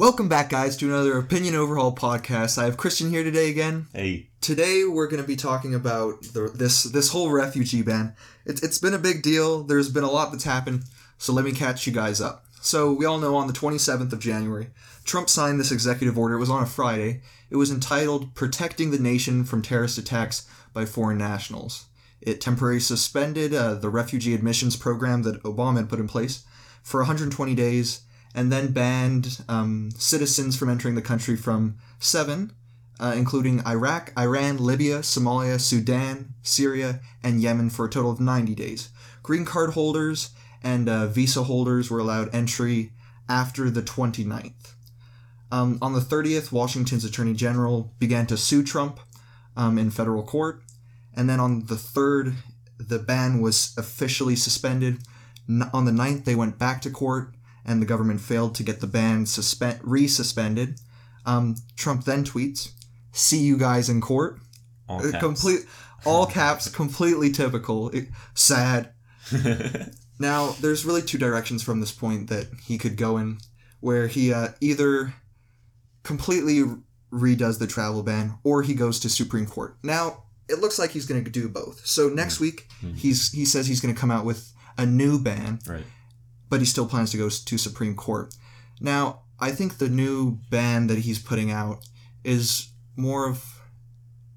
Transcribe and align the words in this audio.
Welcome 0.00 0.30
back, 0.30 0.48
guys, 0.48 0.78
to 0.78 0.86
another 0.86 1.18
Opinion 1.18 1.54
Overhaul 1.54 1.94
podcast. 1.94 2.56
I 2.56 2.64
have 2.64 2.78
Christian 2.78 3.10
here 3.10 3.22
today 3.22 3.50
again. 3.50 3.86
Hey, 3.92 4.28
Today 4.40 4.84
we're 4.84 5.08
going 5.08 5.20
to 5.20 5.28
be 5.28 5.36
talking 5.36 5.74
about 5.74 6.22
the, 6.22 6.50
this 6.54 6.84
this 6.84 7.10
whole 7.10 7.30
refugee 7.30 7.82
ban. 7.82 8.14
It's 8.46 8.62
it's 8.62 8.78
been 8.78 8.94
a 8.94 8.98
big 8.98 9.20
deal. 9.20 9.62
There's 9.62 9.90
been 9.90 10.02
a 10.02 10.10
lot 10.10 10.32
that's 10.32 10.44
happened. 10.44 10.84
So 11.18 11.34
let 11.34 11.44
me 11.44 11.52
catch 11.52 11.86
you 11.86 11.92
guys 11.92 12.18
up. 12.18 12.46
So 12.62 12.90
we 12.94 13.04
all 13.04 13.18
know 13.18 13.36
on 13.36 13.46
the 13.46 13.52
27th 13.52 14.10
of 14.14 14.20
January, 14.20 14.68
Trump 15.04 15.28
signed 15.28 15.60
this 15.60 15.70
executive 15.70 16.16
order. 16.16 16.36
It 16.36 16.40
was 16.40 16.48
on 16.48 16.62
a 16.62 16.66
Friday. 16.66 17.20
It 17.50 17.56
was 17.56 17.70
entitled 17.70 18.34
"Protecting 18.34 18.92
the 18.92 18.98
Nation 18.98 19.44
from 19.44 19.60
Terrorist 19.60 19.98
Attacks 19.98 20.48
by 20.72 20.86
Foreign 20.86 21.18
Nationals." 21.18 21.84
It 22.22 22.40
temporarily 22.40 22.80
suspended 22.80 23.52
uh, 23.52 23.74
the 23.74 23.90
refugee 23.90 24.32
admissions 24.32 24.76
program 24.76 25.24
that 25.24 25.42
Obama 25.42 25.76
had 25.76 25.90
put 25.90 26.00
in 26.00 26.08
place 26.08 26.46
for 26.82 27.00
120 27.00 27.54
days, 27.54 28.00
and 28.34 28.52
then 28.52 28.72
banned 28.72 29.42
um, 29.48 29.90
citizens 29.96 30.56
from 30.56 30.68
entering 30.68 30.94
the 30.94 31.02
country 31.02 31.36
from 31.36 31.76
seven 31.98 32.52
uh, 33.00 33.14
including 33.16 33.66
Iraq, 33.66 34.12
Iran, 34.16 34.58
Libya, 34.58 34.98
Somalia, 34.98 35.58
Sudan, 35.58 36.34
Syria, 36.42 37.00
and 37.22 37.40
Yemen 37.40 37.70
for 37.70 37.86
a 37.86 37.90
total 37.90 38.10
of 38.10 38.20
90 38.20 38.54
days. 38.54 38.90
Green 39.22 39.44
card 39.44 39.70
holders 39.70 40.30
and 40.62 40.88
uh, 40.88 41.06
visa 41.06 41.44
holders 41.44 41.90
were 41.90 41.98
allowed 41.98 42.32
entry 42.34 42.92
after 43.28 43.70
the 43.70 43.82
29th. 43.82 44.74
Um, 45.50 45.78
on 45.80 45.94
the 45.94 46.00
30th, 46.00 46.52
Washington's 46.52 47.04
Attorney 47.04 47.32
General 47.32 47.92
began 47.98 48.26
to 48.26 48.36
sue 48.36 48.62
Trump 48.62 49.00
um, 49.56 49.78
in 49.78 49.90
federal 49.90 50.22
court. 50.22 50.62
And 51.16 51.28
then 51.28 51.40
on 51.40 51.66
the 51.66 51.74
3rd, 51.74 52.34
the 52.78 52.98
ban 52.98 53.40
was 53.40 53.74
officially 53.78 54.36
suspended. 54.36 54.98
On 55.72 55.86
the 55.86 55.90
9th, 55.90 56.24
they 56.24 56.36
went 56.36 56.58
back 56.58 56.82
to 56.82 56.90
court, 56.90 57.34
and 57.70 57.80
the 57.80 57.86
government 57.86 58.20
failed 58.20 58.54
to 58.56 58.62
get 58.62 58.80
the 58.80 58.86
ban 58.86 59.26
suspend- 59.26 59.80
resuspended. 59.82 60.80
Um, 61.26 61.56
Trump 61.76 62.04
then 62.04 62.24
tweets, 62.24 62.70
"See 63.12 63.38
you 63.48 63.56
guys 63.56 63.88
in 63.88 64.00
court." 64.00 64.40
all 64.88 64.98
Uh, 64.98 65.10
caps. 65.12 65.20
Complete, 65.24 65.60
all 66.04 66.26
caps, 66.26 66.68
completely 66.68 67.30
typical. 67.30 67.88
It- 67.90 68.08
sad. 68.34 68.90
Now, 70.18 70.50
there's 70.60 70.84
really 70.84 71.00
two 71.00 71.16
directions 71.16 71.62
from 71.62 71.80
this 71.80 71.92
point 71.92 72.28
that 72.28 72.46
he 72.66 72.76
could 72.76 72.96
go 72.98 73.16
in, 73.16 73.38
where 73.80 74.06
he 74.06 74.34
uh, 74.34 74.48
either 74.60 75.14
completely 76.02 76.62
redoes 77.10 77.58
the 77.58 77.66
travel 77.66 78.02
ban 78.02 78.34
or 78.44 78.62
he 78.62 78.74
goes 78.74 79.00
to 79.00 79.08
Supreme 79.08 79.46
Court. 79.46 79.76
Now, 79.82 80.24
it 80.48 80.60
looks 80.60 80.78
like 80.78 80.90
he's 80.90 81.06
going 81.06 81.24
to 81.24 81.30
do 81.30 81.48
both. 81.48 81.86
So 81.86 82.08
next 82.10 82.38
week, 82.38 82.68
Mhm. 82.82 82.96
he's 82.96 83.30
he 83.32 83.44
says 83.46 83.66
he's 83.66 83.80
going 83.80 83.94
to 83.94 84.00
come 84.00 84.10
out 84.10 84.24
with 84.26 84.52
a 84.76 84.84
new 84.84 85.18
ban, 85.18 85.58
right. 85.66 85.84
But 86.50 86.60
he 86.60 86.66
still 86.66 86.86
plans 86.86 87.10
to 87.12 87.16
go 87.16 87.28
to 87.30 87.58
Supreme 87.58 87.94
Court. 87.94 88.34
Now, 88.80 89.20
I 89.38 89.52
think 89.52 89.78
the 89.78 89.88
new 89.88 90.38
ban 90.50 90.88
that 90.88 90.98
he's 90.98 91.18
putting 91.18 91.50
out 91.50 91.86
is 92.24 92.68
more 92.96 93.28
of 93.28 93.44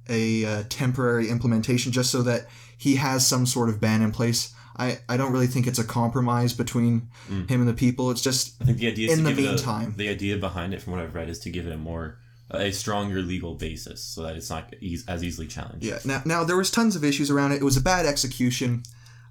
a 0.10 0.46
uh, 0.46 0.64
temporary 0.70 1.30
implementation 1.30 1.92
just 1.92 2.12
so 2.12 2.22
that 2.24 2.48
he 2.78 2.96
has 2.96 3.26
some 3.26 3.46
sort 3.46 3.70
of 3.70 3.80
ban 3.80 4.02
in 4.02 4.12
place. 4.12 4.54
I, 4.76 5.00
I 5.08 5.18
don't 5.18 5.32
really 5.32 5.48
think 5.48 5.68
it's 5.68 5.80
a 5.80 5.84
compromise 5.84 6.54
between 6.54 7.10
Mm. 7.30 7.50
him 7.50 7.60
and 7.62 7.70
the 7.70 7.74
people. 7.74 8.12
It's 8.12 8.22
just 8.22 8.54
I 8.62 8.66
think 8.66 8.80
the 8.80 8.88
idea 8.88 9.12
In 9.14 9.24
the 9.24 9.30
it 9.32 9.38
a- 9.38 9.42
meantime. 9.42 9.94
the 9.98 10.10
idea 10.10 10.38
behind 10.38 10.74
it, 10.74 10.82
from 10.82 10.94
what 10.94 11.02
I've 11.02 11.16
read, 11.16 11.30
is 11.30 11.40
to 11.40 11.50
give 11.50 11.66
it 11.68 11.72
a 11.72 11.78
more 11.78 12.18
a 12.52 12.72
stronger 12.72 13.22
legal 13.22 13.56
basis, 13.56 14.04
so 14.04 14.22
that 14.24 14.36
it's 14.36 14.50
not 14.50 14.74
as 15.08 15.24
easily 15.24 15.48
challenged. 15.48 15.86
yeah. 15.86 16.00
Now 16.06 16.22
now 16.26 16.44
there 16.44 16.58
was 16.58 16.70
tons 16.70 16.96
of 16.96 17.04
issues 17.04 17.30
around 17.32 17.52
it. 17.54 17.62
It 17.62 17.64
was 17.64 17.78
a 17.78 17.82
bad 17.82 18.06
execution. 18.06 18.84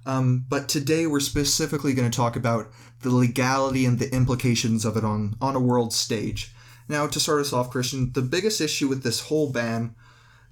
Um, 0.05 0.45
but 0.49 0.67
today 0.67 1.07
we're 1.07 1.19
specifically 1.19 1.93
going 1.93 2.09
to 2.09 2.15
talk 2.15 2.35
about 2.35 2.69
the 3.01 3.09
legality 3.09 3.85
and 3.85 3.99
the 3.99 4.13
implications 4.13 4.85
of 4.85 4.97
it 4.97 5.03
on 5.03 5.35
on 5.41 5.55
a 5.55 5.59
world 5.59 5.93
stage. 5.93 6.53
Now 6.89 7.07
to 7.07 7.19
start 7.19 7.41
us 7.41 7.53
off, 7.53 7.69
Christian, 7.69 8.11
the 8.13 8.21
biggest 8.21 8.59
issue 8.59 8.87
with 8.87 9.03
this 9.03 9.21
whole 9.21 9.51
ban 9.51 9.95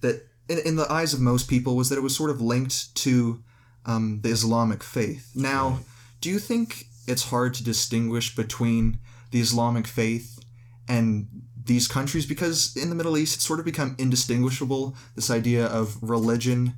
that 0.02 0.28
in, 0.48 0.60
in 0.60 0.76
the 0.76 0.92
eyes 0.92 1.14
of 1.14 1.20
most 1.20 1.50
people 1.50 1.76
was 1.76 1.90
that 1.90 1.98
it 1.98 2.04
was 2.04 2.16
sort 2.16 2.30
of 2.30 2.42
linked 2.42 2.96
to 2.96 3.44
um, 3.86 4.20
the 4.22 4.30
Islamic 4.30 4.84
faith. 4.84 5.32
Now, 5.36 5.80
do 6.20 6.30
you 6.30 6.40
think 6.40 6.86
it's 7.08 7.30
hard 7.30 7.54
to 7.56 7.64
distinguish 7.64 8.36
between 8.36 9.00
the 9.32 9.42
Islamic 9.42 9.88
faith 9.88 10.40
and 10.88 11.28
these 11.64 11.88
countries? 11.88 12.26
Because 12.26 12.76
in 12.76 12.90
the 12.90 12.96
Middle 12.96 13.18
East, 13.18 13.36
it's 13.36 13.46
sort 13.46 13.60
of 13.60 13.66
become 13.66 13.96
indistinguishable. 13.98 14.96
This 15.16 15.30
idea 15.30 15.66
of 15.66 15.98
religion. 16.02 16.76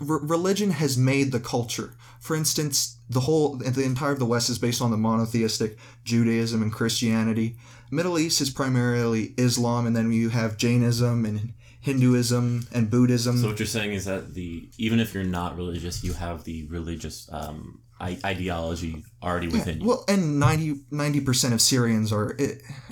Religion 0.00 0.70
has 0.70 0.96
made 0.96 1.32
the 1.32 1.40
culture. 1.40 1.94
For 2.20 2.36
instance, 2.36 2.98
the 3.10 3.20
whole, 3.20 3.56
the 3.56 3.82
entire 3.82 4.12
of 4.12 4.18
the 4.18 4.26
West 4.26 4.48
is 4.48 4.58
based 4.58 4.80
on 4.80 4.90
the 4.90 4.96
monotheistic 4.96 5.76
Judaism 6.04 6.62
and 6.62 6.72
Christianity. 6.72 7.56
Middle 7.90 8.18
East 8.18 8.40
is 8.40 8.50
primarily 8.50 9.34
Islam, 9.36 9.86
and 9.86 9.94
then 9.96 10.12
you 10.12 10.30
have 10.30 10.56
Jainism 10.56 11.24
and 11.24 11.52
Hinduism 11.80 12.68
and 12.72 12.88
Buddhism. 12.88 13.38
So 13.38 13.48
what 13.48 13.58
you're 13.58 13.66
saying 13.66 13.92
is 13.92 14.04
that 14.04 14.34
the 14.34 14.70
even 14.78 15.00
if 15.00 15.12
you're 15.14 15.24
not 15.24 15.56
religious, 15.56 16.04
you 16.04 16.12
have 16.12 16.44
the 16.44 16.64
religious 16.68 17.28
um, 17.32 17.80
I- 18.00 18.18
ideology 18.24 19.04
already 19.20 19.48
within 19.48 19.80
you. 19.80 19.88
Well, 19.88 20.04
and 20.08 20.38
90 20.38 21.20
percent 21.22 21.54
of 21.54 21.60
Syrians 21.60 22.12
are 22.12 22.36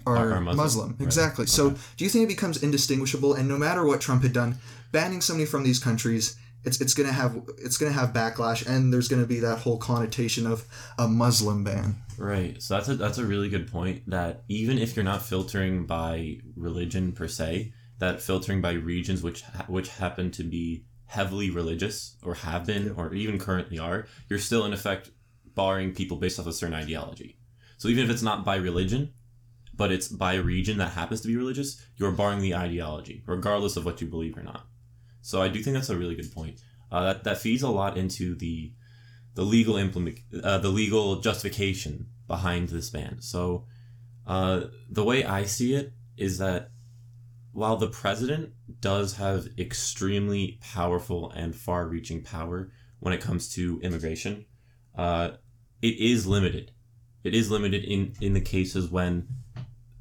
are, 0.07 0.17
Are- 0.17 0.33
are 0.33 0.41
Muslim. 0.41 0.57
Muslim, 0.57 0.91
right. 0.91 1.01
Exactly. 1.01 1.47
So, 1.47 1.71
do 1.97 2.05
you 2.05 2.11
think 2.11 2.25
it 2.25 2.29
becomes 2.35 2.63
indistinguishable? 2.63 3.35
And 3.35 3.49
no 3.49 3.57
matter 3.57 3.87
what 3.87 4.01
Trump 4.01 4.23
had 4.25 4.33
done, 4.33 4.59
banning 4.93 5.21
somebody 5.21 5.47
from 5.47 5.63
these 5.63 5.79
countries, 5.79 6.37
it's 6.65 6.81
it's 6.81 6.95
gonna 6.95 7.13
have 7.13 7.41
it's 7.59 7.77
gonna 7.77 7.93
have 7.93 8.13
backlash, 8.13 8.67
and 8.67 8.93
there's 8.93 9.09
gonna 9.09 9.27
be 9.27 9.41
that 9.41 9.59
whole 9.59 9.79
connotation 9.79 10.47
of 10.47 10.65
a 10.99 11.09
Muslim 11.09 11.65
ban. 11.65 11.97
Right. 12.19 12.61
So 12.63 12.75
that's 12.75 12.89
a 12.89 12.97
that's 12.97 13.19
a 13.19 13.25
really 13.25 13.49
good 13.49 13.71
point. 13.71 14.09
That 14.11 14.45
even 14.49 14.79
if 14.79 14.95
you're 14.95 15.05
not 15.05 15.23
filtering 15.23 15.87
by 15.87 16.39
religion 16.57 17.13
per 17.13 17.29
se, 17.29 17.73
that 17.99 18.21
filtering 18.21 18.61
by 18.61 18.73
regions 18.73 19.23
which 19.23 19.43
which 19.69 19.89
happen 19.89 20.31
to 20.33 20.45
be 20.45 20.85
heavily 21.07 21.51
religious 21.51 22.17
or 22.23 22.35
have 22.35 22.67
been 22.67 22.95
or 22.97 23.15
even 23.15 23.39
currently 23.39 23.79
are, 23.79 24.07
you're 24.29 24.39
still 24.39 24.65
in 24.65 24.73
effect 24.73 25.11
barring 25.55 25.93
people 25.93 26.17
based 26.17 26.39
off 26.39 26.47
a 26.47 26.53
certain 26.53 26.75
ideology. 26.75 27.37
So 27.79 27.89
even 27.89 28.05
if 28.05 28.11
it's 28.11 28.23
not 28.23 28.45
by 28.45 28.57
religion, 28.57 29.13
but 29.75 29.91
it's 29.91 30.09
by 30.09 30.35
region 30.37 30.79
that 30.79 30.93
happens 30.93 31.23
to 31.23 31.29
be 31.29 31.37
religious, 31.37 31.83
you're 31.97 32.13
barring 32.13 32.41
the 32.41 32.55
ideology, 32.55 33.23
regardless 33.27 33.77
of 33.77 33.85
what 33.85 34.01
you 34.01 34.07
believe 34.07 34.37
or 34.37 34.43
not. 34.43 34.67
So 35.23 35.43
I 35.43 35.49
do 35.49 35.63
think 35.63 35.75
that's 35.75 35.91
a 35.91 35.97
really 35.97 36.15
good 36.15 36.33
point. 36.33 36.61
Uh, 36.91 37.05
that 37.05 37.25
that 37.25 37.39
feeds 37.39 37.63
a 37.63 37.69
lot 37.69 37.97
into 37.97 38.35
the 38.35 38.73
the 39.35 39.45
legal 39.45 39.77
implement 39.77 40.19
uh, 40.43 40.59
the 40.59 40.69
legal 40.69 41.21
justification 41.21 42.07
behind 42.27 42.69
this 42.69 42.91
ban. 42.91 43.21
So 43.21 43.67
uh, 44.27 44.63
the 44.89 45.05
way 45.05 45.25
I 45.25 45.45
see 45.45 45.75
it 45.75 45.93
is 46.17 46.39
that 46.39 46.71
while 47.53 47.77
the 47.77 47.89
president 47.89 48.53
does 48.81 49.17
have 49.17 49.49
extremely 49.59 50.59
powerful 50.61 51.31
and 51.31 51.55
far-reaching 51.55 52.23
power 52.23 52.71
when 53.01 53.13
it 53.13 53.21
comes 53.21 53.53
to 53.55 53.81
immigration, 53.83 54.45
uh, 54.97 55.31
it 55.83 55.99
is 55.99 56.27
limited. 56.27 56.73
It 57.25 57.35
is 57.35 57.51
limited 57.51 57.85
in 57.85 58.15
in 58.21 58.35
the 58.35 58.41
cases 58.41 58.91
when 58.91 59.29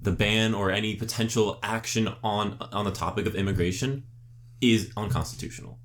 the 0.02 0.12
ban 0.12 0.54
or 0.54 0.72
any 0.72 0.96
potential 0.96 1.60
action 1.62 2.08
on 2.24 2.58
on 2.72 2.86
the 2.86 2.92
topic 2.92 3.26
of 3.26 3.36
immigration 3.36 4.04
is 4.62 4.92
unconstitutional. 4.98 5.80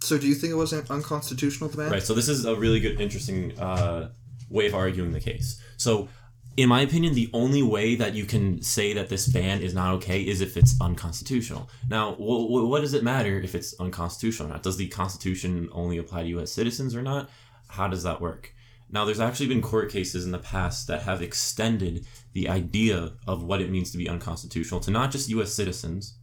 So, 0.00 0.18
do 0.18 0.26
you 0.28 0.34
think 0.34 0.52
it 0.52 0.56
wasn't 0.56 0.90
unconstitutional 0.90 1.70
to 1.70 1.76
ban? 1.76 1.90
Right. 1.90 2.02
So 2.02 2.14
this 2.14 2.28
is 2.28 2.44
a 2.44 2.54
really 2.54 2.80
good, 2.80 3.00
interesting 3.00 3.58
uh, 3.58 4.10
way 4.48 4.66
of 4.66 4.74
arguing 4.74 5.12
the 5.12 5.20
case. 5.20 5.60
So, 5.76 6.08
in 6.56 6.68
my 6.68 6.80
opinion, 6.80 7.14
the 7.14 7.30
only 7.32 7.62
way 7.62 7.94
that 7.94 8.14
you 8.14 8.24
can 8.24 8.60
say 8.62 8.92
that 8.92 9.08
this 9.08 9.28
ban 9.28 9.60
is 9.60 9.74
not 9.74 9.94
okay 9.94 10.22
is 10.22 10.40
if 10.40 10.56
it's 10.56 10.74
unconstitutional. 10.80 11.70
Now, 11.88 12.14
wh- 12.14 12.46
wh- 12.46 12.68
what 12.68 12.80
does 12.80 12.94
it 12.94 13.04
matter 13.04 13.38
if 13.38 13.54
it's 13.54 13.78
unconstitutional 13.78 14.48
or 14.48 14.52
not? 14.54 14.64
Does 14.64 14.76
the 14.76 14.88
Constitution 14.88 15.68
only 15.72 15.98
apply 15.98 16.22
to 16.22 16.28
U.S. 16.30 16.50
citizens 16.50 16.96
or 16.96 17.02
not? 17.02 17.30
How 17.68 17.86
does 17.86 18.02
that 18.02 18.20
work? 18.20 18.54
Now, 18.90 19.04
there's 19.04 19.20
actually 19.20 19.48
been 19.48 19.62
court 19.62 19.90
cases 19.92 20.24
in 20.24 20.32
the 20.32 20.38
past 20.38 20.88
that 20.88 21.02
have 21.02 21.22
extended 21.22 22.06
the 22.32 22.48
idea 22.48 23.12
of 23.26 23.44
what 23.44 23.60
it 23.60 23.70
means 23.70 23.92
to 23.92 23.98
be 23.98 24.08
unconstitutional 24.08 24.80
to 24.80 24.90
not 24.90 25.10
just 25.12 25.28
U.S. 25.28 25.52
citizens, 25.52 26.17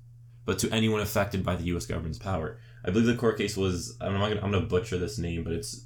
but 0.46 0.60
to 0.60 0.72
anyone 0.72 1.02
affected 1.02 1.44
by 1.44 1.56
the 1.56 1.66
U.S. 1.66 1.86
government's 1.86 2.20
power. 2.20 2.60
I 2.84 2.92
believe 2.92 3.08
the 3.08 3.16
court 3.16 3.38
case 3.38 3.58
was 3.58 3.98
I'm 4.00 4.14
not 4.14 4.30
gonna, 4.30 4.42
I'm 4.42 4.52
gonna 4.52 4.66
butcher 4.66 4.98
this 4.98 5.18
name, 5.18 5.44
but 5.44 5.54
it's 5.54 5.86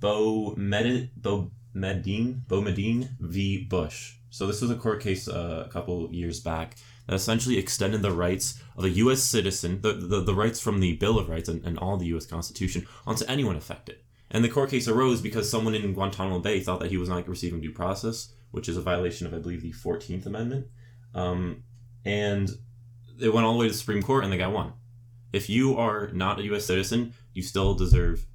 Bo 0.00 0.54
Med 0.56 1.10
Bo 1.16 1.50
Medine 1.74 2.42
Bo 2.46 2.60
Medine 2.60 3.10
v. 3.20 3.64
Bush. 3.64 4.16
So 4.30 4.46
this 4.46 4.62
was 4.62 4.70
a 4.70 4.76
court 4.76 5.02
case 5.02 5.28
uh, 5.28 5.64
a 5.66 5.70
couple 5.70 6.08
years 6.12 6.40
back 6.40 6.76
that 7.06 7.14
essentially 7.14 7.58
extended 7.58 8.02
the 8.02 8.12
rights 8.12 8.62
of 8.76 8.84
a 8.84 8.90
U.S. 8.90 9.20
citizen, 9.22 9.80
the, 9.82 9.92
the, 9.92 10.20
the 10.22 10.34
rights 10.34 10.60
from 10.60 10.80
the 10.80 10.94
Bill 10.94 11.18
of 11.18 11.28
Rights 11.28 11.48
and, 11.48 11.64
and 11.64 11.78
all 11.78 11.96
the 11.96 12.06
U.S. 12.06 12.24
Constitution, 12.24 12.86
onto 13.06 13.24
anyone 13.26 13.56
affected. 13.56 13.96
And 14.30 14.42
the 14.42 14.48
court 14.48 14.70
case 14.70 14.88
arose 14.88 15.20
because 15.20 15.50
someone 15.50 15.74
in 15.74 15.92
Guantanamo 15.92 16.38
Bay 16.38 16.60
thought 16.60 16.80
that 16.80 16.90
he 16.90 16.96
was 16.96 17.08
not 17.08 17.28
receiving 17.28 17.60
due 17.60 17.72
process, 17.72 18.32
which 18.50 18.68
is 18.68 18.78
a 18.78 18.82
violation 18.82 19.26
of, 19.26 19.34
I 19.34 19.38
believe, 19.38 19.60
the 19.60 19.72
14th 19.72 20.24
Amendment. 20.24 20.68
Um, 21.14 21.64
and 22.06 22.50
it 23.20 23.32
went 23.32 23.46
all 23.46 23.54
the 23.54 23.58
way 23.58 23.66
to 23.66 23.72
the 23.72 23.78
Supreme 23.78 24.02
Court, 24.02 24.24
and 24.24 24.32
they 24.32 24.38
got 24.38 24.52
won. 24.52 24.72
If 25.32 25.48
you 25.48 25.76
are 25.76 26.08
not 26.12 26.38
a 26.38 26.44
U.S. 26.44 26.66
citizen, 26.66 27.14
you 27.32 27.42
still 27.42 27.74
deserve 27.74 28.26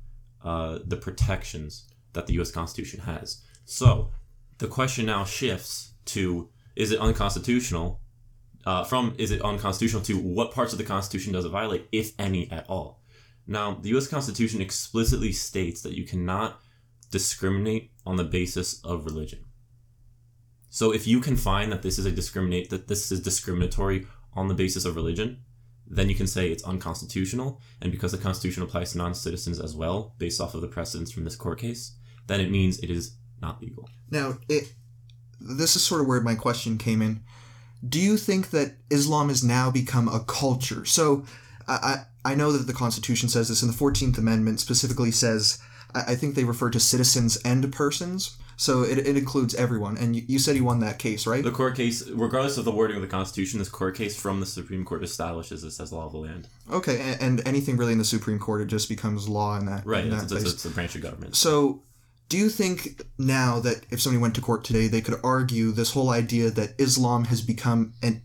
uh, 0.43 0.79
the 0.85 0.97
protections 0.97 1.85
that 2.13 2.27
the 2.27 2.33
U.S. 2.33 2.51
Constitution 2.51 3.01
has. 3.01 3.41
So 3.65 4.11
the 4.57 4.67
question 4.67 5.05
now 5.05 5.23
shifts 5.23 5.93
to 6.05 6.49
is 6.75 6.91
it 6.91 6.99
unconstitutional? 6.99 8.01
Uh, 8.65 8.83
from 8.83 9.15
is 9.17 9.31
it 9.31 9.41
unconstitutional 9.41 10.03
to 10.03 10.17
what 10.17 10.51
parts 10.51 10.73
of 10.73 10.77
the 10.77 10.85
Constitution 10.85 11.33
does 11.33 11.45
it 11.45 11.49
violate, 11.49 11.87
if 11.91 12.11
any 12.19 12.49
at 12.51 12.69
all? 12.69 13.01
Now, 13.47 13.75
the 13.81 13.89
U.S. 13.89 14.07
Constitution 14.07 14.61
explicitly 14.61 15.31
states 15.31 15.81
that 15.81 15.93
you 15.93 16.03
cannot 16.03 16.59
discriminate 17.11 17.91
on 18.05 18.17
the 18.17 18.25
basis 18.25 18.81
of 18.83 19.05
religion. 19.05 19.45
So, 20.69 20.91
if 20.91 21.07
you 21.07 21.21
can 21.21 21.37
find 21.37 21.71
that 21.71 21.81
this 21.81 21.97
is 21.97 22.05
a 22.05 22.11
discriminate 22.11 22.69
that 22.69 22.87
this 22.87 23.11
is 23.11 23.21
discriminatory 23.21 24.05
on 24.37 24.47
the 24.47 24.53
basis 24.53 24.85
of 24.85 24.95
religion, 24.95 25.39
then 25.89 26.09
you 26.09 26.15
can 26.15 26.27
say 26.27 26.49
it's 26.49 26.63
unconstitutional. 26.63 27.59
And 27.81 27.91
because 27.91 28.11
the 28.11 28.17
Constitution 28.17 28.63
applies 28.63 28.91
to 28.91 28.99
non-citizens 28.99 29.59
as 29.59 29.75
well, 29.75 30.15
based 30.17 30.39
off 30.39 30.53
of 30.53 30.61
the 30.61 30.67
precedents 30.67 31.11
from 31.11 31.23
this 31.23 31.35
court 31.35 31.59
case, 31.59 31.97
then 32.27 32.39
it 32.39 32.51
means 32.51 32.79
it 32.79 32.89
is 32.89 33.15
not 33.41 33.61
legal. 33.61 33.89
Now, 34.11 34.37
it 34.47 34.73
this 35.39 35.75
is 35.75 35.83
sort 35.83 36.01
of 36.01 36.07
where 36.07 36.21
my 36.21 36.35
question 36.35 36.77
came 36.77 37.01
in. 37.01 37.21
Do 37.87 37.99
you 37.99 38.17
think 38.17 38.49
that 38.49 38.75
Islam 38.89 39.29
has 39.29 39.43
now 39.43 39.69
become 39.69 40.07
a 40.07 40.23
culture? 40.23 40.85
So, 40.85 41.25
I 41.67 42.05
I, 42.25 42.35
know 42.35 42.51
that 42.51 42.65
the 42.65 42.73
Constitution 42.73 43.29
says 43.29 43.49
this, 43.49 43.61
and 43.61 43.71
the 43.71 43.77
Fourteenth 43.77 44.17
Amendment 44.17 44.59
specifically 44.59 45.11
says. 45.11 45.59
I, 45.93 46.11
I 46.11 46.15
think 46.15 46.35
they 46.35 46.43
refer 46.43 46.69
to 46.71 46.79
citizens 46.79 47.37
and 47.45 47.71
persons, 47.71 48.37
so 48.57 48.81
it, 48.81 48.97
it 48.97 49.15
includes 49.15 49.53
everyone. 49.53 49.97
And 49.97 50.15
you, 50.15 50.23
you 50.27 50.39
said 50.39 50.55
you 50.55 50.63
won 50.63 50.79
that 50.79 50.97
case, 50.97 51.27
right? 51.27 51.43
The 51.43 51.51
court 51.51 51.75
case, 51.75 52.07
regardless 52.09 52.57
of 52.57 52.65
the 52.65 52.71
wording 52.71 52.95
of 52.95 53.03
the 53.03 53.07
Constitution, 53.07 53.59
this 53.59 53.69
court 53.69 53.95
case 53.95 54.19
from 54.19 54.39
the 54.39 54.47
Supreme 54.47 54.83
Court 54.83 55.03
establishes 55.03 55.61
this 55.61 55.79
as 55.79 55.93
law 55.93 56.07
of 56.07 56.11
the 56.11 56.17
land. 56.17 56.47
Okay, 56.71 56.99
and, 56.99 57.21
and 57.21 57.47
anything 57.47 57.77
really 57.77 57.91
in 57.91 57.99
the 57.99 58.03
Supreme 58.03 58.39
Court, 58.39 58.61
it 58.61 58.65
just 58.65 58.89
becomes 58.89 59.29
law 59.29 59.57
in 59.57 59.67
that. 59.67 59.85
Right, 59.85 60.05
in 60.05 60.09
that 60.09 60.23
it's, 60.23 60.43
it's, 60.43 60.65
a 60.65 60.71
branch 60.71 60.95
of 60.95 61.03
government. 61.03 61.35
So, 61.35 61.83
do 62.29 62.37
you 62.37 62.49
think 62.49 63.03
now 63.19 63.59
that 63.59 63.85
if 63.91 64.01
somebody 64.01 64.19
went 64.19 64.33
to 64.35 64.41
court 64.41 64.63
today, 64.63 64.87
they 64.87 65.01
could 65.01 65.19
argue 65.23 65.71
this 65.71 65.91
whole 65.91 66.09
idea 66.09 66.49
that 66.49 66.73
Islam 66.79 67.25
has 67.25 67.41
become 67.41 67.93
and 68.01 68.21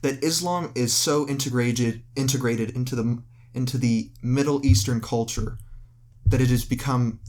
that 0.00 0.22
Islam 0.22 0.72
is 0.74 0.94
so 0.94 1.28
integrated 1.28 2.02
integrated 2.16 2.70
into 2.70 2.94
the 2.96 3.22
into 3.52 3.76
the 3.76 4.10
Middle 4.22 4.64
Eastern 4.64 5.00
culture 5.00 5.58
that 6.24 6.40
it 6.40 6.48
has 6.48 6.64
become 6.64 7.20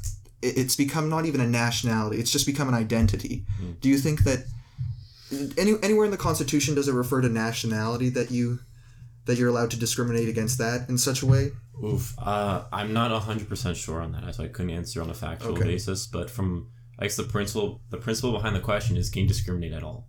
it's 0.43 0.75
become 0.75 1.09
not 1.09 1.25
even 1.25 1.41
a 1.41 1.47
nationality; 1.47 2.17
it's 2.17 2.31
just 2.31 2.45
become 2.45 2.67
an 2.67 2.73
identity. 2.75 3.45
Mm. 3.61 3.79
Do 3.79 3.89
you 3.89 3.97
think 3.97 4.23
that 4.23 4.45
any 5.57 5.73
anywhere 5.81 6.05
in 6.05 6.11
the 6.11 6.17
Constitution 6.17 6.75
does 6.75 6.87
it 6.87 6.93
refer 6.93 7.21
to 7.21 7.29
nationality 7.29 8.09
that 8.09 8.31
you 8.31 8.59
that 9.25 9.37
you're 9.37 9.49
allowed 9.49 9.71
to 9.71 9.79
discriminate 9.79 10.27
against 10.27 10.57
that 10.57 10.89
in 10.89 10.97
such 10.97 11.21
a 11.21 11.25
way? 11.25 11.51
Oof. 11.83 12.13
Uh, 12.19 12.65
I'm 12.71 12.93
not 12.93 13.11
hundred 13.23 13.49
percent 13.49 13.77
sure 13.77 14.01
on 14.01 14.11
that, 14.11 14.35
so 14.35 14.43
I 14.43 14.47
couldn't 14.47 14.71
answer 14.71 15.01
on 15.01 15.09
a 15.09 15.13
factual 15.13 15.53
Okay. 15.53 15.63
basis. 15.63 16.07
But 16.07 16.29
from 16.29 16.69
I 16.99 17.03
guess 17.03 17.15
the 17.15 17.23
principle, 17.23 17.81
the 17.89 17.97
principle 17.97 18.31
behind 18.31 18.55
the 18.55 18.59
question 18.59 18.97
is, 18.97 19.09
can 19.09 19.23
you 19.23 19.27
discriminate 19.27 19.73
at 19.73 19.83
all? 19.83 20.07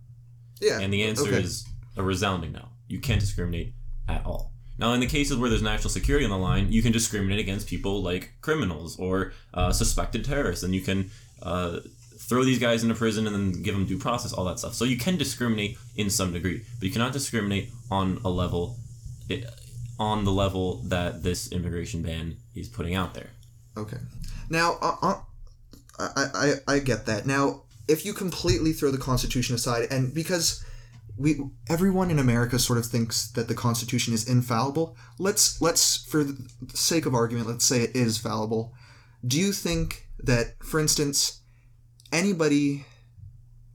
Yeah. 0.61 0.79
And 0.79 0.93
the 0.93 1.03
answer 1.03 1.27
okay. 1.27 1.41
is 1.41 1.65
a 1.97 2.03
resounding 2.03 2.51
no. 2.51 2.69
You 2.87 2.99
can't 2.99 3.19
discriminate 3.19 3.73
at 4.07 4.25
all. 4.25 4.53
Now, 4.77 4.93
in 4.93 4.99
the 4.99 5.07
cases 5.07 5.37
where 5.37 5.49
there's 5.49 5.61
national 5.61 5.89
security 5.89 6.25
on 6.25 6.31
the 6.31 6.37
line, 6.37 6.71
you 6.71 6.81
can 6.81 6.91
discriminate 6.91 7.39
against 7.39 7.67
people 7.67 8.01
like 8.01 8.33
criminals 8.41 8.99
or 8.99 9.33
uh, 9.53 9.71
suspected 9.71 10.25
terrorists, 10.25 10.63
and 10.63 10.75
you 10.75 10.81
can 10.81 11.11
uh, 11.41 11.79
throw 12.17 12.43
these 12.43 12.59
guys 12.59 12.83
into 12.83 12.95
prison 12.95 13.27
and 13.27 13.35
then 13.35 13.63
give 13.63 13.73
them 13.73 13.85
due 13.85 13.97
process, 13.97 14.33
all 14.33 14.45
that 14.45 14.59
stuff. 14.59 14.73
So 14.73 14.83
you 14.83 14.97
can 14.97 15.17
discriminate 15.17 15.77
in 15.95 16.09
some 16.09 16.33
degree, 16.33 16.65
but 16.79 16.85
you 16.85 16.91
cannot 16.91 17.13
discriminate 17.13 17.69
on 17.89 18.19
a 18.25 18.29
level, 18.29 18.77
eh, 19.29 19.41
on 19.97 20.25
the 20.25 20.31
level 20.31 20.81
that 20.83 21.23
this 21.23 21.51
immigration 21.51 22.01
ban 22.01 22.37
is 22.55 22.67
putting 22.67 22.95
out 22.95 23.13
there. 23.13 23.29
Okay. 23.77 23.97
Now, 24.49 24.77
uh, 24.81 24.95
uh, 25.01 25.21
I, 25.99 26.25
I 26.67 26.75
I 26.75 26.79
get 26.79 27.05
that. 27.05 27.25
Now, 27.25 27.63
if 27.87 28.05
you 28.05 28.13
completely 28.13 28.73
throw 28.73 28.91
the 28.91 28.97
Constitution 28.97 29.55
aside, 29.55 29.87
and 29.91 30.13
because 30.13 30.63
we 31.17 31.39
everyone 31.69 32.11
in 32.11 32.19
America 32.19 32.59
sort 32.59 32.77
of 32.77 32.85
thinks 32.85 33.29
that 33.31 33.47
the 33.47 33.53
Constitution 33.53 34.13
is 34.13 34.27
infallible, 34.27 34.97
let's 35.17 35.61
let's 35.61 36.05
for 36.05 36.23
the 36.23 36.47
sake 36.73 37.05
of 37.05 37.13
argument, 37.13 37.47
let's 37.47 37.65
say 37.65 37.81
it 37.81 37.95
is 37.95 38.17
fallible. 38.17 38.73
Do 39.25 39.39
you 39.39 39.51
think 39.51 40.07
that, 40.19 40.63
for 40.63 40.79
instance, 40.79 41.41
anybody? 42.11 42.85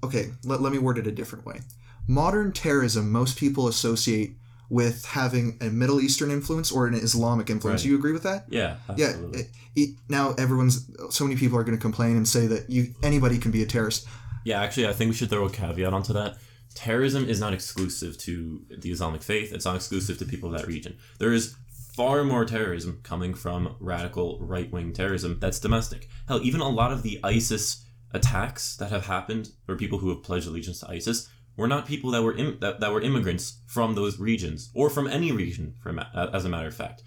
Okay, 0.03 0.31
let, 0.45 0.61
let 0.61 0.73
me 0.73 0.79
word 0.79 0.99
it 0.99 1.07
a 1.07 1.13
different 1.13 1.45
way. 1.45 1.61
Modern 2.07 2.53
terrorism, 2.53 3.11
most 3.11 3.39
people 3.39 3.69
associate 3.69 4.37
with 4.71 5.05
having 5.05 5.59
a 5.61 5.65
Middle 5.65 6.01
Eastern 6.01 6.31
influence 6.31 6.71
or 6.71 6.87
an 6.87 6.95
Islamic 6.95 7.51
influence. 7.51 7.81
Right. 7.81 7.85
Do 7.85 7.91
you 7.91 7.97
agree 7.97 8.13
with 8.13 8.23
that? 8.23 8.45
Yeah, 8.49 8.77
Yeah, 8.97 9.17
it, 9.33 9.51
it, 9.75 9.97
now 10.09 10.35
everyone's 10.39 10.89
so 11.11 11.25
many 11.25 11.37
people 11.37 11.59
are 11.59 11.65
going 11.65 11.77
to 11.77 11.83
complain 11.83 12.17
and 12.17 12.27
say 12.27 12.47
that 12.47 12.71
you 12.71 12.95
anybody 13.03 13.39
can 13.39 13.51
be 13.51 13.63
a 13.63 13.67
terrorist. 13.67 14.07
Yeah, 14.45 14.63
actually, 14.63 14.87
I 14.87 14.93
think 14.93 15.11
we 15.11 15.17
should 15.17 15.29
throw 15.29 15.45
a 15.45 15.51
caveat 15.51 15.93
onto 15.93 16.13
that. 16.15 16.37
Terrorism 16.75 17.29
is 17.29 17.41
not 17.41 17.53
exclusive 17.53 18.17
to 18.19 18.65
the 18.71 18.91
Islamic 18.91 19.23
faith. 19.23 19.53
It's 19.53 19.65
not 19.65 19.77
exclusive 19.77 20.19
to 20.19 20.25
people 20.25 20.55
of 20.55 20.61
that 20.61 20.69
region. 20.69 20.99
There 21.19 21.33
is 21.33 21.57
far 21.95 22.23
more 22.25 22.45
terrorism 22.45 23.01
coming 23.03 23.35
from 23.35 23.77
radical 23.81 24.39
right 24.41 24.71
wing 24.71 24.93
terrorism 24.93 25.39
that's 25.41 25.59
domestic. 25.59 26.09
Hell, 26.29 26.41
even 26.43 26.61
a 26.61 26.69
lot 26.69 26.93
of 26.93 27.03
the 27.03 27.19
ISIS 27.25 27.85
attacks 28.13 28.77
that 28.77 28.91
have 28.91 29.07
happened, 29.07 29.51
or 29.69 29.77
people 29.77 29.99
who 29.99 30.09
have 30.11 30.23
pledged 30.23 30.47
allegiance 30.47 30.81
to 30.81 30.89
ISIS, 30.89 31.29
were 31.57 31.69
not 31.69 31.87
people 31.87 32.11
that 32.13 32.23
were 32.23 32.37
Im- 32.37 32.59
that, 32.61 32.81
that 32.81 32.93
were 32.93 33.01
immigrants 33.01 33.61
from 33.67 33.95
those 33.95 34.19
regions 34.19 34.71
or 34.75 34.89
from 34.89 35.07
any 35.07 35.33
region. 35.33 35.75
For 35.81 35.93
ma- 35.93 36.07
as 36.33 36.45
a 36.45 36.49
matter 36.49 36.69
of 36.69 36.75
fact, 36.75 37.03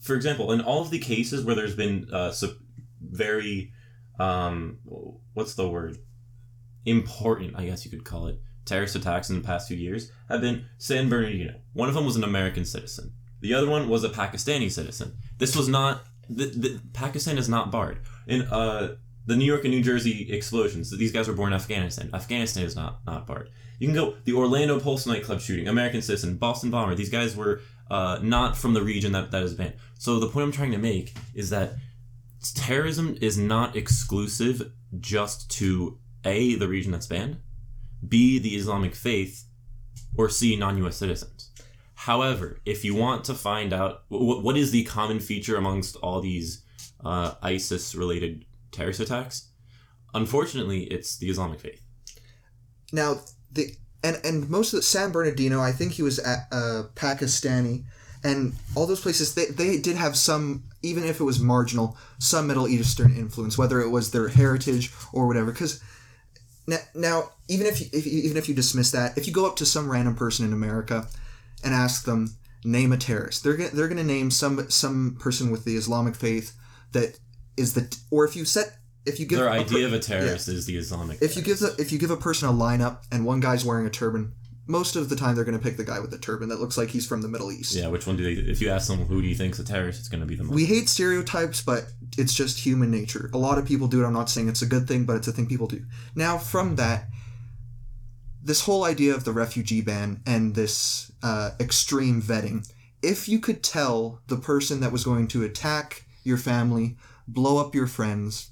for 0.00 0.14
example, 0.14 0.52
in 0.52 0.60
all 0.60 0.82
of 0.82 0.90
the 0.90 0.98
cases 0.98 1.44
where 1.44 1.56
there's 1.56 1.76
been 1.76 2.08
uh, 2.12 2.30
sup- 2.30 2.56
very 3.00 3.72
um, 4.18 4.78
what's 5.34 5.54
the 5.54 5.68
word 5.68 5.98
important, 6.84 7.54
I 7.56 7.66
guess 7.66 7.84
you 7.84 7.90
could 7.90 8.04
call 8.04 8.28
it, 8.28 8.40
terrorist 8.68 8.96
attacks 8.96 9.30
in 9.30 9.40
the 9.40 9.46
past 9.46 9.68
few 9.68 9.76
years 9.76 10.10
have 10.28 10.40
been 10.40 10.66
San 10.78 11.08
Bernardino. 11.08 11.54
One 11.72 11.88
of 11.88 11.94
them 11.94 12.04
was 12.04 12.16
an 12.16 12.24
American 12.24 12.64
citizen. 12.64 13.12
The 13.40 13.54
other 13.54 13.68
one 13.68 13.88
was 13.88 14.04
a 14.04 14.08
Pakistani 14.08 14.70
citizen. 14.70 15.16
This 15.38 15.56
was 15.56 15.68
not 15.68 16.04
the, 16.28 16.46
the 16.46 16.80
Pakistan 16.92 17.38
is 17.38 17.48
not 17.48 17.70
barred 17.70 18.00
in 18.26 18.42
uh 18.42 18.96
the 19.26 19.36
New 19.36 19.44
York 19.44 19.64
and 19.64 19.74
New 19.74 19.82
Jersey 19.82 20.32
explosions. 20.32 20.96
These 20.96 21.12
guys 21.12 21.28
were 21.28 21.34
born 21.34 21.52
in 21.52 21.56
Afghanistan. 21.56 22.10
Afghanistan 22.14 22.64
is 22.64 22.74
not 22.74 23.00
not 23.06 23.26
barred. 23.26 23.50
You 23.78 23.86
can 23.86 23.94
go 23.94 24.14
the 24.24 24.32
Orlando 24.32 24.80
Pulse 24.80 25.06
nightclub 25.06 25.40
shooting, 25.40 25.68
American 25.68 26.02
citizen, 26.02 26.36
Boston 26.36 26.70
bomber. 26.70 26.94
These 26.94 27.10
guys 27.10 27.36
were 27.36 27.60
uh, 27.90 28.18
not 28.22 28.56
from 28.56 28.74
the 28.74 28.82
region 28.82 29.12
that 29.12 29.30
that 29.30 29.42
is 29.42 29.54
banned. 29.54 29.74
So 29.98 30.18
the 30.18 30.28
point 30.28 30.44
I'm 30.44 30.52
trying 30.52 30.72
to 30.72 30.78
make 30.78 31.16
is 31.34 31.50
that 31.50 31.74
terrorism 32.54 33.16
is 33.20 33.38
not 33.38 33.76
exclusive 33.76 34.72
just 34.98 35.50
to 35.52 35.98
a 36.24 36.54
the 36.56 36.68
region 36.68 36.92
that's 36.92 37.06
banned, 37.06 37.38
b 38.06 38.38
the 38.38 38.56
Islamic 38.56 38.94
faith, 38.94 39.44
or 40.16 40.28
c 40.28 40.56
non-U.S. 40.56 40.96
citizens. 40.96 41.50
However, 41.94 42.60
if 42.64 42.84
you 42.84 42.94
want 42.94 43.24
to 43.24 43.34
find 43.34 43.72
out 43.72 44.04
what, 44.08 44.56
is 44.56 44.70
the 44.70 44.84
common 44.84 45.18
feature 45.20 45.56
amongst 45.56 45.96
all 45.96 46.20
these 46.20 46.62
uh, 47.04 47.34
ISIS-related 47.42 48.44
terrorist 48.70 49.00
attacks, 49.00 49.50
unfortunately, 50.14 50.84
it's 50.84 51.16
the 51.16 51.28
Islamic 51.28 51.60
faith. 51.60 51.82
Now 52.92 53.20
the 53.50 53.74
and 54.02 54.20
and 54.24 54.48
most 54.48 54.72
of 54.72 54.78
the 54.78 54.82
San 54.82 55.10
Bernardino, 55.10 55.60
I 55.60 55.72
think 55.72 55.92
he 55.92 56.02
was 56.02 56.18
at, 56.18 56.46
uh, 56.52 56.84
Pakistani, 56.94 57.84
and 58.22 58.54
all 58.74 58.86
those 58.86 59.00
places 59.00 59.34
they 59.34 59.46
they 59.46 59.78
did 59.78 59.96
have 59.96 60.16
some 60.16 60.64
even 60.82 61.04
if 61.04 61.20
it 61.20 61.24
was 61.24 61.40
marginal 61.40 61.96
some 62.18 62.46
Middle 62.46 62.68
Eastern 62.68 63.14
influence, 63.16 63.58
whether 63.58 63.80
it 63.80 63.90
was 63.90 64.10
their 64.10 64.28
heritage 64.28 64.92
or 65.12 65.26
whatever. 65.26 65.50
Because 65.52 65.82
now, 66.68 66.76
now 66.94 67.30
even 67.48 67.66
if, 67.66 67.80
you, 67.80 67.86
if 67.92 68.06
you, 68.06 68.12
even 68.20 68.36
if 68.36 68.48
you 68.48 68.54
dismiss 68.54 68.90
that, 68.92 69.16
if 69.16 69.26
you 69.26 69.32
go 69.32 69.46
up 69.46 69.56
to 69.56 69.66
some 69.66 69.90
random 69.90 70.14
person 70.14 70.44
in 70.44 70.52
America 70.52 71.08
and 71.64 71.74
ask 71.74 72.04
them 72.04 72.36
name 72.62 72.92
a 72.92 72.98
terrorist, 72.98 73.42
they're 73.42 73.56
gonna, 73.56 73.70
they're 73.70 73.88
going 73.88 73.96
to 73.96 74.04
name 74.04 74.30
some 74.30 74.70
some 74.70 75.16
person 75.18 75.50
with 75.50 75.64
the 75.64 75.76
Islamic 75.76 76.14
faith 76.14 76.54
that 76.92 77.18
is 77.56 77.72
the 77.72 77.96
or 78.10 78.26
if 78.26 78.36
you 78.36 78.44
set 78.44 78.76
if 79.06 79.18
you 79.18 79.24
give 79.24 79.38
Their 79.38 79.48
a 79.48 79.52
per- 79.52 79.60
idea 79.60 79.86
of 79.86 79.94
a 79.94 79.98
terrorist 79.98 80.48
is 80.48 80.66
the 80.66 80.76
Islamic. 80.76 81.22
if 81.22 81.36
you 81.36 81.42
give 81.42 81.58
the 81.58 81.74
if 81.78 81.90
you 81.90 81.98
give 81.98 82.10
a 82.10 82.16
person 82.16 82.48
a 82.48 82.52
lineup 82.52 82.98
and 83.10 83.24
one 83.24 83.40
guy's 83.40 83.64
wearing 83.64 83.86
a 83.86 83.90
turban, 83.90 84.34
most 84.68 84.96
of 84.96 85.08
the 85.08 85.16
time 85.16 85.34
they're 85.34 85.44
going 85.44 85.58
to 85.58 85.62
pick 85.62 85.78
the 85.78 85.84
guy 85.84 85.98
with 85.98 86.10
the 86.10 86.18
turban 86.18 86.50
that 86.50 86.60
looks 86.60 86.76
like 86.76 86.90
he's 86.90 87.06
from 87.06 87.22
the 87.22 87.28
Middle 87.28 87.50
East. 87.50 87.74
yeah, 87.74 87.88
which 87.88 88.06
one 88.06 88.16
do 88.16 88.22
they? 88.22 88.40
If 88.40 88.60
you 88.60 88.68
ask 88.68 88.86
them 88.86 89.06
who 89.06 89.22
do 89.22 89.26
you 89.26 89.34
think's 89.34 89.58
a 89.58 89.64
terrorist, 89.64 89.98
it's 89.98 90.08
going 90.08 90.20
to 90.20 90.26
be 90.26 90.36
the 90.36 90.44
most. 90.44 90.54
We 90.54 90.66
hate 90.66 90.88
stereotypes, 90.88 91.62
but 91.62 91.86
it's 92.18 92.34
just 92.34 92.60
human 92.60 92.90
nature. 92.90 93.30
A 93.32 93.38
lot 93.38 93.58
of 93.58 93.64
people 93.64 93.88
do 93.88 94.02
it. 94.02 94.06
I'm 94.06 94.12
not 94.12 94.28
saying 94.28 94.48
it's 94.48 94.62
a 94.62 94.66
good 94.66 94.86
thing, 94.86 95.04
but 95.04 95.16
it's 95.16 95.26
a 95.26 95.32
thing 95.32 95.46
people 95.46 95.66
do. 95.66 95.84
Now, 96.14 96.36
from 96.36 96.76
that, 96.76 97.08
this 98.42 98.62
whole 98.62 98.84
idea 98.84 99.14
of 99.14 99.24
the 99.24 99.32
refugee 99.32 99.80
ban 99.80 100.20
and 100.26 100.54
this 100.54 101.10
uh, 101.22 101.50
extreme 101.58 102.20
vetting, 102.20 102.70
if 103.02 103.26
you 103.28 103.38
could 103.38 103.62
tell 103.62 104.20
the 104.26 104.36
person 104.36 104.80
that 104.80 104.92
was 104.92 105.02
going 105.02 105.28
to 105.28 105.44
attack 105.44 106.04
your 106.24 106.36
family, 106.36 106.96
blow 107.26 107.58
up 107.58 107.74
your 107.74 107.86
friends, 107.86 108.50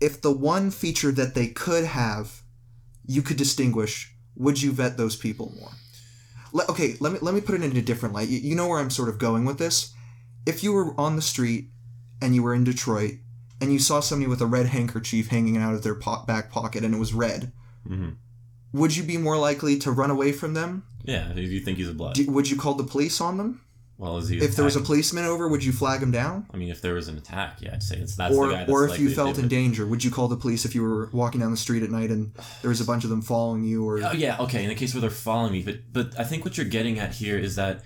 if 0.00 0.20
the 0.20 0.32
one 0.32 0.70
feature 0.70 1.12
that 1.12 1.34
they 1.34 1.46
could 1.46 1.84
have, 1.84 2.42
you 3.06 3.22
could 3.22 3.36
distinguish, 3.36 4.09
would 4.36 4.60
you 4.62 4.72
vet 4.72 4.96
those 4.96 5.16
people 5.16 5.52
more? 5.58 5.70
Le- 6.52 6.66
okay, 6.68 6.96
let 7.00 7.12
me 7.12 7.18
let 7.22 7.34
me 7.34 7.40
put 7.40 7.54
it 7.54 7.62
in 7.62 7.76
a 7.76 7.82
different 7.82 8.14
light. 8.14 8.28
You, 8.28 8.38
you 8.38 8.54
know 8.54 8.68
where 8.68 8.78
I'm 8.80 8.90
sort 8.90 9.08
of 9.08 9.18
going 9.18 9.44
with 9.44 9.58
this. 9.58 9.92
If 10.46 10.64
you 10.64 10.72
were 10.72 10.98
on 10.98 11.16
the 11.16 11.22
street 11.22 11.66
and 12.20 12.34
you 12.34 12.42
were 12.42 12.54
in 12.54 12.64
Detroit 12.64 13.14
and 13.60 13.72
you 13.72 13.78
saw 13.78 14.00
somebody 14.00 14.28
with 14.28 14.40
a 14.40 14.46
red 14.46 14.66
handkerchief 14.66 15.28
hanging 15.28 15.56
out 15.58 15.74
of 15.74 15.82
their 15.82 15.94
po- 15.94 16.24
back 16.26 16.50
pocket 16.50 16.82
and 16.84 16.94
it 16.94 16.98
was 16.98 17.12
red, 17.12 17.52
hmm 17.86 18.10
would 18.72 18.96
you 18.96 19.02
be 19.02 19.16
more 19.16 19.36
likely 19.36 19.76
to 19.80 19.90
run 19.90 20.10
away 20.10 20.30
from 20.30 20.54
them? 20.54 20.84
Yeah, 21.02 21.30
if 21.32 21.50
you 21.50 21.58
think 21.58 21.78
he's 21.78 21.88
a 21.88 21.92
blood. 21.94 22.14
Do, 22.14 22.30
would 22.30 22.48
you 22.48 22.56
call 22.56 22.74
the 22.74 22.84
police 22.84 23.20
on 23.20 23.36
them? 23.36 23.62
Well, 24.00 24.16
is 24.16 24.28
he? 24.30 24.38
If 24.38 24.56
there 24.56 24.64
was 24.64 24.76
a 24.76 24.80
policeman 24.80 25.26
over, 25.26 25.46
would 25.46 25.62
you 25.62 25.72
flag 25.72 26.02
him 26.02 26.10
down? 26.10 26.46
I 26.54 26.56
mean, 26.56 26.70
if 26.70 26.80
there 26.80 26.94
was 26.94 27.08
an 27.08 27.18
attack, 27.18 27.58
yeah, 27.60 27.74
I'd 27.74 27.82
say 27.82 27.98
it's 27.98 28.16
that's 28.16 28.34
or 28.34 28.46
the 28.46 28.52
guy. 28.54 28.58
That's 28.60 28.70
or 28.72 28.88
if 28.88 28.98
you 28.98 29.10
felt 29.10 29.36
in 29.38 29.44
it. 29.44 29.48
danger, 29.48 29.86
would 29.86 30.02
you 30.02 30.10
call 30.10 30.26
the 30.26 30.38
police 30.38 30.64
if 30.64 30.74
you 30.74 30.82
were 30.82 31.10
walking 31.12 31.40
down 31.42 31.50
the 31.50 31.58
street 31.58 31.82
at 31.82 31.90
night 31.90 32.08
and 32.10 32.32
there 32.62 32.70
was 32.70 32.80
a 32.80 32.84
bunch 32.86 33.04
of 33.04 33.10
them 33.10 33.20
following 33.20 33.62
you? 33.62 33.86
Or 33.86 34.02
Oh 34.02 34.12
yeah, 34.12 34.38
okay. 34.40 34.62
In 34.62 34.70
the 34.70 34.74
case 34.74 34.94
where 34.94 35.02
they're 35.02 35.10
following 35.10 35.52
me, 35.52 35.62
but 35.62 35.92
but 35.92 36.18
I 36.18 36.24
think 36.24 36.46
what 36.46 36.56
you're 36.56 36.64
getting 36.66 36.98
at 36.98 37.14
here 37.14 37.38
is 37.38 37.56
that 37.56 37.82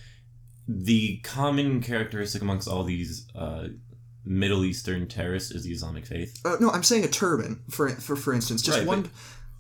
the 0.68 1.18
common 1.25 1.83
characteristic 1.83 2.42
amongst 2.42 2.68
all 2.68 2.85
these 2.85 3.26
uh, 3.35 3.66
Middle 4.25 4.64
Eastern 4.64 5.09
terrorists 5.09 5.50
is 5.50 5.64
the 5.64 5.73
Islamic 5.73 6.06
faith. 6.06 6.40
uh, 6.47 6.56
no, 6.61 6.71
I'm 6.71 6.85
saying 6.85 7.04
a 7.04 7.09
turban 7.09 7.62
for 7.71 7.88
for 7.90 8.14
for 8.16 8.33
instance. 8.33 8.62
Just 8.62 8.78
Right, 8.78 8.87
one. 8.87 9.02
but- 9.02 9.11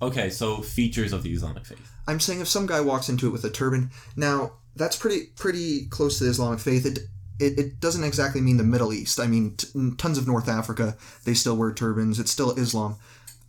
Okay, 0.02 0.28
so 0.28 0.58
features 0.58 1.12
of 1.12 1.22
the 1.22 1.32
Islamic 1.32 1.64
faith. 1.64 1.90
I'm 2.06 2.20
saying 2.20 2.40
if 2.40 2.48
some 2.48 2.66
guy 2.66 2.80
walks 2.80 3.08
into 3.08 3.26
it 3.26 3.30
with 3.30 3.44
a 3.44 3.48
turban, 3.50 3.90
now 4.16 4.52
that's 4.76 4.96
pretty 4.96 5.26
pretty 5.36 5.86
close 5.86 6.18
to 6.18 6.24
the 6.24 6.30
Islamic 6.30 6.60
faith. 6.60 6.84
It 6.86 6.98
it, 7.40 7.58
it 7.58 7.80
doesn't 7.80 8.04
exactly 8.04 8.40
mean 8.40 8.56
the 8.58 8.64
Middle 8.64 8.92
East. 8.92 9.18
I 9.18 9.26
mean, 9.26 9.56
t- 9.56 9.68
tons 9.98 10.18
of 10.18 10.26
North 10.26 10.48
Africa, 10.48 10.96
they 11.24 11.34
still 11.34 11.56
wear 11.56 11.72
turbans. 11.72 12.18
It's 12.20 12.30
still 12.30 12.52
Islam. 12.52 12.96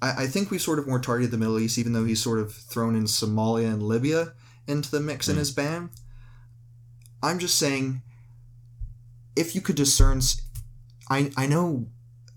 I, 0.02 0.24
I 0.24 0.28
think 0.28 0.50
we 0.50 0.58
sort 0.58 0.80
of 0.80 0.88
more 0.88 1.00
targeted 1.00 1.32
the 1.32 1.38
Middle 1.38 1.60
East, 1.60 1.78
even 1.78 1.94
though 1.94 2.04
he's 2.06 2.22
sort 2.22 2.40
of 2.40 2.52
thrown 2.54 2.96
in 2.96 3.04
Somalia 3.04 3.72
and 3.72 3.84
Libya 3.84 4.34
into 4.68 4.90
the 4.90 5.00
mix 5.00 5.28
in 5.28 5.36
Mm. 5.36 5.40
his 5.40 5.52
ban. 5.52 5.90
I'm 7.22 7.38
just 7.40 7.58
saying, 7.60 8.02
if 9.36 9.54
you 9.56 9.62
could 9.62 9.76
discern, 9.76 10.22
I 11.10 11.32
I 11.38 11.46
know 11.46 11.88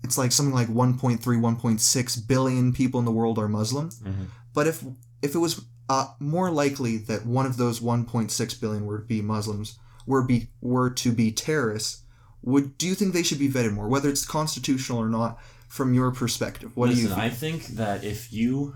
it's 0.03 0.17
like 0.17 0.31
something 0.31 0.53
like 0.53 0.67
1.3, 0.67 1.19
1.6 1.19 2.27
billion 2.27 2.73
people 2.73 2.99
in 2.99 3.05
the 3.05 3.11
world 3.11 3.37
are 3.39 3.47
Muslim. 3.49 3.89
Mhm. 3.89 4.27
But 4.53 4.67
if 4.67 4.83
if 5.21 5.35
it 5.35 5.39
was 5.39 5.61
uh, 5.89 6.07
more 6.19 6.51
likely 6.51 6.97
that 6.97 7.25
one 7.25 7.45
of 7.45 7.57
those 7.57 7.79
1.6 7.79 8.61
billion 8.61 8.85
were 8.85 8.99
to 8.99 9.05
be 9.05 9.21
Muslims, 9.21 9.79
were 10.05 10.23
be 10.23 10.47
were 10.61 10.89
to 10.89 11.11
be 11.11 11.31
terrorists, 11.31 12.03
would 12.43 12.77
do 12.77 12.87
you 12.87 12.95
think 12.95 13.13
they 13.13 13.23
should 13.23 13.39
be 13.39 13.49
vetted 13.49 13.73
more, 13.73 13.87
whether 13.87 14.09
it's 14.09 14.25
constitutional 14.25 14.99
or 14.99 15.09
not, 15.09 15.39
from 15.67 15.93
your 15.93 16.11
perspective? 16.11 16.75
What 16.77 16.89
Listen, 16.89 17.03
do 17.05 17.09
you 17.09 17.15
think? 17.15 17.21
I 17.21 17.29
think 17.29 17.67
that 17.67 18.03
if 18.03 18.31
you 18.31 18.75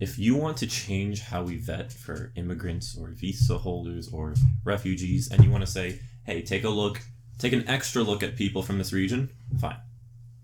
if 0.00 0.18
you 0.18 0.36
want 0.36 0.58
to 0.58 0.66
change 0.66 1.22
how 1.22 1.42
we 1.42 1.56
vet 1.56 1.92
for 1.92 2.30
immigrants 2.36 2.96
or 2.96 3.08
visa 3.08 3.58
holders 3.58 4.08
or 4.12 4.34
refugees, 4.64 5.30
and 5.30 5.42
you 5.42 5.50
want 5.50 5.64
to 5.64 5.70
say, 5.70 5.98
hey, 6.24 6.42
take 6.42 6.64
a 6.64 6.68
look, 6.68 7.00
take 7.38 7.52
an 7.52 7.66
extra 7.68 8.02
look 8.02 8.22
at 8.22 8.36
people 8.36 8.62
from 8.62 8.78
this 8.78 8.92
region, 8.92 9.30
fine. 9.58 9.78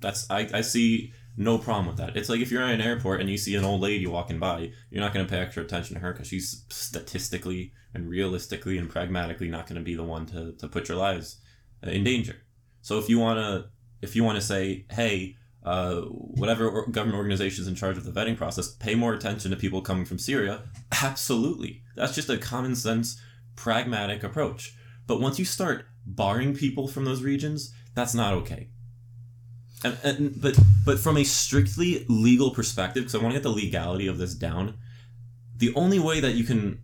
That's 0.00 0.28
I, 0.30 0.48
I 0.52 0.60
see 0.62 1.12
no 1.36 1.58
problem 1.58 1.86
with 1.86 1.96
that. 1.96 2.16
It's 2.16 2.28
like 2.28 2.40
if 2.40 2.50
you're 2.50 2.62
at 2.62 2.74
an 2.74 2.80
airport 2.80 3.20
and 3.20 3.28
you 3.28 3.36
see 3.36 3.56
an 3.56 3.64
old 3.64 3.80
lady 3.80 4.06
walking 4.06 4.38
by, 4.38 4.70
you're 4.90 5.00
not 5.00 5.12
going 5.12 5.26
to 5.26 5.30
pay 5.30 5.40
extra 5.40 5.64
attention 5.64 5.94
to 5.94 6.00
her 6.00 6.12
because 6.12 6.28
she's 6.28 6.64
statistically 6.70 7.72
and 7.92 8.08
realistically 8.08 8.78
and 8.78 8.88
pragmatically 8.88 9.48
not 9.48 9.66
going 9.66 9.78
to 9.78 9.84
be 9.84 9.94
the 9.94 10.02
one 10.04 10.26
to, 10.26 10.52
to 10.52 10.68
put 10.68 10.88
your 10.88 10.98
lives 10.98 11.40
uh, 11.84 11.90
in 11.90 12.04
danger. 12.04 12.36
So 12.82 12.98
if 12.98 13.08
you 13.08 13.18
want 13.18 13.38
to 13.38 13.70
if 14.02 14.14
you 14.14 14.22
want 14.22 14.36
to 14.36 14.44
say, 14.44 14.84
hey, 14.90 15.36
uh, 15.64 16.02
whatever 16.02 16.68
or- 16.68 16.86
government 16.88 17.16
organization 17.16 17.62
is 17.62 17.68
in 17.68 17.74
charge 17.74 17.96
of 17.96 18.04
the 18.04 18.12
vetting 18.12 18.36
process, 18.36 18.74
pay 18.74 18.94
more 18.94 19.14
attention 19.14 19.50
to 19.50 19.56
people 19.56 19.80
coming 19.80 20.04
from 20.04 20.18
Syria. 20.18 20.64
Absolutely. 21.02 21.82
That's 21.96 22.14
just 22.14 22.28
a 22.28 22.36
common 22.36 22.76
sense, 22.76 23.20
pragmatic 23.56 24.22
approach. 24.22 24.76
But 25.06 25.20
once 25.20 25.38
you 25.38 25.46
start 25.46 25.86
barring 26.04 26.54
people 26.54 26.86
from 26.86 27.06
those 27.06 27.22
regions, 27.22 27.72
that's 27.94 28.14
not 28.14 28.34
okay. 28.34 28.68
And, 29.84 29.98
and 30.02 30.40
but 30.40 30.58
but 30.84 30.98
from 30.98 31.16
a 31.18 31.24
strictly 31.24 32.06
legal 32.08 32.50
perspective, 32.50 33.04
because 33.04 33.14
I 33.14 33.18
want 33.18 33.34
to 33.34 33.38
get 33.38 33.42
the 33.42 33.50
legality 33.50 34.06
of 34.06 34.18
this 34.18 34.34
down, 34.34 34.74
the 35.56 35.74
only 35.74 35.98
way 35.98 36.20
that 36.20 36.32
you 36.32 36.44
can, 36.44 36.80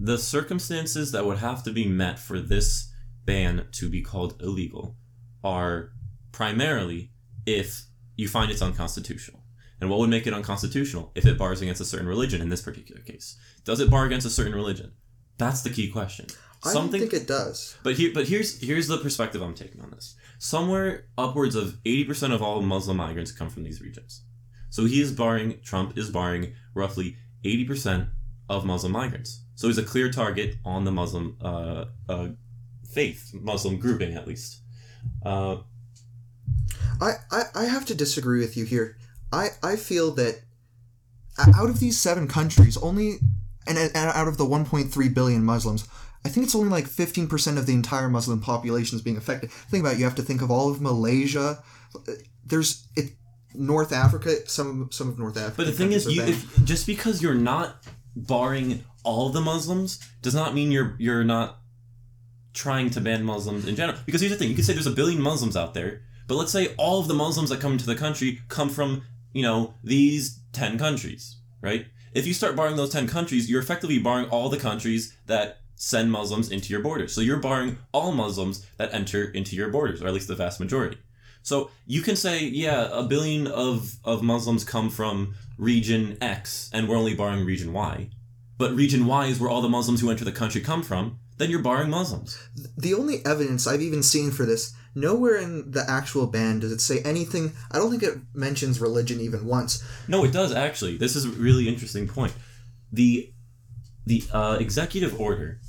the 0.00 0.18
circumstances 0.18 1.12
that 1.12 1.26
would 1.26 1.38
have 1.38 1.62
to 1.64 1.70
be 1.70 1.86
met 1.86 2.18
for 2.18 2.40
this 2.40 2.90
ban 3.24 3.66
to 3.72 3.90
be 3.90 4.00
called 4.00 4.40
illegal, 4.40 4.96
are 5.44 5.92
primarily 6.32 7.10
if 7.46 7.82
you 8.16 8.26
find 8.26 8.50
it's 8.50 8.62
unconstitutional. 8.62 9.42
And 9.80 9.88
what 9.88 10.00
would 10.00 10.10
make 10.10 10.26
it 10.26 10.34
unconstitutional? 10.34 11.12
If 11.14 11.24
it 11.24 11.38
bars 11.38 11.60
against 11.60 11.80
a 11.80 11.84
certain 11.84 12.08
religion 12.08 12.40
in 12.40 12.48
this 12.48 12.62
particular 12.62 13.00
case. 13.00 13.36
Does 13.64 13.78
it 13.78 13.90
bar 13.90 14.06
against 14.06 14.26
a 14.26 14.30
certain 14.30 14.54
religion? 14.54 14.92
That's 15.36 15.62
the 15.62 15.70
key 15.70 15.88
question. 15.88 16.26
Something, 16.64 17.02
I 17.02 17.04
don't 17.04 17.10
think 17.10 17.22
it 17.22 17.28
does. 17.28 17.76
But 17.84 17.94
here, 17.94 18.10
but 18.12 18.26
here's 18.26 18.60
here's 18.60 18.88
the 18.88 18.98
perspective 18.98 19.40
I'm 19.40 19.54
taking 19.54 19.80
on 19.80 19.90
this. 19.90 20.16
Somewhere 20.38 21.04
upwards 21.16 21.54
of 21.54 21.78
eighty 21.84 22.04
percent 22.04 22.32
of 22.32 22.42
all 22.42 22.62
Muslim 22.62 22.96
migrants 22.96 23.32
come 23.32 23.50
from 23.50 23.64
these 23.64 23.80
regions. 23.80 24.22
So 24.70 24.84
he 24.84 25.00
is 25.00 25.12
barring 25.12 25.60
Trump 25.62 25.98
is 25.98 26.10
barring 26.10 26.54
roughly 26.74 27.16
eighty 27.44 27.64
percent 27.64 28.08
of 28.48 28.64
Muslim 28.64 28.92
migrants. 28.92 29.44
So 29.56 29.66
he's 29.66 29.78
a 29.78 29.82
clear 29.82 30.10
target 30.10 30.56
on 30.64 30.84
the 30.84 30.92
Muslim 30.92 31.36
uh, 31.42 31.86
uh, 32.08 32.28
faith, 32.88 33.32
Muslim 33.34 33.78
grouping 33.78 34.14
at 34.14 34.26
least. 34.26 34.62
Uh, 35.24 35.58
I, 37.00 37.12
I, 37.30 37.42
I 37.54 37.64
have 37.64 37.84
to 37.86 37.94
disagree 37.94 38.40
with 38.40 38.56
you 38.56 38.64
here. 38.64 38.96
I, 39.32 39.48
I 39.62 39.76
feel 39.76 40.12
that 40.12 40.42
out 41.38 41.70
of 41.70 41.80
these 41.80 41.98
seven 41.98 42.26
countries, 42.26 42.76
only 42.76 43.18
and, 43.68 43.94
out 43.94 44.28
of 44.28 44.38
the 44.38 44.44
1.3 44.44 45.14
billion 45.14 45.44
Muslims, 45.44 45.86
I 46.24 46.28
think 46.28 46.44
it's 46.44 46.54
only 46.54 46.68
like 46.68 46.86
15% 46.86 47.58
of 47.58 47.66
the 47.66 47.74
entire 47.74 48.08
Muslim 48.08 48.40
population 48.40 48.96
is 48.96 49.02
being 49.02 49.16
affected. 49.16 49.50
Think 49.50 49.82
about 49.82 49.94
it, 49.94 49.98
you 49.98 50.04
have 50.04 50.14
to 50.16 50.22
think 50.22 50.42
of 50.42 50.50
all 50.50 50.70
of 50.70 50.80
Malaysia. 50.80 51.62
There's 52.44 52.86
it, 52.96 53.12
North 53.54 53.92
Africa, 53.92 54.46
some 54.46 54.88
some 54.92 55.08
of 55.08 55.18
North 55.18 55.36
Africa. 55.36 55.54
But 55.56 55.66
the 55.66 55.72
thing 55.72 55.92
is, 55.92 56.06
you, 56.06 56.22
if, 56.22 56.64
just 56.64 56.86
because 56.86 57.22
you're 57.22 57.34
not 57.34 57.84
barring 58.14 58.84
all 59.04 59.30
the 59.30 59.40
Muslims 59.40 60.00
does 60.22 60.34
not 60.34 60.54
mean 60.54 60.70
you're 60.70 60.96
you're 60.98 61.24
not 61.24 61.58
trying 62.52 62.90
to 62.90 63.00
ban 63.00 63.24
Muslims 63.24 63.66
in 63.66 63.76
general. 63.76 63.98
Because 64.04 64.20
here's 64.20 64.32
the 64.32 64.38
thing: 64.38 64.48
you 64.48 64.54
could 64.54 64.64
say 64.64 64.72
there's 64.72 64.86
a 64.86 64.90
billion 64.90 65.22
Muslims 65.22 65.56
out 65.56 65.74
there, 65.74 66.02
but 66.26 66.34
let's 66.34 66.52
say 66.52 66.74
all 66.76 67.00
of 67.00 67.08
the 67.08 67.14
Muslims 67.14 67.50
that 67.50 67.60
come 67.60 67.72
into 67.72 67.86
the 67.86 67.94
country 67.94 68.40
come 68.48 68.68
from 68.68 69.02
you 69.32 69.42
know 69.42 69.74
these 69.82 70.40
ten 70.52 70.78
countries, 70.78 71.36
right? 71.62 71.86
If 72.12 72.26
you 72.26 72.34
start 72.34 72.56
barring 72.56 72.76
those 72.76 72.92
ten 72.92 73.06
countries, 73.06 73.50
you're 73.50 73.62
effectively 73.62 73.98
barring 73.98 74.28
all 74.30 74.48
the 74.48 74.58
countries 74.58 75.16
that 75.26 75.60
send 75.76 76.10
Muslims 76.10 76.50
into 76.50 76.72
your 76.72 76.82
borders. 76.82 77.12
So 77.12 77.20
you're 77.20 77.38
barring 77.38 77.78
all 77.92 78.12
Muslims 78.12 78.66
that 78.78 78.92
enter 78.92 79.24
into 79.24 79.54
your 79.54 79.70
borders, 79.70 80.02
or 80.02 80.08
at 80.08 80.14
least 80.14 80.28
the 80.28 80.34
vast 80.34 80.58
majority. 80.58 80.98
So 81.42 81.70
you 81.86 82.02
can 82.02 82.16
say, 82.16 82.44
yeah, 82.44 82.88
a 82.90 83.04
billion 83.04 83.46
of, 83.46 83.94
of 84.04 84.22
Muslims 84.22 84.64
come 84.64 84.90
from 84.90 85.34
region 85.56 86.18
X 86.20 86.68
and 86.72 86.88
we're 86.88 86.96
only 86.96 87.14
barring 87.14 87.44
region 87.46 87.72
Y. 87.72 88.10
But 88.58 88.74
region 88.74 89.06
Y 89.06 89.26
is 89.26 89.38
where 89.38 89.48
all 89.48 89.62
the 89.62 89.68
Muslims 89.68 90.00
who 90.00 90.10
enter 90.10 90.24
the 90.24 90.32
country 90.32 90.60
come 90.60 90.82
from, 90.82 91.20
then 91.38 91.48
you're 91.48 91.62
barring 91.62 91.90
Muslims. 91.90 92.38
the 92.76 92.94
only 92.94 93.24
evidence 93.24 93.66
I've 93.66 93.80
even 93.80 94.02
seen 94.02 94.30
for 94.32 94.44
this, 94.44 94.74
nowhere 95.00 95.36
in 95.36 95.70
the 95.70 95.84
actual 95.88 96.26
ban 96.26 96.60
does 96.60 96.72
it 96.72 96.80
say 96.80 97.00
anything. 97.00 97.52
I 97.70 97.78
don't 97.78 97.90
think 97.90 98.02
it 98.02 98.18
mentions 98.34 98.80
religion 98.80 99.20
even 99.20 99.46
once. 99.46 99.82
No, 100.06 100.24
it 100.24 100.32
does 100.32 100.52
actually. 100.52 100.96
This 100.96 101.16
is 101.16 101.24
a 101.24 101.30
really 101.30 101.68
interesting 101.68 102.08
point. 102.08 102.34
The 102.92 103.32
the 104.06 104.24
uh, 104.32 104.56
executive 104.58 105.20
order 105.20 105.60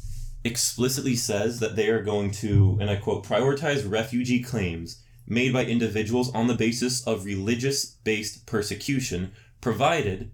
explicitly 0.43 1.15
says 1.15 1.59
that 1.59 1.75
they 1.75 1.89
are 1.89 2.01
going 2.01 2.31
to, 2.31 2.77
and 2.79 2.89
I 2.89 2.95
quote, 2.95 3.25
prioritize 3.25 3.89
refugee 3.89 4.41
claims 4.41 5.03
made 5.27 5.53
by 5.53 5.65
individuals 5.65 6.33
on 6.33 6.47
the 6.47 6.55
basis 6.55 7.05
of 7.05 7.25
religious 7.25 7.85
based 7.85 8.45
persecution, 8.45 9.33
provided 9.61 10.31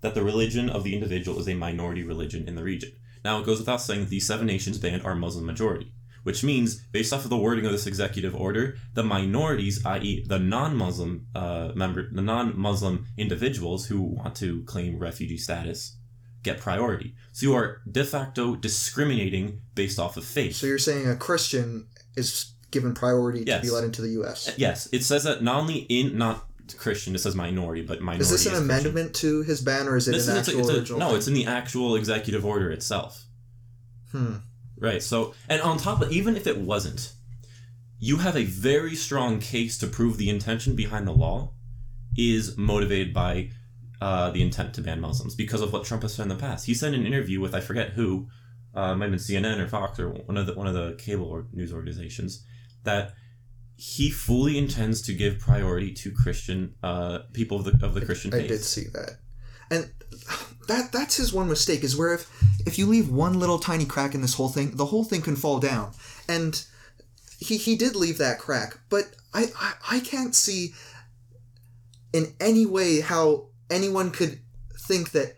that 0.00 0.14
the 0.14 0.22
religion 0.22 0.70
of 0.70 0.84
the 0.84 0.94
individual 0.94 1.38
is 1.38 1.48
a 1.48 1.54
minority 1.54 2.02
religion 2.02 2.48
in 2.48 2.54
the 2.54 2.62
region. 2.62 2.92
Now, 3.24 3.40
it 3.40 3.46
goes 3.46 3.58
without 3.58 3.80
saying 3.80 4.00
that 4.00 4.08
these 4.08 4.26
seven 4.26 4.46
nations 4.46 4.78
banned 4.78 5.04
are 5.04 5.14
Muslim 5.14 5.44
majority, 5.44 5.92
which 6.22 6.44
means, 6.44 6.76
based 6.92 7.12
off 7.12 7.24
of 7.24 7.30
the 7.30 7.36
wording 7.36 7.66
of 7.66 7.72
this 7.72 7.86
executive 7.86 8.34
order, 8.34 8.76
the 8.94 9.02
minorities, 9.02 9.84
i.e., 9.86 10.24
the 10.26 10.38
non-Muslim 10.38 11.26
uh, 11.34 11.72
member, 11.74 12.08
the 12.12 12.22
non-Muslim 12.22 13.06
individuals 13.16 13.86
who 13.86 14.00
want 14.02 14.34
to 14.36 14.62
claim 14.64 14.98
refugee 14.98 15.36
status, 15.38 15.96
get 16.42 16.58
priority. 16.58 17.14
So 17.32 17.46
you 17.46 17.54
are 17.54 17.80
de 17.90 18.04
facto 18.04 18.54
discriminating 18.56 19.60
based 19.74 19.98
off 19.98 20.16
of 20.16 20.24
faith. 20.24 20.56
So 20.56 20.66
you're 20.66 20.78
saying 20.78 21.08
a 21.08 21.16
Christian 21.16 21.86
is 22.16 22.52
given 22.70 22.94
priority 22.94 23.44
to 23.44 23.60
be 23.60 23.70
let 23.70 23.84
into 23.84 24.00
the 24.02 24.10
U.S. 24.10 24.52
yes, 24.56 24.88
it 24.92 25.02
says 25.04 25.24
that 25.24 25.42
not 25.42 25.56
only 25.60 25.78
in 25.88 26.16
not 26.16 26.44
Christian, 26.78 27.14
it 27.14 27.18
says 27.18 27.34
minority, 27.34 27.82
but 27.82 28.00
minority. 28.00 28.22
Is 28.22 28.30
this 28.30 28.46
an 28.46 28.52
Christian. 28.52 28.70
amendment 28.70 29.14
to 29.16 29.42
his 29.42 29.60
ban, 29.60 29.88
or 29.88 29.96
is 29.96 30.08
it 30.08 30.12
This 30.12 30.28
an 30.28 30.36
is- 30.38 30.48
it's 30.48 30.56
a- 30.70 30.78
it's 30.80 30.90
a- 30.90 30.96
no, 30.96 31.14
it's 31.16 31.28
in 31.28 31.34
the 31.34 31.46
actual 31.46 31.96
executive 31.96 32.44
order 32.46 32.70
itself. 32.70 33.24
Hmm. 34.12 34.36
Right. 34.82 35.02
So, 35.02 35.34
and 35.48 35.62
on 35.62 35.78
top 35.78 36.02
of 36.02 36.10
even 36.10 36.36
if 36.36 36.46
it 36.46 36.58
wasn't, 36.58 37.12
you 38.00 38.16
have 38.16 38.36
a 38.36 38.44
very 38.44 38.96
strong 38.96 39.38
case 39.38 39.78
to 39.78 39.86
prove 39.86 40.18
the 40.18 40.28
intention 40.28 40.74
behind 40.74 41.06
the 41.06 41.12
law 41.12 41.52
is 42.16 42.58
motivated 42.58 43.14
by 43.14 43.50
uh, 44.00 44.30
the 44.32 44.42
intent 44.42 44.74
to 44.74 44.80
ban 44.80 45.00
Muslims 45.00 45.36
because 45.36 45.60
of 45.60 45.72
what 45.72 45.84
Trump 45.84 46.02
has 46.02 46.14
said 46.14 46.24
in 46.24 46.28
the 46.28 46.34
past. 46.34 46.66
He 46.66 46.74
said 46.74 46.92
in 46.94 47.00
an 47.00 47.06
interview 47.06 47.40
with 47.40 47.54
I 47.54 47.60
forget 47.60 47.90
who, 47.90 48.26
uh, 48.74 48.96
might 48.96 49.10
have 49.10 49.12
been 49.12 49.20
CNN 49.20 49.60
or 49.60 49.68
Fox 49.68 50.00
or 50.00 50.10
one 50.10 50.36
of 50.36 50.46
the 50.46 50.54
one 50.54 50.66
of 50.66 50.74
the 50.74 50.96
cable 50.98 51.26
or 51.26 51.46
news 51.52 51.72
organizations, 51.72 52.44
that 52.82 53.12
he 53.76 54.10
fully 54.10 54.58
intends 54.58 55.00
to 55.02 55.14
give 55.14 55.38
priority 55.38 55.92
to 55.92 56.10
Christian 56.10 56.74
uh, 56.82 57.20
people 57.32 57.58
of 57.58 57.64
the 57.64 57.86
of 57.86 57.94
the 57.94 58.04
Christian 58.04 58.34
I 58.34 58.38
faith. 58.38 58.44
I 58.46 58.48
did 58.48 58.64
see 58.64 58.84
that, 58.94 59.18
and 59.72 59.90
that 60.68 60.92
that's 60.92 61.16
his 61.16 61.32
one 61.32 61.48
mistake 61.48 61.82
is 61.82 61.96
where 61.96 62.14
if 62.14 62.30
if 62.66 62.78
you 62.78 62.86
leave 62.86 63.08
one 63.08 63.38
little 63.38 63.58
tiny 63.58 63.86
crack 63.86 64.14
in 64.14 64.20
this 64.20 64.34
whole 64.34 64.50
thing, 64.50 64.76
the 64.76 64.86
whole 64.86 65.04
thing 65.04 65.22
can 65.22 65.34
fall 65.34 65.58
down. 65.58 65.92
And 66.28 66.64
he 67.38 67.56
he 67.56 67.74
did 67.74 67.96
leave 67.96 68.18
that 68.18 68.38
crack, 68.38 68.78
but 68.90 69.16
I 69.32 69.46
I, 69.58 69.72
I 69.90 70.00
can't 70.00 70.34
see 70.34 70.74
in 72.12 72.34
any 72.38 72.66
way 72.66 73.00
how 73.00 73.46
anyone 73.70 74.10
could 74.10 74.40
think 74.78 75.12
that 75.12 75.36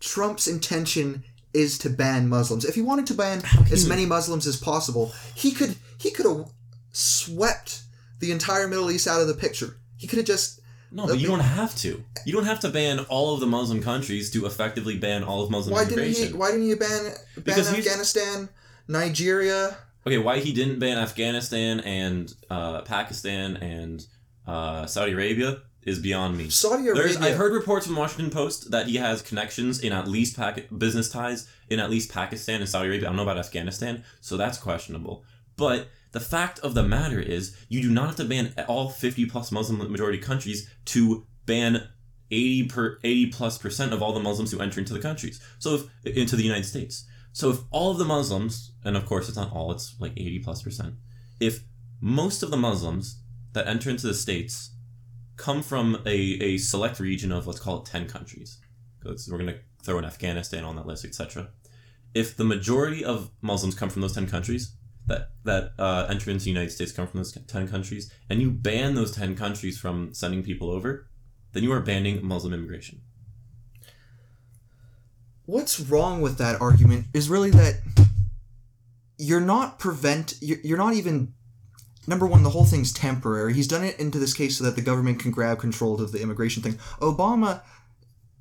Trump's 0.00 0.48
intention 0.48 1.24
is 1.52 1.76
to 1.78 1.90
ban 1.90 2.28
Muslims. 2.28 2.64
If 2.64 2.74
he 2.74 2.82
wanted 2.82 3.06
to 3.08 3.14
ban 3.14 3.42
as 3.70 3.86
many 3.86 4.06
Muslims 4.06 4.46
as 4.46 4.56
possible, 4.56 5.12
he 5.34 5.52
could 5.52 5.76
he 5.98 6.10
could 6.10 6.26
have 6.26 6.50
swept 6.92 7.82
the 8.18 8.32
entire 8.32 8.66
Middle 8.66 8.90
East 8.90 9.06
out 9.06 9.20
of 9.20 9.28
the 9.28 9.34
picture. 9.34 9.76
He 9.98 10.06
could 10.06 10.18
have 10.18 10.26
just 10.26 10.57
No, 10.90 11.06
but 11.06 11.18
you 11.18 11.26
don't 11.26 11.40
have 11.40 11.74
to. 11.76 12.02
You 12.24 12.32
don't 12.32 12.44
have 12.44 12.60
to 12.60 12.70
ban 12.70 13.00
all 13.08 13.34
of 13.34 13.40
the 13.40 13.46
Muslim 13.46 13.82
countries 13.82 14.30
to 14.30 14.46
effectively 14.46 14.96
ban 14.96 15.22
all 15.22 15.42
of 15.42 15.50
Muslim 15.50 15.74
why 15.74 15.84
didn't 15.84 16.14
he 16.14 16.32
why 16.32 16.50
didn't 16.50 16.66
you 16.66 16.76
ban 16.76 17.04
ban 17.04 17.14
Because 17.44 17.72
Afghanistan, 17.72 18.48
Nigeria? 18.86 19.76
Okay, 20.06 20.18
why 20.18 20.38
he 20.40 20.52
didn't 20.52 20.78
ban 20.78 20.96
Afghanistan 20.96 21.80
and 21.80 22.34
uh, 22.48 22.80
Pakistan 22.82 23.56
and 23.58 24.06
uh, 24.46 24.86
Saudi 24.86 25.12
Arabia 25.12 25.58
is 25.82 25.98
beyond 25.98 26.36
me. 26.36 26.48
Saudi 26.50 26.84
There's, 26.84 27.16
Arabia. 27.16 27.32
I've 27.32 27.36
heard 27.36 27.52
reports 27.52 27.86
from 27.86 27.96
Washington 27.96 28.30
Post 28.30 28.70
that 28.70 28.86
he 28.86 28.96
has 28.96 29.20
connections 29.22 29.80
in 29.80 29.92
at 29.92 30.08
least 30.08 30.36
Pac- 30.36 30.68
business 30.76 31.10
ties 31.10 31.48
in 31.68 31.80
at 31.80 31.90
least 31.90 32.10
Pakistan 32.10 32.60
and 32.60 32.68
Saudi 32.68 32.88
Arabia. 32.88 33.06
I 33.06 33.10
don't 33.10 33.16
know 33.16 33.22
about 33.22 33.38
Afghanistan, 33.38 34.04
so 34.20 34.36
that's 34.36 34.58
questionable. 34.58 35.24
But 35.56 35.88
the 36.12 36.20
fact 36.20 36.58
of 36.60 36.74
the 36.74 36.82
matter 36.82 37.20
is, 37.20 37.56
you 37.68 37.82
do 37.82 37.90
not 37.90 38.06
have 38.06 38.16
to 38.16 38.24
ban 38.24 38.54
all 38.66 38.88
50 38.88 39.26
plus 39.26 39.52
Muslim 39.52 39.90
majority 39.90 40.18
countries 40.18 40.70
to 40.86 41.26
ban 41.46 41.88
80 42.30 42.68
per 42.68 42.98
80 43.04 43.26
plus 43.26 43.58
percent 43.58 43.92
of 43.92 44.02
all 44.02 44.12
the 44.12 44.20
Muslims 44.20 44.52
who 44.52 44.60
enter 44.60 44.80
into 44.80 44.92
the 44.92 45.00
countries. 45.00 45.40
So 45.58 45.74
if 46.04 46.16
into 46.16 46.36
the 46.36 46.42
United 46.42 46.64
States. 46.64 47.06
So 47.32 47.50
if 47.50 47.58
all 47.70 47.92
of 47.92 47.98
the 47.98 48.04
Muslims, 48.04 48.72
and 48.84 48.96
of 48.96 49.06
course 49.06 49.28
it's 49.28 49.36
not 49.36 49.52
all, 49.52 49.72
it's 49.72 49.96
like 50.00 50.12
80 50.12 50.40
plus 50.40 50.62
percent. 50.62 50.94
If 51.40 51.60
most 52.00 52.42
of 52.42 52.50
the 52.50 52.56
Muslims 52.56 53.22
that 53.52 53.66
enter 53.66 53.90
into 53.90 54.06
the 54.06 54.14
states 54.14 54.70
come 55.36 55.62
from 55.62 56.02
a, 56.04 56.16
a 56.16 56.58
select 56.58 57.00
region 57.00 57.32
of 57.32 57.46
let's 57.46 57.60
call 57.60 57.78
it 57.78 57.86
10 57.86 58.08
countries 58.08 58.58
because 59.00 59.28
we're 59.30 59.38
going 59.38 59.50
to 59.50 59.58
throw 59.82 59.98
in 59.98 60.04
afghanistan 60.04 60.64
on 60.64 60.76
that 60.76 60.86
list 60.86 61.04
etc 61.04 61.48
if 62.14 62.36
the 62.36 62.44
majority 62.44 63.04
of 63.04 63.30
muslims 63.40 63.74
come 63.74 63.88
from 63.88 64.02
those 64.02 64.14
10 64.14 64.26
countries 64.26 64.74
that 65.08 65.30
that 65.44 65.72
uh, 65.78 66.06
enter 66.08 66.30
into 66.30 66.44
the 66.44 66.50
united 66.50 66.70
states 66.70 66.92
come 66.92 67.06
from 67.06 67.18
those 67.18 67.32
10 67.32 67.68
countries 67.68 68.12
and 68.30 68.40
you 68.40 68.50
ban 68.50 68.94
those 68.94 69.10
10 69.10 69.36
countries 69.36 69.78
from 69.78 70.14
sending 70.14 70.42
people 70.42 70.70
over 70.70 71.08
then 71.52 71.62
you 71.62 71.72
are 71.72 71.80
banning 71.80 72.24
muslim 72.24 72.52
immigration. 72.52 73.00
What's 75.46 75.80
wrong 75.80 76.20
with 76.20 76.36
that 76.38 76.60
argument 76.60 77.06
is 77.14 77.28
really 77.28 77.50
that 77.50 77.80
you're 79.16 79.40
not 79.40 79.78
prevent 79.78 80.34
you're, 80.40 80.58
you're 80.62 80.78
not 80.78 80.94
even 80.94 81.32
number 82.06 82.26
one 82.26 82.42
the 82.42 82.50
whole 82.50 82.64
thing's 82.64 82.92
temporary. 82.92 83.54
He's 83.54 83.68
done 83.68 83.82
it 83.82 83.98
into 83.98 84.18
this 84.18 84.34
case 84.34 84.58
so 84.58 84.64
that 84.64 84.76
the 84.76 84.82
government 84.82 85.20
can 85.20 85.30
grab 85.30 85.58
control 85.58 86.00
of 86.00 86.12
the 86.12 86.20
immigration 86.20 86.62
thing. 86.62 86.74
Obama 87.00 87.62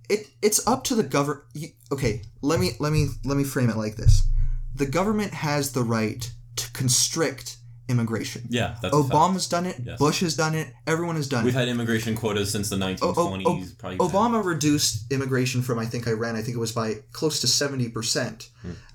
it 0.10 0.28
it's 0.42 0.66
up 0.68 0.84
to 0.86 0.96
the 0.96 1.04
government 1.04 1.44
okay 1.92 2.22
let 2.42 2.60
me 2.60 2.72
let 2.80 2.94
me 2.94 3.08
let 3.24 3.38
me 3.38 3.44
frame 3.44 3.70
it 3.70 3.78
like 3.78 3.96
this. 3.96 4.28
The 4.76 4.86
government 4.86 5.34
has 5.34 5.72
the 5.72 5.84
right 5.84 6.30
constrict 6.78 7.58
immigration 7.90 8.42
yeah 8.50 8.76
that's 8.82 8.94
obama's 8.94 9.48
done 9.48 9.66
it 9.66 9.78
Yes. 9.84 9.98
bush 9.98 10.20
has 10.20 10.36
done 10.36 10.54
it 10.56 10.68
everyone 10.86 11.16
has 11.16 11.28
done 11.30 11.42
it. 11.44 11.46
we've 11.46 11.54
had 11.62 11.70
immigration 11.70 12.16
quotas 12.16 12.52
since 12.52 12.68
the 12.70 12.76
1920s 12.76 13.44
Oh, 13.46 13.54
oh, 13.54 13.64
probably 13.80 13.98
Obama 14.08 14.44
reduced 14.44 15.12
immigration 15.12 15.62
from 15.62 15.80
I 15.80 15.86
think 15.86 16.06
Iran 16.06 16.36
I 16.36 16.42
think 16.42 16.56
it 16.58 16.60
was 16.60 16.74
by 16.74 16.96
close 17.14 17.40
to 17.42 17.48
seventy 17.48 17.88
percent 17.90 18.50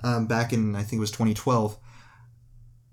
um, 0.04 0.26
back 0.26 0.52
in 0.52 0.76
I 0.76 0.82
think 0.82 0.98
it 1.00 1.06
was 1.08 1.10
twenty 1.10 1.32
twelve. 1.34 1.78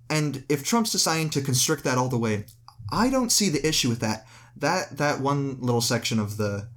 And 0.09 0.43
if 0.49 0.63
Trump's 0.63 0.91
deciding 0.91 1.29
to 1.31 1.41
constrict 1.41 1.83
that 1.83 1.97
all 1.97 2.09
the 2.09 2.17
way, 2.17 2.45
I 2.91 3.09
don't 3.09 3.31
see 3.31 3.49
the 3.49 3.65
issue 3.67 3.89
with 3.89 3.99
that. 3.99 4.25
That 4.57 4.97
that 4.97 5.19
one 5.21 5.57
little 5.59 5.81
section 5.81 6.17
of 6.19 6.37
the 6.37 6.67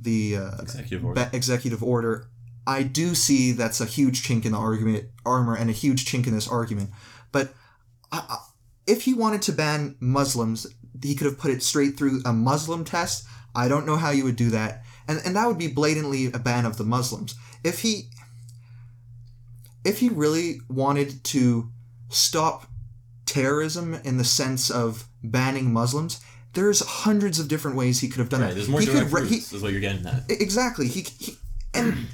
the 0.00 0.36
uh, 0.36 0.50
executive 0.62 1.04
order 1.04 1.20
ba- 1.24 1.30
executive 1.36 1.82
order, 1.82 2.26
I 2.66 2.82
do 2.84 3.14
see 3.14 3.52
that's 3.52 3.80
a 3.80 3.86
huge 3.86 4.22
chink 4.22 4.44
in 4.44 4.52
the 4.52 4.58
argument 4.58 5.06
armor 5.26 5.56
and 5.56 5.68
a 5.68 5.72
huge 5.72 6.04
chink 6.04 6.26
in 6.26 6.34
this 6.34 6.48
argument. 6.48 6.90
But 7.32 7.54
I, 8.12 8.24
I, 8.28 8.38
if 8.86 9.02
he 9.02 9.14
wanted 9.14 9.42
to 9.42 9.52
ban 9.52 9.96
Muslims, 10.00 10.66
he 11.02 11.14
could 11.14 11.26
have 11.26 11.38
put 11.38 11.50
it 11.50 11.62
straight 11.62 11.96
through 11.96 12.22
a 12.24 12.32
Muslim 12.32 12.84
test. 12.84 13.26
I 13.54 13.68
don't 13.68 13.86
know 13.86 13.96
how 13.96 14.10
you 14.10 14.24
would 14.24 14.36
do 14.36 14.50
that, 14.50 14.82
and 15.08 15.20
and 15.24 15.36
that 15.36 15.46
would 15.46 15.58
be 15.58 15.68
blatantly 15.68 16.26
a 16.26 16.38
ban 16.38 16.66
of 16.66 16.76
the 16.76 16.84
Muslims. 16.84 17.34
If 17.64 17.80
he 17.80 18.10
if 19.84 19.98
he 19.98 20.08
really 20.08 20.60
wanted 20.68 21.24
to 21.24 21.70
stop 22.08 22.66
terrorism 23.26 23.94
in 24.04 24.18
the 24.18 24.24
sense 24.24 24.70
of 24.70 25.06
banning 25.22 25.72
Muslims, 25.72 26.20
there's 26.54 26.80
hundreds 26.80 27.38
of 27.38 27.48
different 27.48 27.76
ways 27.76 28.00
he 28.00 28.08
could 28.08 28.18
have 28.18 28.28
done 28.28 28.40
right 28.40 28.52
it. 28.52 28.54
there's 28.54 28.68
more 28.68 28.80
he 28.80 28.86
direct 28.86 29.12
re- 29.12 29.28
he- 29.28 29.36
is 29.36 29.62
what 29.62 29.72
you're 29.72 29.80
getting 29.80 30.06
at 30.06 30.30
Exactly. 30.30 30.88
He, 30.88 31.02
he 31.02 31.36
and 31.72 32.08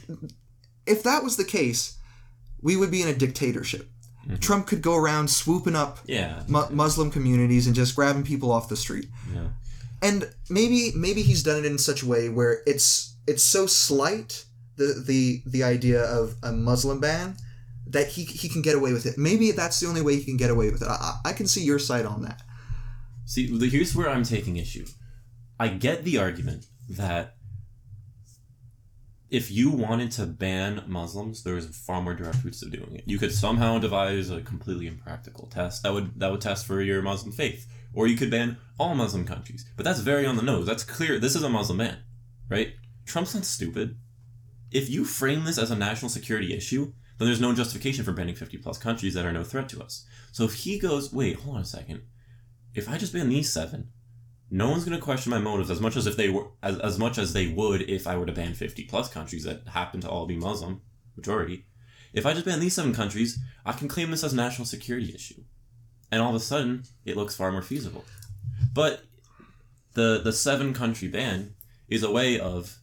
if 0.86 1.02
that 1.02 1.24
was 1.24 1.36
the 1.36 1.44
case, 1.44 1.98
we 2.60 2.76
would 2.76 2.90
be 2.90 3.02
in 3.02 3.08
a 3.08 3.14
dictatorship. 3.14 3.88
Mm-hmm. 4.26 4.36
Trump 4.36 4.66
could 4.66 4.82
go 4.82 4.96
around 4.96 5.30
swooping 5.30 5.76
up 5.76 5.98
yeah 6.06 6.42
mu- 6.48 6.68
Muslim 6.70 7.10
communities 7.10 7.66
and 7.66 7.76
just 7.76 7.94
grabbing 7.94 8.24
people 8.24 8.50
off 8.50 8.68
the 8.68 8.76
street. 8.76 9.06
yeah 9.32 9.48
And 10.02 10.28
maybe 10.50 10.92
maybe 10.96 11.22
he's 11.22 11.42
done 11.42 11.58
it 11.58 11.64
in 11.64 11.78
such 11.78 12.02
a 12.02 12.06
way 12.06 12.28
where 12.28 12.62
it's 12.66 13.14
it's 13.26 13.42
so 13.42 13.66
slight 13.66 14.44
the 14.76 15.02
the 15.06 15.42
the 15.46 15.62
idea 15.62 16.02
of 16.02 16.34
a 16.42 16.50
Muslim 16.52 16.98
ban 17.00 17.36
that 17.86 18.08
he 18.08 18.24
he 18.24 18.48
can 18.48 18.62
get 18.62 18.74
away 18.74 18.92
with 18.92 19.06
it. 19.06 19.16
Maybe 19.16 19.52
that's 19.52 19.78
the 19.80 19.86
only 19.86 20.02
way 20.02 20.16
he 20.16 20.24
can 20.24 20.36
get 20.36 20.50
away 20.50 20.70
with 20.70 20.82
it. 20.82 20.88
I, 20.88 20.98
I 21.24 21.30
I 21.30 21.32
can 21.32 21.46
see 21.46 21.62
your 21.62 21.78
side 21.78 22.04
on 22.04 22.22
that. 22.22 22.42
See, 23.26 23.46
here's 23.68 23.94
where 23.94 24.08
I'm 24.08 24.24
taking 24.24 24.56
issue. 24.56 24.86
I 25.58 25.68
get 25.68 26.04
the 26.04 26.18
argument 26.18 26.66
that 26.90 27.35
if 29.36 29.50
you 29.50 29.70
wanted 29.70 30.10
to 30.12 30.24
ban 30.24 30.82
Muslims, 30.86 31.42
there's 31.42 31.66
far 31.76 32.00
more 32.00 32.14
direct 32.14 32.42
routes 32.42 32.62
of 32.62 32.72
doing 32.72 32.96
it. 32.96 33.04
You 33.04 33.18
could 33.18 33.34
somehow 33.34 33.78
devise 33.78 34.30
a 34.30 34.40
completely 34.40 34.86
impractical 34.86 35.46
test 35.48 35.82
that 35.82 35.92
would 35.92 36.18
that 36.18 36.30
would 36.30 36.40
test 36.40 36.64
for 36.66 36.80
your 36.80 37.02
Muslim 37.02 37.32
faith, 37.32 37.66
or 37.92 38.06
you 38.06 38.16
could 38.16 38.30
ban 38.30 38.56
all 38.78 38.94
Muslim 38.94 39.26
countries. 39.26 39.66
But 39.76 39.84
that's 39.84 40.00
very 40.00 40.24
on 40.24 40.36
the 40.36 40.42
nose. 40.42 40.64
That's 40.64 40.84
clear. 40.84 41.18
This 41.18 41.36
is 41.36 41.42
a 41.42 41.50
Muslim 41.50 41.76
ban, 41.76 41.98
right? 42.48 42.72
Trump's 43.04 43.34
not 43.34 43.44
stupid. 43.44 43.98
If 44.72 44.88
you 44.88 45.04
frame 45.04 45.44
this 45.44 45.58
as 45.58 45.70
a 45.70 45.76
national 45.76 46.08
security 46.08 46.56
issue, 46.56 46.94
then 47.18 47.28
there's 47.28 47.40
no 47.40 47.54
justification 47.54 48.06
for 48.06 48.12
banning 48.12 48.34
50 48.34 48.56
plus 48.56 48.78
countries 48.78 49.12
that 49.12 49.26
are 49.26 49.32
no 49.32 49.44
threat 49.44 49.68
to 49.68 49.82
us. 49.82 50.06
So 50.32 50.44
if 50.44 50.54
he 50.54 50.78
goes, 50.78 51.12
wait, 51.12 51.36
hold 51.40 51.56
on 51.56 51.62
a 51.62 51.66
second 51.66 52.02
if 52.76 52.90
I 52.90 52.98
just 52.98 53.14
ban 53.14 53.30
these 53.30 53.50
seven, 53.50 53.88
no 54.50 54.70
one's 54.70 54.84
gonna 54.84 55.00
question 55.00 55.30
my 55.30 55.38
motives 55.38 55.70
as 55.70 55.80
much 55.80 55.96
as 55.96 56.06
if 56.06 56.16
they 56.16 56.28
were 56.28 56.46
as, 56.62 56.78
as 56.78 56.98
much 56.98 57.18
as 57.18 57.32
they 57.32 57.48
would 57.48 57.82
if 57.82 58.06
I 58.06 58.16
were 58.16 58.26
to 58.26 58.32
ban 58.32 58.54
fifty 58.54 58.84
plus 58.84 59.08
countries 59.08 59.44
that 59.44 59.68
happen 59.68 60.00
to 60.02 60.08
all 60.08 60.26
be 60.26 60.36
Muslim 60.36 60.82
majority. 61.16 61.66
If 62.12 62.24
I 62.24 62.32
just 62.32 62.46
ban 62.46 62.60
these 62.60 62.74
seven 62.74 62.94
countries, 62.94 63.38
I 63.64 63.72
can 63.72 63.88
claim 63.88 64.10
this 64.10 64.24
as 64.24 64.32
a 64.32 64.36
national 64.36 64.66
security 64.66 65.14
issue, 65.14 65.42
and 66.10 66.22
all 66.22 66.30
of 66.30 66.36
a 66.36 66.40
sudden 66.40 66.84
it 67.04 67.16
looks 67.16 67.36
far 67.36 67.52
more 67.52 67.62
feasible. 67.62 68.04
But 68.72 69.04
the 69.94 70.20
the 70.22 70.32
seven 70.32 70.72
country 70.72 71.08
ban 71.08 71.54
is 71.88 72.02
a 72.02 72.10
way 72.10 72.38
of 72.38 72.78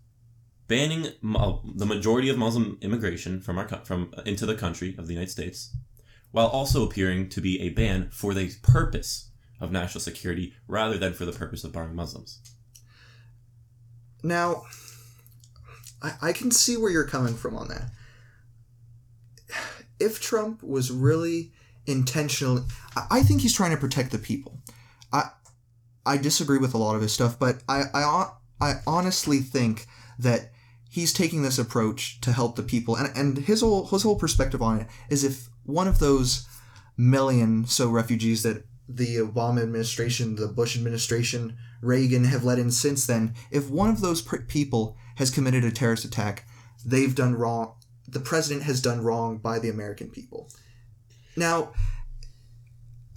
banning 0.67 1.08
mu- 1.21 1.39
uh, 1.39 1.60
the 1.76 1.86
majority 1.86 2.30
of 2.30 2.38
Muslim 2.38 2.78
immigration 2.82 3.41
from 3.41 3.58
our 3.58 3.67
from 3.86 4.13
into 4.26 4.45
the 4.45 4.56
country 4.56 4.95
of 4.97 5.08
the 5.08 5.13
United 5.13 5.32
States, 5.32 5.76
while 6.32 6.47
also 6.47 6.86
appearing 6.86 7.30
to 7.30 7.41
be 7.41 7.62
a 7.62 7.69
ban 7.69 8.10
for 8.12 8.34
the 8.34 8.52
purpose 8.62 9.30
of 9.63 9.71
national 9.71 10.02
security 10.02 10.54
rather 10.67 10.97
than 10.97 11.13
for 11.13 11.26
the 11.26 11.32
purpose 11.32 11.63
of 11.63 11.71
barring 11.71 11.95
Muslims. 11.95 12.39
Now, 14.23 14.63
I, 16.02 16.12
I 16.21 16.34
can 16.34 16.52
see 16.52 16.78
where 16.78 16.91
you're 16.91 17.08
coming 17.08 17.34
from 17.34 17.56
on 17.56 17.69
that. 17.69 17.91
If 19.99 20.21
Trump 20.21 20.62
was 20.62 20.91
really 20.91 21.54
intentionally, 21.86 22.63
I, 22.95 23.06
I 23.10 23.23
think 23.23 23.41
he's 23.41 23.56
trying 23.56 23.71
to 23.71 23.78
protect 23.78 24.12
the 24.12 24.17
people. 24.17 24.60
I 25.12 25.30
I 26.06 26.17
disagree 26.17 26.58
with 26.58 26.73
a 26.73 26.78
lot 26.78 26.95
of 26.95 27.02
his 27.02 27.13
stuff, 27.13 27.39
but 27.39 27.63
I 27.69 27.84
I, 27.93 28.30
I 28.60 28.73
honestly 28.86 29.39
think 29.39 29.86
that 30.19 30.52
he's 30.89 31.13
taking 31.13 31.41
this 31.41 31.58
approach 31.58 32.19
to 32.21 32.32
help 32.32 32.56
the 32.56 32.63
people, 32.63 32.95
and 32.95 33.15
and 33.15 33.38
his 33.38 33.62
whole 33.62 33.88
his 33.88 34.04
whole 34.04 34.17
perspective 34.17 34.62
on 34.62 34.82
it 34.82 34.88
is 35.10 35.23
if 35.23 35.47
one 35.63 35.88
of 35.88 35.99
those 35.99 36.45
million 36.97 37.65
so 37.65 37.89
refugees 37.89 38.43
that 38.43 38.65
the 38.96 39.18
Obama 39.18 39.62
administration, 39.64 40.36
the 40.36 40.48
Bush 40.48 40.76
administration, 40.78 41.58
Reagan 41.82 42.26
have 42.26 42.44
let 42.44 42.60
in 42.60 42.72
since 42.72 43.06
then, 43.06 43.34
if 43.52 43.70
one 43.70 43.90
of 43.90 44.02
those 44.02 44.22
pr- 44.22 44.38
people 44.38 44.98
has 45.16 45.30
committed 45.30 45.64
a 45.64 45.72
terrorist 45.72 46.06
attack, 46.06 46.48
they've 46.86 47.16
done 47.16 47.36
wrong. 47.36 47.74
The 48.08 48.20
president 48.20 48.64
has 48.64 48.82
done 48.82 49.02
wrong 49.02 49.38
by 49.38 49.60
the 49.60 49.70
American 49.70 50.10
people. 50.10 50.50
Now, 51.36 51.74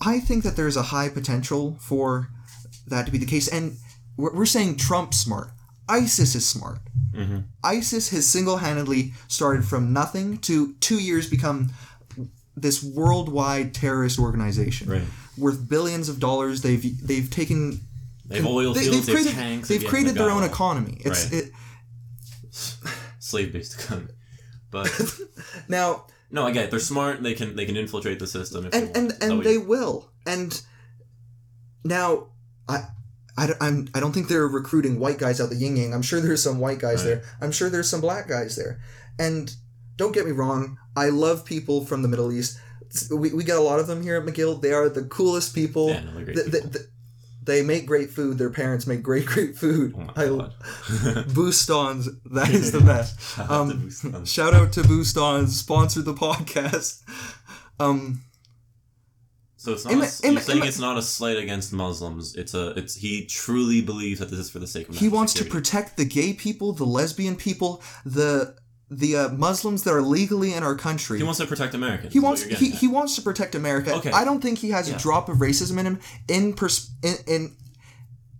I 0.00 0.20
think 0.20 0.44
that 0.44 0.56
there's 0.56 0.76
a 0.76 0.82
high 0.82 1.08
potential 1.08 1.76
for 1.80 2.28
that 2.86 3.06
to 3.06 3.12
be 3.12 3.18
the 3.18 3.26
case, 3.26 3.48
and 3.48 3.76
we're, 4.16 4.34
we're 4.34 4.46
saying 4.46 4.76
Trump's 4.76 5.18
smart. 5.18 5.50
ISIS 5.88 6.34
is 6.34 6.46
smart. 6.46 6.78
hmm 7.14 7.38
ISIS 7.62 8.10
has 8.10 8.26
single-handedly 8.26 9.12
started 9.28 9.64
from 9.64 9.92
nothing 9.92 10.38
to 10.38 10.74
two 10.74 10.98
years 11.00 11.28
become 11.28 11.70
this 12.56 12.82
worldwide 12.82 13.74
terrorist 13.74 14.18
organization 14.18 14.88
Right. 14.90 15.02
worth 15.36 15.68
billions 15.68 16.08
of 16.08 16.18
dollars. 16.18 16.62
They've 16.62 17.06
they've 17.06 17.28
taken 17.30 17.80
They 18.26 18.36
have 18.36 18.46
oil 18.46 18.72
they, 18.72 18.84
fields. 18.84 18.96
have 18.96 19.06
They 19.06 19.12
have 19.12 19.20
created 19.22 19.34
tanks. 19.34 19.68
they've 19.68 19.84
created 19.84 20.14
they've 20.14 20.22
their 20.24 20.30
own 20.30 20.42
economy. 20.42 20.96
It's 21.04 21.24
Right. 21.32 21.44
it 21.44 21.52
Slave-based 23.18 23.80
economy. 23.80 24.12
But 24.70 24.90
now 25.68 26.06
no, 26.30 26.44
I 26.46 26.50
get 26.50 26.64
it. 26.64 26.70
They're 26.70 26.80
smart. 26.80 27.22
They 27.22 27.34
can 27.34 27.54
they 27.56 27.66
can 27.66 27.76
infiltrate 27.76 28.18
the 28.18 28.26
system. 28.26 28.66
If 28.66 28.74
and 28.74 28.94
they 28.94 29.00
and 29.00 29.12
and 29.22 29.42
they 29.44 29.58
will. 29.58 30.10
And 30.26 30.60
now 31.84 32.28
I. 32.68 32.84
I 33.38 33.46
don't, 33.48 33.62
I'm, 33.62 33.88
I 33.94 34.00
don't 34.00 34.12
think 34.12 34.28
they're 34.28 34.48
recruiting 34.48 34.98
white 34.98 35.18
guys 35.18 35.42
out 35.42 35.50
the 35.50 35.56
yin 35.56 35.76
yang. 35.76 35.92
I'm 35.92 36.00
sure 36.00 36.22
there's 36.22 36.42
some 36.42 36.58
white 36.58 36.78
guys 36.78 37.04
Right. 37.04 37.16
there. 37.20 37.22
I'm 37.38 37.52
sure 37.52 37.68
there's 37.68 37.86
some 37.86 38.00
black 38.00 38.26
guys 38.28 38.56
there. 38.56 38.80
And 39.18 39.54
don't 39.96 40.12
get 40.14 40.24
me 40.24 40.32
wrong, 40.32 40.78
I 40.96 41.10
love 41.10 41.44
people 41.44 41.84
from 41.84 42.02
the 42.02 42.08
Middle 42.08 42.32
East. 42.32 42.58
We, 43.10 43.32
we 43.32 43.44
get 43.44 43.56
a 43.58 43.60
lot 43.60 43.78
of 43.80 43.86
them 43.86 44.02
here 44.02 44.16
at 44.16 44.24
McGill. 44.24 44.60
They 44.62 44.72
are 44.72 44.88
the 44.88 45.04
coolest 45.04 45.54
people. 45.54 45.88
Yeah, 45.90 46.00
no, 46.04 46.12
great 46.24 46.34
Th- 46.36 46.50
th- 46.50 46.52
people. 46.64 46.70
th- 46.70 46.84
they 47.44 47.62
make 47.62 47.86
great 47.86 48.10
food. 48.10 48.38
Their 48.38 48.50
parents 48.50 48.86
make 48.88 49.02
great, 49.02 49.26
great 49.26 49.56
food. 49.56 49.94
Oh 49.96 50.10
I. 50.16 50.26
Boustan's, 51.28 52.08
that 52.32 52.48
is 52.50 52.72
the 52.72 52.80
best. 52.92 53.20
Shout 53.36 53.50
out 53.50 53.50
to 53.50 53.54
Um, 53.54 53.80
Boustan's. 53.82 54.32
shout 54.32 54.54
out 54.54 54.72
to 54.72 54.82
Boustan's, 54.82 55.56
sponsor 55.58 56.02
the 56.02 56.14
podcast. 56.14 57.02
Um, 57.78 58.22
So 59.58 59.72
it's 59.72 59.84
not. 59.84 59.92
Am 59.94 60.00
a 60.00 60.02
I- 60.02 60.06
s- 60.06 60.24
am 60.24 60.32
you're 60.32 60.40
I- 60.40 60.44
saying 60.44 60.64
it's 60.64 60.78
not 60.78 60.96
a 60.98 61.02
slight 61.02 61.36
against 61.38 61.72
Muslims. 61.72 62.34
It's 62.36 62.54
a. 62.54 62.70
It's 62.70 62.94
he 62.96 63.26
truly 63.26 63.80
believes 63.80 64.18
that 64.20 64.30
this 64.30 64.38
is 64.40 64.50
for 64.50 64.58
the 64.58 64.66
sake 64.66 64.88
of. 64.88 64.96
he 64.96 65.08
wants 65.08 65.32
to 65.34 65.44
protect 65.44 65.96
the 65.96 66.04
gay 66.04 66.32
people, 66.32 66.72
the 66.72 66.84
lesbian 66.86 67.36
people, 67.36 67.82
the 68.04 68.56
the 68.90 69.16
uh, 69.16 69.28
Muslims 69.30 69.82
that 69.82 69.92
are 69.92 70.02
legally 70.02 70.54
in 70.54 70.62
our 70.62 70.74
country. 70.76 71.18
He 71.18 71.24
wants 71.24 71.40
to 71.40 71.46
protect 71.46 71.74
America. 71.74 72.08
He 72.08 72.20
wants 72.20 72.42
he, 72.44 72.52
at. 72.72 72.78
he 72.78 72.86
wants 72.88 73.16
to 73.16 73.22
protect 73.22 73.54
America. 73.54 73.94
Okay. 73.94 74.12
I 74.12 74.24
don't 74.24 74.40
think 74.40 74.58
he 74.58 74.70
has 74.70 74.88
Yeah. 74.88 74.96
a 74.96 74.98
drop 74.98 75.28
of 75.28 75.38
racism 75.38 75.78
in 75.78 75.86
him. 75.86 76.00
In 76.28 76.52
pers- 76.54 76.90
in, 77.02 77.14
in 77.26 77.56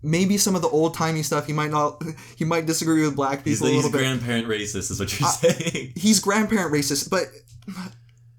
maybe 0.03 0.39
some 0.39 0.55
of 0.55 0.63
the 0.63 0.69
old 0.69 0.95
timey 0.95 1.23
stuff, 1.25 1.47
he 1.47 1.53
might 1.53 1.71
not. 1.71 2.03
He 2.37 2.45
might 2.45 2.67
disagree 2.67 3.03
with 3.05 3.17
black 3.17 3.43
people 3.45 3.67
the, 3.67 3.73
a 3.73 3.75
he's 3.75 3.85
little 3.85 3.91
bit. 3.91 3.99
grandparent 4.05 4.47
racist, 4.47 4.91
is 4.91 5.01
what 5.01 5.19
you're 5.19 5.29
saying. 5.29 5.93
he's 5.97 6.21
grandparent 6.21 6.73
racist, 6.73 7.11
but 7.11 7.25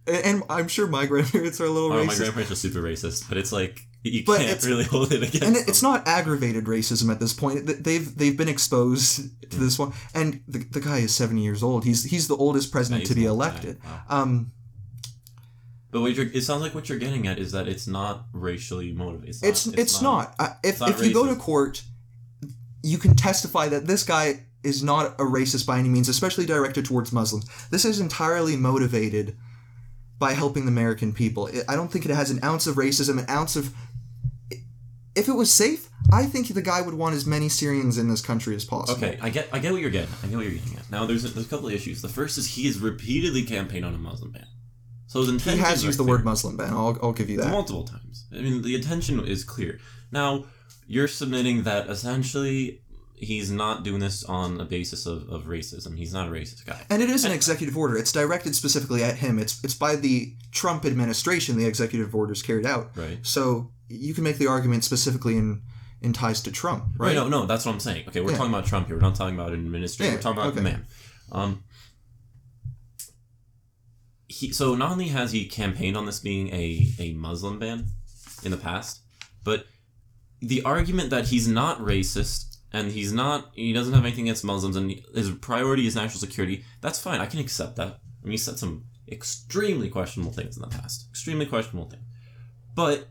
and 0.08 0.44
I'm 0.50 0.68
sure 0.68 0.88
my 0.88 1.06
grandparents 1.12 1.60
are 1.60 1.66
a 1.66 1.70
little 1.70 1.90
racist. 1.90 2.02
Oh, 2.02 2.06
my 2.06 2.16
grandparents 2.16 2.52
are 2.52 2.56
super 2.56 2.82
racist, 2.82 3.28
but 3.28 3.38
it's 3.38 3.52
like 3.52 3.82
you 4.04 4.24
But 4.26 4.38
can't 4.40 4.50
it's- 4.52 4.66
really 4.66 4.84
hold 4.86 5.12
it 5.12 5.24
against. 5.24 5.44
and 5.44 5.56
it- 5.58 5.68
it's 5.68 5.82
not 5.82 6.08
aggravated 6.08 6.66
racism 6.66 7.12
at 7.12 7.20
this 7.20 7.34
point. 7.34 7.84
They've 7.84 8.16
they've 8.18 8.38
been 8.38 8.48
exposed 8.50 9.30
to 9.52 9.58
this 9.58 9.78
one, 9.78 9.94
and 10.14 10.42
the, 10.48 10.60
the 10.60 10.80
guy 10.80 11.00
is 11.00 11.14
seventy 11.14 11.42
years 11.44 11.62
old. 11.64 11.84
He's 11.84 12.04
he's 12.06 12.28
the 12.28 12.36
oldest 12.36 12.72
president 12.72 13.04
Yeah, 13.04 13.08
to 13.10 13.16
be 13.16 13.26
an 13.26 13.32
old 13.32 13.40
guy. 13.40 13.46
elected. 13.48 13.78
Wow. 13.84 14.02
Um, 14.10 14.52
But 15.92 16.02
what 16.02 16.14
you're, 16.16 16.28
it 16.28 16.44
sounds 16.44 16.62
like 16.62 16.76
what 16.76 16.90
you're 16.90 17.00
getting 17.00 17.28
at 17.28 17.40
is 17.40 17.52
that 17.54 17.68
it's 17.68 17.88
not 17.88 18.28
racially 18.34 18.92
motivated. 18.92 19.38
it's 19.42 19.68
it's, 19.68 20.02
not. 20.02 20.36
I 20.40 20.56
if 20.64 20.80
not 20.80 20.90
if 20.92 21.04
you 21.06 21.14
go 21.14 21.26
to 21.28 21.36
court, 21.36 21.84
you 22.84 22.98
can 22.98 23.16
testify 23.16 23.68
that 23.70 23.88
this 23.88 24.04
guy 24.04 24.46
is 24.64 24.84
not 24.84 25.14
a 25.20 25.24
racist 25.24 25.66
by 25.66 25.80
any 25.80 25.88
means, 25.90 26.10
especially 26.10 26.46
directed 26.46 26.84
towards 26.86 27.12
Muslims. 27.14 27.46
This 27.72 27.86
is 27.86 28.00
entirely 28.00 28.56
motivated 28.58 29.38
by 30.20 30.34
helping 30.34 30.66
the 30.66 30.72
American 30.72 31.14
people. 31.14 31.50
I- 31.68 31.76
don't 31.76 31.92
think 31.92 32.06
it 32.06 32.12
has 32.12 32.32
an 32.32 32.40
ounce 32.44 32.68
of 32.68 32.76
racism, 32.76 33.20
an 33.20 33.30
ounce 33.30 33.56
of. 33.56 33.74
If 35.16 35.28
it 35.28 35.34
was 35.34 35.52
safe, 35.52 35.90
I 36.14 36.26
think 36.28 36.48
the 36.50 36.62
guy 36.62 36.82
would 36.82 36.94
want 36.94 37.16
as 37.16 37.26
many 37.26 37.50
Syrians 37.50 37.98
in 37.98 38.08
this 38.08 38.22
country 38.22 38.56
as 38.56 38.64
possible. 38.64 39.04
Okay, 39.04 39.18
I 39.20 39.30
get 39.30 39.50
I 39.52 39.58
get 39.60 39.72
what 39.72 39.82
you're 39.82 39.90
getting. 39.90 40.14
I 40.24 40.28
get 40.28 40.36
what 40.36 40.46
you're 40.46 40.54
getting 40.56 40.78
at. 40.78 40.92
Now 40.92 41.06
there's 41.08 41.26
a, 41.26 41.30
there's 41.30 41.48
a 41.48 41.50
couple 41.50 41.68
of 41.68 41.74
issues. 41.74 42.02
The 42.04 42.10
first 42.10 42.38
is 42.38 42.48
he 42.56 42.66
has 42.68 42.80
repeatedly 42.80 43.44
campaigned 43.44 43.84
on 43.86 43.96
a 43.96 43.98
Muslim 43.98 44.32
ban. 44.32 44.46
So 45.08 45.20
his 45.20 45.30
He 45.30 45.34
intentions 45.36 45.68
has 45.68 45.84
used 45.84 45.98
the 45.98 46.04
clear. 46.04 46.18
word 46.18 46.26
Muslim 46.26 46.56
ban. 46.58 46.72
I'll, 46.74 46.98
I'll 47.02 47.14
give 47.14 47.30
you 47.30 47.38
that. 47.38 47.50
multiple 47.50 47.84
times. 47.86 48.28
I 48.32 48.42
mean, 48.42 48.62
the 48.62 48.76
intention 48.76 49.20
is 49.26 49.44
clear. 49.44 49.80
Now, 50.12 50.46
you're 50.86 51.08
submitting 51.08 51.64
that 51.64 51.90
essentially 51.90 52.82
he's 53.18 53.52
not 53.52 53.84
doing 53.84 54.00
this 54.00 54.24
on 54.24 54.62
a 54.62 54.66
basis 54.66 55.06
of, 55.06 55.28
of 55.30 55.46
racism. 55.46 55.98
He's 55.98 56.14
not 56.14 56.28
a 56.28 56.32
racist 56.32 56.66
guy. 56.66 56.86
And 56.90 57.02
it 57.02 57.10
is 57.10 57.26
an 57.26 57.32
executive 57.32 57.76
order. 57.76 57.98
It's 57.98 58.12
directed 58.12 58.56
specifically 58.56 59.04
at 59.04 59.18
him. 59.18 59.40
It's 59.40 59.64
it's 59.64 59.74
by 59.74 59.96
the 59.96 60.36
Trump 60.52 60.86
administration 60.86 61.58
the 61.58 61.66
executive 61.66 62.14
order 62.14 62.34
is 62.34 62.44
carried 62.44 62.66
out. 62.66 62.96
Right. 62.96 63.20
So 63.24 63.72
you 63.90 64.14
can 64.14 64.24
make 64.24 64.38
the 64.38 64.48
argument 64.48 64.84
specifically 64.84 65.36
in 65.36 65.64
in 66.00 66.14
ties 66.14 66.42
to 66.42 66.52
Trump, 66.52 66.84
Right. 66.98 67.16
No, 67.16 67.28
no, 67.28 67.48
that's 67.48 67.66
what 67.66 67.72
I'm 67.72 67.80
saying. 67.80 68.08
Okay, 68.08 68.22
we're 68.22 68.30
Yeah. 68.32 68.38
talking 68.38 68.54
about 68.54 68.68
Trump 68.68 68.86
here. 68.86 68.98
We're 68.98 69.02
not 69.02 69.16
talking 69.16 69.34
about 69.34 69.52
an 69.52 69.66
administration. 69.66 70.12
Yeah, 70.12 70.18
we're 70.18 70.22
talking 70.22 70.40
about 70.40 70.50
okay. 70.50 70.58
the 70.58 70.62
man. 70.62 70.86
Um, 71.32 71.64
he, 74.28 74.52
so 74.52 74.76
not 74.76 74.92
only 74.92 75.08
has 75.08 75.32
he 75.32 75.46
campaigned 75.46 75.98
on 75.98 76.06
this 76.06 76.20
being 76.20 76.50
a, 76.54 76.88
a 77.00 77.14
Muslim 77.14 77.58
ban 77.58 77.88
in 78.44 78.52
the 78.52 78.58
past, 78.58 79.02
but 79.44 79.66
the 80.40 80.62
argument 80.62 81.10
that 81.10 81.30
he's 81.30 81.48
not 81.48 81.80
racist 81.80 82.57
and 82.78 82.92
he's 82.92 83.12
not 83.14 83.52
he 83.54 83.74
doesn't 83.74 83.94
have 83.94 84.06
anything 84.06 84.26
against 84.26 84.44
Muslims 84.44 84.76
and 84.76 84.92
his 85.14 85.32
priority 85.32 85.88
is 85.88 85.96
national 85.96 86.20
security, 86.20 86.64
that's 86.82 87.00
fine. 87.00 87.20
I 87.20 87.26
can 87.26 87.40
accept 87.40 87.76
that. 87.78 88.00
I 88.22 88.24
mean, 88.24 88.32
he 88.32 88.38
said 88.38 88.60
some 88.60 88.86
extremely 89.10 89.90
questionable 89.90 90.32
things 90.34 90.58
in 90.58 90.62
the 90.62 90.68
past. 90.68 91.08
Extremely 91.10 91.46
questionable 91.46 91.90
things. 91.90 92.04
But 92.76 93.08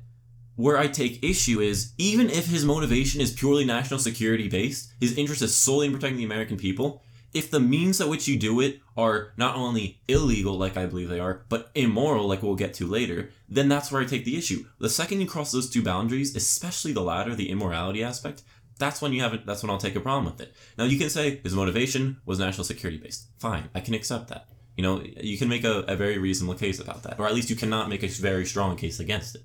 where 0.57 0.79
I 0.79 0.87
take 0.87 1.23
issue 1.23 1.61
is 1.61 1.93
even 1.99 2.31
if 2.31 2.47
his 2.47 2.65
motivation 2.65 3.21
is 3.21 3.33
purely 3.33 3.65
national 3.65 4.01
security 4.01 4.49
based, 4.49 4.93
his 5.01 5.17
interest 5.17 5.43
is 5.43 5.55
solely 5.55 5.87
in 5.87 5.93
protecting 5.93 6.19
the 6.19 6.25
American 6.25 6.57
people, 6.57 7.03
if 7.37 7.51
the 7.51 7.61
means 7.61 8.01
at 8.01 8.09
which 8.09 8.27
you 8.27 8.39
do 8.39 8.61
it 8.61 8.81
are 8.97 9.35
not 9.37 9.57
only 9.57 10.01
illegal, 10.09 10.57
like 10.57 10.77
I 10.77 10.87
believe 10.87 11.11
they 11.11 11.21
are, 11.21 11.45
but 11.51 11.71
immoral, 11.75 12.27
like 12.27 12.43
we'll 12.43 12.55
get 12.55 12.73
to 12.75 12.87
later, 12.87 13.31
then 13.47 13.69
that's 13.69 13.93
where 13.93 14.01
I 14.01 14.07
take 14.07 14.25
the 14.25 14.39
issue. 14.39 14.65
The 14.79 14.89
second 14.89 15.21
you 15.21 15.27
cross 15.27 15.53
those 15.53 15.69
two 15.69 15.83
boundaries, 15.83 16.35
especially 16.35 16.93
the 16.93 17.03
latter, 17.03 17.35
the 17.35 17.51
immorality 17.51 18.03
aspect, 18.03 18.43
that's 18.79 19.01
when 19.01 19.13
you 19.13 19.23
have 19.23 19.35
it. 19.35 19.47
That's 19.47 19.63
when 19.63 19.71
I'll 19.71 19.79
take 19.79 19.97
a 19.97 20.01
problem 20.01 20.25
with 20.27 20.41
it. 20.41 20.55
Now 20.77 20.85
you 20.85 20.99
can 20.99 21.11
say 21.11 21.41
his 21.43 21.55
motivation 21.55 22.21
was 22.25 22.39
national 22.39 22.65
security 22.65 22.99
based. 22.99 23.29
Fine, 23.39 23.71
I 23.75 23.81
can 23.81 23.95
accept 23.95 24.29
that. 24.29 24.49
You 24.77 24.83
know, 24.83 25.03
you 25.03 25.39
can 25.39 25.49
make 25.49 25.65
a, 25.65 25.81
a 25.81 25.97
very 25.97 26.19
reasonable 26.19 26.59
case 26.59 26.79
about 26.79 27.03
that, 27.05 27.19
or 27.19 27.27
at 27.27 27.35
least 27.35 27.49
you 27.49 27.57
cannot 27.57 27.89
make 27.89 28.03
a 28.03 28.09
very 28.09 28.45
strong 28.45 28.77
case 28.77 29.01
against 29.01 29.35
it. 29.35 29.43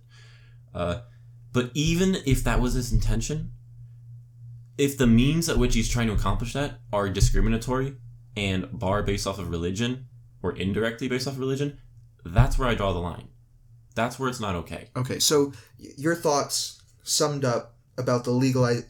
Uh, 0.73 1.01
but 1.53 1.71
even 1.73 2.17
if 2.25 2.43
that 2.43 2.59
was 2.59 2.73
his 2.73 2.91
intention, 2.91 3.51
if 4.77 4.97
the 4.97 5.07
means 5.07 5.47
at 5.47 5.57
which 5.57 5.73
he's 5.73 5.89
trying 5.89 6.07
to 6.07 6.13
accomplish 6.13 6.53
that 6.53 6.79
are 6.91 7.09
discriminatory 7.09 7.95
and 8.35 8.67
bar 8.77 9.03
based 9.03 9.27
off 9.27 9.39
of 9.39 9.49
religion 9.49 10.07
or 10.41 10.55
indirectly 10.55 11.07
based 11.07 11.27
off 11.27 11.33
of 11.33 11.39
religion, 11.39 11.77
that's 12.25 12.57
where 12.57 12.67
I 12.67 12.75
draw 12.75 12.91
the 12.93 12.99
line. 12.99 13.29
That's 13.95 14.17
where 14.17 14.29
it's 14.29 14.39
not 14.39 14.55
okay. 14.55 14.89
Okay, 14.95 15.19
so 15.19 15.53
your 15.77 16.15
thoughts 16.15 16.81
summed 17.03 17.45
up 17.45 17.75
about 17.97 18.23
the 18.23 18.31
legal. 18.31 18.81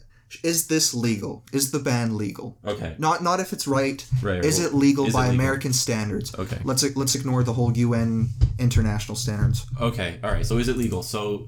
Is 0.42 0.66
this 0.66 0.94
legal? 0.94 1.44
Is 1.52 1.70
the 1.70 1.78
ban 1.78 2.16
legal? 2.16 2.58
Okay. 2.64 2.94
Not 2.98 3.22
not 3.22 3.40
if 3.40 3.52
it's 3.52 3.66
right. 3.66 4.04
Right. 4.22 4.44
Is 4.44 4.58
well, 4.58 4.68
it 4.68 4.74
legal 4.74 5.06
is 5.06 5.14
it 5.14 5.16
by 5.16 5.28
legal? 5.28 5.40
American 5.40 5.72
standards? 5.72 6.34
Okay. 6.34 6.58
Let's 6.64 6.84
let's 6.96 7.14
ignore 7.14 7.42
the 7.42 7.52
whole 7.52 7.76
UN 7.76 8.28
international 8.58 9.16
standards. 9.16 9.66
Okay. 9.80 10.18
All 10.22 10.30
right. 10.30 10.46
So 10.46 10.58
is 10.58 10.68
it 10.68 10.76
legal? 10.76 11.02
So 11.02 11.46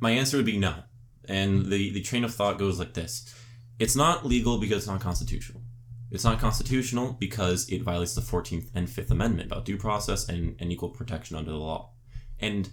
my 0.00 0.10
answer 0.10 0.36
would 0.36 0.46
be 0.46 0.58
no. 0.58 0.74
And 1.28 1.66
the, 1.66 1.90
the 1.90 2.02
train 2.02 2.24
of 2.24 2.34
thought 2.34 2.58
goes 2.58 2.78
like 2.78 2.94
this 2.94 3.34
It's 3.78 3.96
not 3.96 4.24
legal 4.24 4.58
because 4.58 4.78
it's 4.78 4.86
not 4.86 5.00
constitutional. 5.00 5.62
It's 6.10 6.24
not 6.24 6.38
constitutional 6.38 7.16
because 7.18 7.68
it 7.68 7.82
violates 7.82 8.14
the 8.14 8.20
14th 8.20 8.70
and 8.74 8.86
5th 8.86 9.10
Amendment 9.10 9.50
about 9.50 9.64
due 9.64 9.76
process 9.76 10.28
and, 10.28 10.56
and 10.60 10.70
equal 10.70 10.90
protection 10.90 11.36
under 11.36 11.50
the 11.50 11.56
law. 11.56 11.90
And 12.38 12.70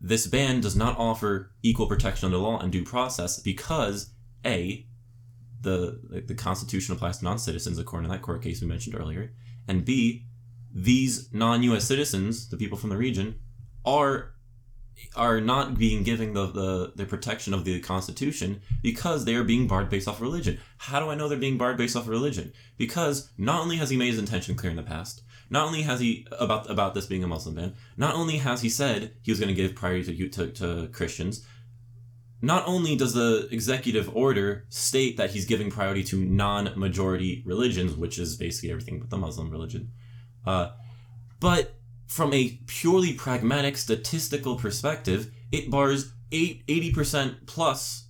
this 0.00 0.26
ban 0.26 0.60
does 0.60 0.74
not 0.74 0.98
offer 0.98 1.52
equal 1.62 1.86
protection 1.86 2.26
under 2.26 2.36
the 2.36 2.42
law 2.42 2.58
and 2.58 2.72
due 2.72 2.84
process 2.84 3.38
because, 3.38 4.10
A, 4.44 4.86
the, 5.60 6.22
the, 6.26 6.34
Constitution 6.34 6.94
applies 6.94 7.18
to 7.18 7.24
non 7.24 7.38
citizens 7.38 7.78
according 7.78 8.08
to 8.08 8.12
that 8.14 8.22
court 8.22 8.42
case 8.42 8.60
we 8.60 8.66
mentioned 8.66 8.96
earlier, 8.98 9.32
and 9.66 9.84
B, 9.84 10.26
these 10.72 11.32
non 11.32 11.62
US 11.62 11.84
citizens, 11.84 12.48
the 12.48 12.56
people 12.56 12.76
from 12.76 12.90
the 12.90 12.96
region, 12.96 13.36
are 13.84 14.34
are 15.16 15.40
not 15.40 15.76
being 15.76 16.02
given 16.02 16.34
the, 16.34 16.46
the, 16.46 16.92
the 16.94 17.04
protection 17.04 17.52
of 17.52 17.64
the 17.64 17.80
Constitution 17.80 18.60
because 18.82 19.24
they 19.24 19.34
are 19.34 19.44
being 19.44 19.66
barred 19.66 19.90
based 19.90 20.06
off 20.06 20.20
religion. 20.20 20.58
How 20.78 21.00
do 21.00 21.08
I 21.08 21.14
know 21.14 21.28
they're 21.28 21.38
being 21.38 21.58
barred 21.58 21.76
based 21.76 21.96
off 21.96 22.06
religion? 22.06 22.52
Because 22.76 23.30
not 23.36 23.60
only 23.60 23.76
has 23.76 23.90
he 23.90 23.96
made 23.96 24.10
his 24.10 24.18
intention 24.18 24.54
clear 24.54 24.70
in 24.70 24.76
the 24.76 24.82
past, 24.82 25.22
not 25.50 25.66
only 25.66 25.82
has 25.82 26.00
he 26.00 26.26
about 26.38 26.70
about 26.70 26.94
this 26.94 27.06
being 27.06 27.24
a 27.24 27.28
Muslim 27.28 27.54
ban, 27.54 27.74
not 27.96 28.14
only 28.14 28.38
has 28.38 28.62
he 28.62 28.68
said 28.68 29.12
he 29.22 29.30
was 29.30 29.40
going 29.40 29.54
to 29.54 29.60
give 29.60 29.74
priority 29.74 30.16
to, 30.16 30.28
to 30.28 30.46
to 30.52 30.88
Christians, 30.88 31.46
not 32.44 32.66
only 32.66 32.94
does 32.96 33.14
the 33.14 33.48
executive 33.50 34.14
order 34.14 34.66
state 34.68 35.16
that 35.16 35.30
he's 35.30 35.46
giving 35.46 35.70
priority 35.70 36.04
to 36.04 36.24
non-majority 36.24 37.42
religions, 37.46 37.94
which 37.94 38.18
is 38.18 38.36
basically 38.36 38.70
everything 38.70 39.00
but 39.00 39.10
the 39.10 39.16
Muslim 39.16 39.50
religion, 39.50 39.90
uh, 40.46 40.70
but 41.40 41.74
from 42.06 42.32
a 42.32 42.60
purely 42.66 43.14
pragmatic 43.14 43.76
statistical 43.76 44.56
perspective, 44.56 45.32
it 45.50 45.70
bars 45.70 46.12
eight, 46.32 46.66
80% 46.66 47.46
plus 47.46 48.08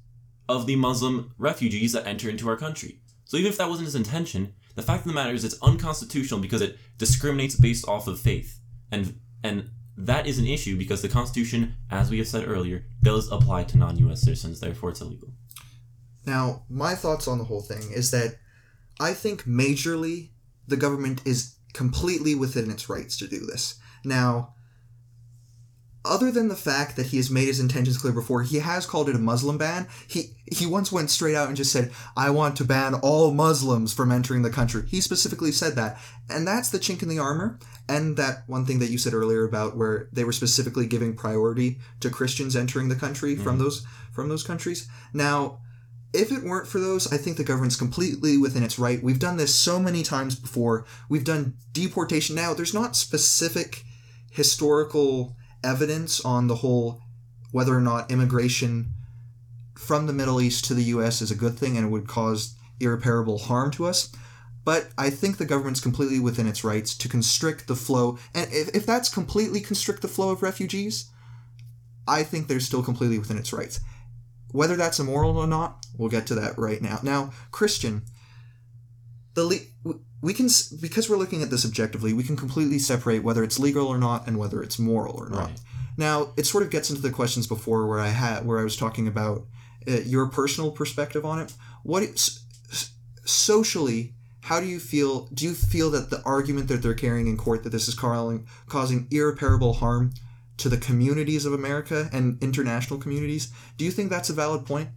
of 0.49 0.67
the 0.67 0.77
Muslim 0.77 1.33
refugees 1.39 1.93
that 1.93 2.07
enter 2.07 2.29
into 2.29 2.49
our 2.49 2.57
country. 2.57 3.01
So 3.25 3.37
even 3.37 3.51
if 3.51 3.59
that 3.59 3.69
wasn't 3.69 3.87
his 3.87 3.95
intention, 3.95 4.55
the 4.75 4.83
fact 4.83 5.03
of 5.03 5.09
the 5.09 5.15
matter 5.15 5.33
is 5.33 5.45
it's 5.45 5.63
unconstitutional 5.63 6.41
because 6.41 6.61
it 6.61 6.79
discriminates 6.99 7.55
based 7.55 7.87
off 7.89 8.09
of 8.09 8.21
faith. 8.21 8.61
And 8.91 9.21
and 9.43 9.71
that 9.97 10.27
is 10.27 10.39
an 10.39 10.47
issue 10.47 10.77
because 10.77 11.03
the 11.03 11.09
Constitution, 11.09 11.77
as 11.91 12.11
we 12.11 12.19
have 12.19 12.29
said 12.29 12.49
earlier, 12.49 12.85
does 13.03 13.31
apply 13.31 13.65
to 13.65 13.79
non 13.79 13.97
US 14.09 14.23
citizens, 14.23 14.61
therefore 14.61 14.91
it's 14.91 15.01
illegal. 15.01 15.31
Now, 16.27 16.65
my 16.69 16.95
thoughts 16.95 17.29
on 17.29 17.39
the 17.39 17.45
whole 17.45 17.61
thing 17.61 17.93
is 17.93 18.11
that 18.11 18.37
I 18.99 19.13
think 19.13 19.45
majorly 19.45 20.31
the 20.67 20.77
government 20.77 21.21
is 21.25 21.57
completely 21.73 22.35
within 22.35 22.71
its 22.71 22.89
rights 22.89 23.17
to 23.19 23.29
do 23.29 23.41
this. 23.41 23.79
Now, 24.05 24.55
other 26.05 26.31
than 26.31 26.49
the 26.49 26.57
fact 26.57 26.97
that 26.97 27.07
he 27.07 27.17
has 27.17 27.31
made 27.31 27.47
his 27.47 27.61
intentions 27.61 27.99
clear 27.99 28.13
before, 28.13 28.43
he 28.43 28.59
has 28.59 28.85
called 28.87 29.09
it 29.09 29.17
a 29.17 29.19
Muslim 29.19 29.57
ban. 29.57 29.87
He 30.07 30.35
he 30.53 30.67
once 30.67 30.93
went 30.93 31.11
straight 31.11 31.35
out 31.35 31.49
and 31.49 31.57
just 31.57 31.73
said, 31.73 31.93
"I 32.17 32.31
want 32.31 32.57
to 32.57 32.65
ban 32.65 32.95
all 32.95 33.33
Muslims 33.33 33.95
from 33.95 34.13
entering 34.13 34.43
the 34.43 34.51
country." 34.51 34.85
He 34.87 35.01
specifically 35.01 35.53
said 35.53 35.77
that, 35.77 35.99
and 36.29 36.47
that's 36.47 36.71
the 36.71 36.79
chink 36.79 37.03
in 37.03 37.09
the 37.09 37.19
armor. 37.19 37.59
And 37.89 38.17
that 38.17 38.45
one 38.47 38.65
thing 38.65 38.79
that 38.79 38.91
you 38.91 38.99
said 38.99 39.15
earlier 39.15 39.45
about 39.45 39.77
where 39.77 40.09
they 40.13 40.25
were 40.25 40.33
specifically 40.33 40.87
giving 40.87 41.17
priority 41.17 41.79
to 42.01 42.11
Christians 42.11 42.57
entering 42.57 42.89
the 42.89 42.97
country 42.97 43.35
from 43.35 43.55
mm-hmm. 43.55 43.65
those 43.65 43.87
from 44.13 44.29
those 44.29 44.43
countries. 44.43 44.89
Now, 45.13 45.61
if 46.13 46.31
it 46.31 46.45
weren't 46.45 46.69
for 46.69 46.79
those, 46.79 47.13
I 47.13 47.17
think 47.17 47.37
the 47.37 47.45
government's 47.45 47.77
completely 47.77 48.39
within 48.39 48.63
its 48.63 48.79
right. 48.79 49.03
We've 49.03 49.19
done 49.19 49.37
this 49.37 49.55
so 49.55 49.81
many 49.81 50.03
times 50.03 50.37
before. 50.37 50.87
We've 51.09 51.25
done 51.25 51.57
deportation. 51.73 52.37
Now, 52.37 52.55
there's 52.55 52.73
not 52.75 52.95
specific 52.95 53.85
historical 54.31 55.37
evidence 55.65 56.21
on 56.21 56.47
the 56.47 56.57
whole 56.57 57.01
whether 57.51 57.77
or 57.77 57.81
not 57.81 58.11
immigration 58.11 58.93
from 59.77 60.07
the 60.07 60.13
Middle 60.13 60.41
East 60.41 60.65
to 60.67 60.75
the 60.75 60.85
US 60.85 61.23
is 61.23 61.31
a 61.31 61.37
good 61.37 61.59
thing 61.59 61.77
and 61.77 61.87
it 61.87 61.91
would 61.91 62.09
cause 62.09 62.55
irreparable 62.81 63.39
harm 63.39 63.71
to 63.73 63.87
us. 63.87 64.11
But 64.65 64.89
I 64.97 65.11
think 65.11 65.37
the 65.37 65.45
government's 65.45 65.81
completely 65.81 66.19
within 66.19 66.47
its 66.47 66.65
rights 66.65 66.97
to 66.99 67.09
constrict 67.09 67.67
the 67.67 67.77
flow. 67.77 68.19
And 68.35 68.51
if, 68.51 68.75
if 68.75 68.87
that's 68.87 69.13
completely 69.13 69.61
constrict 69.61 70.01
the 70.01 70.09
flow 70.09 70.31
of 70.31 70.43
refugees, 70.43 71.11
I 72.09 72.23
think 72.23 72.49
they're 72.49 72.61
still 72.61 72.83
completely 72.83 73.19
within 73.19 73.39
its 73.39 73.53
rights. 73.53 73.81
Whether 74.53 74.77
that's 74.77 75.01
immoral 75.01 75.37
or 75.37 75.47
not, 75.47 75.85
we'll 75.99 76.09
get 76.09 76.27
to 76.29 76.35
that 76.37 76.57
right 76.57 76.81
now. 76.81 77.01
Now, 77.03 77.33
Christian, 77.51 78.03
the 79.35 79.45
le- 79.45 79.95
we 80.25 80.33
can 80.33 80.49
because 80.81 81.11
we're 81.11 81.19
looking 81.19 81.43
at 81.43 81.51
this 81.51 81.67
objectively, 81.67 82.15
we 82.15 82.23
can 82.25 82.35
completely 82.35 82.79
separate 82.79 83.23
whether 83.23 83.45
it's 83.45 83.59
legal 83.59 83.87
or 83.87 83.99
not 83.99 84.27
and 84.27 84.39
whether 84.39 84.63
it's 84.63 84.79
moral 84.79 85.15
or 85.15 85.29
not. 85.29 85.51
Right. 85.51 85.61
Now, 85.99 86.33
it 86.39 86.47
sort 86.47 86.65
of 86.65 86.71
gets 86.71 86.89
into 86.89 87.03
the 87.03 87.11
questions 87.11 87.47
before 87.47 87.87
where 87.87 88.01
I 88.01 88.09
had 88.09 88.47
where 88.47 88.59
I 88.59 88.65
was 88.65 88.75
talking 88.75 89.07
about 89.07 89.45
uh, 89.87 89.99
your 90.07 90.27
personal 90.27 90.71
perspective 90.73 91.27
on 91.27 91.41
it. 91.41 91.53
What 91.83 92.03
socially, 93.27 94.15
how 94.41 94.61
do 94.61 94.67
you 94.67 94.81
feel? 94.81 95.27
Do 95.27 95.45
you 95.45 95.53
feel 95.53 95.91
that 95.91 96.09
the 96.09 96.23
argument 96.23 96.69
that 96.69 96.81
they're 96.81 96.95
carrying 96.95 97.27
in 97.27 97.37
court 97.37 97.63
that 97.65 97.71
this 97.71 97.87
is 97.87 97.95
causing 97.95 98.47
causing 98.67 99.07
irreparable 99.11 99.75
harm 99.75 100.15
to 100.57 100.71
the 100.71 100.79
communities 100.79 101.45
of 101.45 101.53
America 101.53 102.09
and 102.15 102.43
international 102.43 102.99
communities? 102.99 103.53
Do 103.77 103.85
you 103.85 103.91
think 103.91 104.09
that's 104.09 104.31
a 104.31 104.35
valid 104.35 104.65
point? 104.65 104.89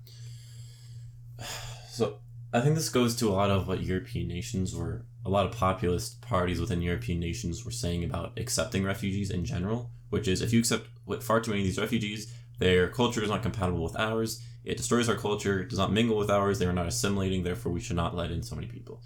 So 1.90 2.20
I 2.54 2.62
think 2.62 2.76
this 2.76 2.90
goes 2.90 3.16
to 3.18 3.30
a 3.30 3.34
lot 3.34 3.50
of 3.50 3.68
what 3.68 3.84
European 3.84 4.28
nations 4.28 4.74
were, 4.74 5.06
a 5.28 5.30
lot 5.30 5.46
of 5.46 5.52
populist 5.52 6.22
parties 6.22 6.62
within 6.62 6.82
European 6.82 7.20
nations 7.20 7.66
were 7.66 7.72
saying 7.72 8.06
about 8.06 8.40
accepting 8.40 8.86
refugees 8.86 9.30
in 9.30 9.44
general, 9.44 9.92
which 10.10 10.26
is 10.26 10.42
if 10.42 10.54
you 10.54 10.60
accept 10.60 10.88
far 11.20 11.42
too 11.42 11.52
many 11.52 11.62
of 11.62 11.68
these 11.68 11.78
refugees, 11.78 12.34
their 12.60 12.88
culture 12.88 13.22
is 13.22 13.30
not 13.30 13.44
compatible 13.44 13.84
with 13.84 14.00
ours. 14.00 14.42
It 14.64 14.78
destroys 14.78 15.10
our 15.10 15.16
culture, 15.16 15.66
does 15.66 15.78
not 15.78 15.92
mingle 15.92 16.18
with 16.18 16.32
ours. 16.32 16.60
They 16.60 16.66
are 16.66 16.74
not 16.74 16.88
assimilating. 16.88 17.44
Therefore, 17.44 17.74
we 17.74 17.82
should 17.82 17.98
not 17.98 18.16
let 18.16 18.32
in 18.32 18.42
so 18.42 18.56
many 18.56 18.68
people. 18.68 19.02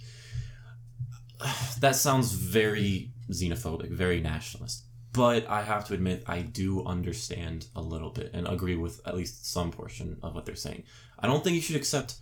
That 1.79 1.95
sounds 1.95 2.33
very 2.33 3.09
xenophobic, 3.31 3.89
very 3.89 4.21
nationalist. 4.21 4.83
But 5.13 5.49
I 5.49 5.63
have 5.63 5.85
to 5.87 5.95
admit, 5.95 6.23
I 6.27 6.41
do 6.41 6.85
understand 6.85 7.65
a 7.75 7.81
little 7.81 8.11
bit 8.11 8.29
and 8.33 8.47
agree 8.47 8.75
with 8.75 9.01
at 9.07 9.15
least 9.15 9.51
some 9.51 9.71
portion 9.71 10.17
of 10.21 10.35
what 10.35 10.45
they're 10.45 10.55
saying. 10.55 10.83
I 11.17 11.25
don't 11.25 11.43
think 11.43 11.55
you 11.55 11.61
should 11.61 11.75
accept 11.75 12.17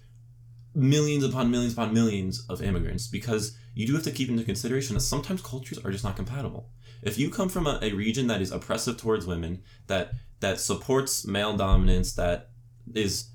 millions 0.73 1.23
upon 1.23 1.51
millions 1.51 1.73
upon 1.73 1.93
millions 1.93 2.45
of 2.47 2.61
immigrants 2.61 3.07
because 3.07 3.57
you 3.79 3.87
do 3.87 3.93
have 3.93 4.03
to 4.03 4.11
keep 4.11 4.27
into 4.27 4.43
consideration 4.43 4.93
that 4.93 4.99
sometimes 4.99 5.41
cultures 5.41 5.77
are 5.85 5.89
just 5.89 6.03
not 6.03 6.17
compatible. 6.17 6.69
If 7.01 7.17
you 7.17 7.29
come 7.29 7.47
from 7.47 7.65
a, 7.65 7.79
a 7.81 7.93
region 7.93 8.27
that 8.27 8.41
is 8.41 8.51
oppressive 8.51 8.97
towards 8.97 9.25
women, 9.25 9.61
that 9.87 10.11
that 10.41 10.59
supports 10.59 11.25
male 11.25 11.55
dominance, 11.55 12.11
that 12.15 12.49
is 12.93 13.29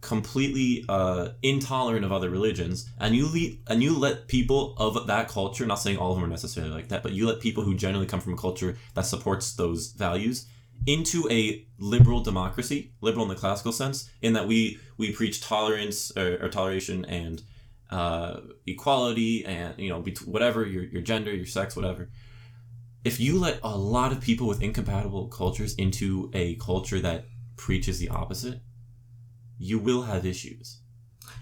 completely 0.00 0.86
uh, 0.88 1.32
intolerant 1.42 2.06
of 2.06 2.12
other 2.12 2.30
religions, 2.30 2.88
and 2.98 3.14
you 3.14 3.26
le- 3.28 3.56
and 3.70 3.82
you 3.82 3.94
let 3.94 4.26
people 4.26 4.74
of 4.78 5.06
that 5.06 5.28
culture, 5.28 5.66
not 5.66 5.74
saying 5.74 5.98
all 5.98 6.12
of 6.12 6.16
them 6.16 6.24
are 6.24 6.28
necessarily 6.28 6.72
like 6.72 6.88
that, 6.88 7.02
but 7.02 7.12
you 7.12 7.26
let 7.26 7.38
people 7.40 7.62
who 7.62 7.74
generally 7.74 8.06
come 8.06 8.20
from 8.20 8.32
a 8.32 8.38
culture 8.38 8.78
that 8.94 9.04
supports 9.04 9.52
those 9.52 9.92
values 9.92 10.46
into 10.86 11.28
a 11.30 11.66
liberal 11.78 12.22
democracy, 12.22 12.94
liberal 13.02 13.24
in 13.24 13.28
the 13.28 13.34
classical 13.34 13.70
sense, 13.70 14.08
in 14.22 14.32
that 14.32 14.48
we 14.48 14.78
we 14.96 15.12
preach 15.12 15.42
tolerance 15.42 16.10
or, 16.16 16.38
or 16.42 16.48
toleration 16.48 17.04
and 17.04 17.42
uh, 17.90 18.40
equality 18.66 19.44
and 19.44 19.74
you 19.78 19.88
know 19.88 20.04
whatever 20.24 20.66
your 20.66 20.84
your 20.84 21.02
gender, 21.02 21.34
your 21.34 21.46
sex, 21.46 21.76
whatever. 21.76 22.10
If 23.02 23.18
you 23.18 23.38
let 23.38 23.60
a 23.62 23.76
lot 23.76 24.12
of 24.12 24.20
people 24.20 24.46
with 24.46 24.62
incompatible 24.62 25.28
cultures 25.28 25.74
into 25.74 26.30
a 26.34 26.56
culture 26.56 27.00
that 27.00 27.24
preaches 27.56 27.98
the 27.98 28.10
opposite, 28.10 28.60
you 29.58 29.78
will 29.78 30.02
have 30.02 30.26
issues. 30.26 30.79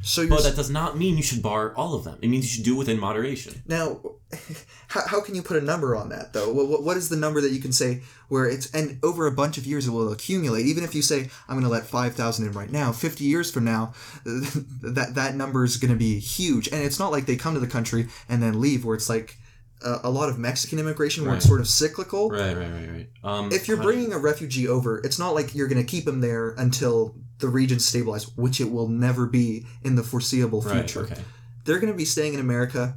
So 0.03 0.29
But 0.29 0.45
that 0.45 0.57
does 0.57 0.71
not 0.71 0.97
mean 0.97 1.17
you 1.17 1.23
should 1.23 1.43
bar 1.43 1.75
all 1.75 1.95
of 1.95 2.05
them. 2.05 2.19
It 2.23 2.29
means 2.29 2.45
you 2.45 2.51
should 2.51 2.65
do 2.65 2.75
it 2.75 2.79
within 2.79 3.01
moderation. 3.01 3.63
Now, 3.67 4.01
how, 4.89 5.07
how 5.07 5.21
can 5.21 5.35
you 5.35 5.43
put 5.43 5.57
a 5.57 5.65
number 5.65 5.97
on 5.97 6.11
that 6.11 6.33
though? 6.33 6.53
What, 6.53 6.83
what 6.83 6.97
is 6.97 7.09
the 7.09 7.17
number 7.17 7.41
that 7.41 7.51
you 7.51 7.61
can 7.61 7.73
say 7.73 8.03
where 8.29 8.47
it's 8.47 8.71
and 8.73 8.99
over 9.03 9.27
a 9.27 9.33
bunch 9.33 9.59
of 9.59 9.67
years 9.67 9.87
it 9.87 9.91
will 9.91 10.13
accumulate? 10.13 10.67
Even 10.67 10.85
if 10.85 10.95
you 10.95 11.03
say 11.03 11.31
I'm 11.49 11.55
going 11.55 11.63
to 11.63 11.69
let 11.69 11.87
five 11.87 12.15
thousand 12.15 12.47
in 12.47 12.53
right 12.53 12.71
now, 12.71 12.93
fifty 12.93 13.25
years 13.25 13.51
from 13.51 13.65
now, 13.65 13.95
that 14.25 15.13
that 15.15 15.35
number 15.35 15.65
is 15.65 15.77
going 15.77 15.93
to 15.93 15.99
be 15.99 16.19
huge. 16.19 16.69
And 16.69 16.83
it's 16.83 16.99
not 16.99 17.13
like 17.13 17.27
they 17.27 17.37
come 17.37 17.55
to 17.55 17.61
the 17.61 17.67
country 17.67 18.09
and 18.29 18.43
then 18.43 18.61
leave, 18.61 18.85
where 18.85 18.97
it's 18.97 19.09
like 19.09 19.38
a, 19.83 20.01
a 20.05 20.11
lot 20.11 20.29
of 20.29 20.39
Mexican 20.39 20.79
immigration 20.79 21.25
where 21.25 21.35
it's 21.35 21.47
sort 21.47 21.61
of 21.61 21.69
cyclical. 21.69 22.31
Right, 22.31 22.57
right, 22.57 22.71
right, 22.71 22.91
right. 22.91 23.09
Um, 23.25 23.53
If 23.53 23.69
you're 23.69 23.77
bringing 23.77 24.13
a 24.13 24.19
refugee 24.19 24.69
over, 24.69 24.99
it's 24.99 25.19
not 25.19 25.35
like 25.35 25.55
you're 25.55 25.69
going 25.69 25.85
to 25.85 25.91
keep 25.91 26.05
them 26.05 26.21
there 26.21 26.51
until 26.59 27.15
the 27.39 27.49
region 27.49 27.79
stabilize, 27.79 28.37
which 28.37 28.61
it 28.61 28.71
will 28.71 28.89
never 28.89 29.27
be 29.27 29.67
in 29.83 29.95
the 29.95 30.03
foreseeable 30.03 30.61
right, 30.63 30.79
future 30.79 31.05
okay. 31.05 31.23
they're 31.65 31.79
going 31.79 31.93
to 31.93 31.97
be 31.97 32.05
staying 32.05 32.35
in 32.35 32.41
America. 32.41 32.97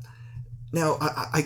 Now, 0.71 0.97
I, 1.01 1.05
I, 1.05 1.39
I 1.39 1.43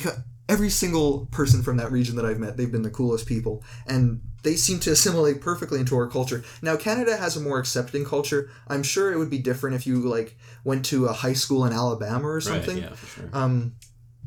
every 0.47 0.69
single 0.69 1.25
person 1.27 1.63
from 1.63 1.77
that 1.77 1.91
region 1.91 2.15
that 2.15 2.25
I've 2.25 2.39
met, 2.39 2.55
they've 2.55 2.71
been 2.71 2.83
the 2.83 2.91
coolest 2.91 3.25
people, 3.25 3.63
and 3.87 4.21
they 4.43 4.55
seem 4.55 4.79
to 4.81 4.91
assimilate 4.91 5.41
perfectly 5.41 5.79
into 5.79 5.95
our 5.95 6.07
culture. 6.07 6.43
Now, 6.61 6.75
Canada 6.75 7.17
has 7.17 7.35
a 7.35 7.41
more 7.41 7.57
accepting 7.57 8.05
culture. 8.05 8.49
I'm 8.67 8.83
sure 8.83 9.11
it 9.11 9.17
would 9.17 9.31
be 9.31 9.39
different 9.39 9.75
if 9.75 9.87
you 9.87 10.01
like 10.01 10.37
went 10.63 10.85
to 10.85 11.07
a 11.07 11.13
high 11.13 11.33
school 11.33 11.65
in 11.65 11.73
Alabama 11.73 12.27
or 12.27 12.41
something. 12.41 12.75
Right, 12.75 12.89
yeah, 12.89 12.95
for 12.95 13.21
sure. 13.21 13.29
Um, 13.33 13.75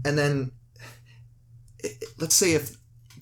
and 0.04 0.18
then, 0.18 0.52
let's 2.18 2.34
say 2.34 2.52
if 2.52 2.76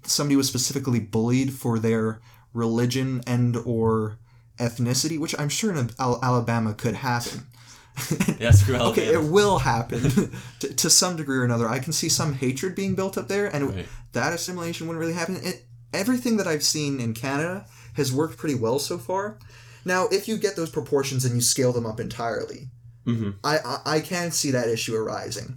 somebody 0.04 0.36
was 0.36 0.48
specifically 0.48 1.00
bullied 1.00 1.52
for 1.52 1.78
their 1.78 2.20
religion 2.52 3.22
and 3.26 3.56
or 3.64 4.18
ethnicity, 4.58 5.18
which 5.18 5.34
I'm 5.38 5.48
sure 5.48 5.74
in 5.74 5.90
Al- 5.98 6.20
Alabama 6.22 6.74
could 6.74 6.94
happen. 6.94 7.46
yeah, 8.38 8.52
Okay, 8.70 9.06
it 9.06 9.22
will 9.22 9.58
happen 9.58 10.00
to, 10.60 10.74
to 10.74 10.90
some 10.90 11.16
degree 11.16 11.38
or 11.38 11.44
another. 11.44 11.68
I 11.68 11.78
can 11.78 11.92
see 11.92 12.08
some 12.08 12.34
hatred 12.34 12.74
being 12.74 12.94
built 12.94 13.16
up 13.18 13.28
there, 13.28 13.46
and 13.46 13.74
Right. 13.74 13.86
that 14.12 14.32
assimilation 14.32 14.86
wouldn't 14.86 15.00
really 15.00 15.14
happen. 15.18 15.36
It, 15.42 15.64
everything 15.92 16.36
that 16.38 16.46
I've 16.46 16.62
seen 16.62 17.00
in 17.00 17.14
Canada 17.14 17.66
has 17.94 18.12
worked 18.12 18.36
pretty 18.36 18.54
well 18.54 18.78
so 18.78 18.98
far. 18.98 19.38
Now, 19.84 20.08
if 20.10 20.28
you 20.28 20.36
get 20.36 20.56
those 20.56 20.70
proportions 20.70 21.24
and 21.24 21.34
you 21.34 21.40
scale 21.40 21.72
them 21.72 21.86
up 21.86 22.00
entirely, 22.00 22.68
hmm 23.04 23.30
I 23.44 23.58
I, 23.58 23.78
I 23.96 24.00
can 24.00 24.30
see 24.30 24.50
that 24.50 24.68
issue 24.68 24.94
arising. 24.96 25.56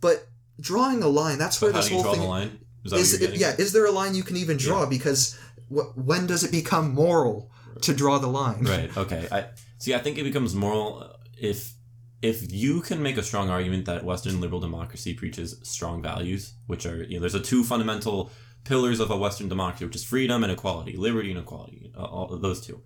But 0.00 0.26
drawing 0.60 1.02
a 1.02 1.08
line, 1.08 1.38
that's 1.38 1.60
where 1.60 1.72
this 1.72 1.88
whole 1.88 2.02
thing? 2.14 2.58
Is 2.84 2.90
that 2.90 3.00
is. 3.00 3.12
what 3.12 3.20
you're 3.20 3.30
It, 3.30 3.40
yeah, 3.40 3.54
is 3.58 3.72
there 3.72 3.86
a 3.86 3.90
line 3.90 4.14
you 4.14 4.22
can 4.22 4.36
even 4.36 4.56
draw? 4.56 4.86
Because 4.86 5.38
wh- 5.68 5.96
when 5.96 6.26
does 6.26 6.44
it 6.44 6.50
become 6.50 6.94
moral 6.94 7.50
to 7.82 7.94
draw 7.94 8.18
the 8.18 8.26
line? 8.28 8.64
right 8.64 8.96
okay 8.96 9.28
i 9.30 9.44
see 9.78 9.94
i 9.94 9.98
think 9.98 10.16
it 10.16 10.24
becomes 10.24 10.54
moral 10.54 11.10
if 11.38 11.74
if 12.22 12.50
you 12.50 12.80
can 12.80 13.02
make 13.02 13.18
a 13.18 13.22
strong 13.22 13.50
argument 13.50 13.84
that 13.84 14.02
western 14.04 14.40
liberal 14.40 14.60
democracy 14.60 15.12
preaches 15.12 15.60
strong 15.62 16.02
values 16.02 16.54
which 16.66 16.86
are 16.86 17.02
you 17.04 17.14
know 17.14 17.20
there's 17.20 17.34
a 17.34 17.40
two 17.40 17.62
fundamental 17.62 18.30
pillars 18.64 18.98
of 18.98 19.10
a 19.10 19.16
western 19.16 19.48
democracy 19.48 19.84
which 19.84 19.94
is 19.94 20.04
freedom 20.04 20.42
and 20.42 20.50
equality 20.50 20.96
liberty 20.96 21.30
and 21.30 21.38
equality 21.38 21.92
uh, 21.96 22.04
all 22.04 22.32
of 22.32 22.40
those 22.40 22.64
two 22.66 22.80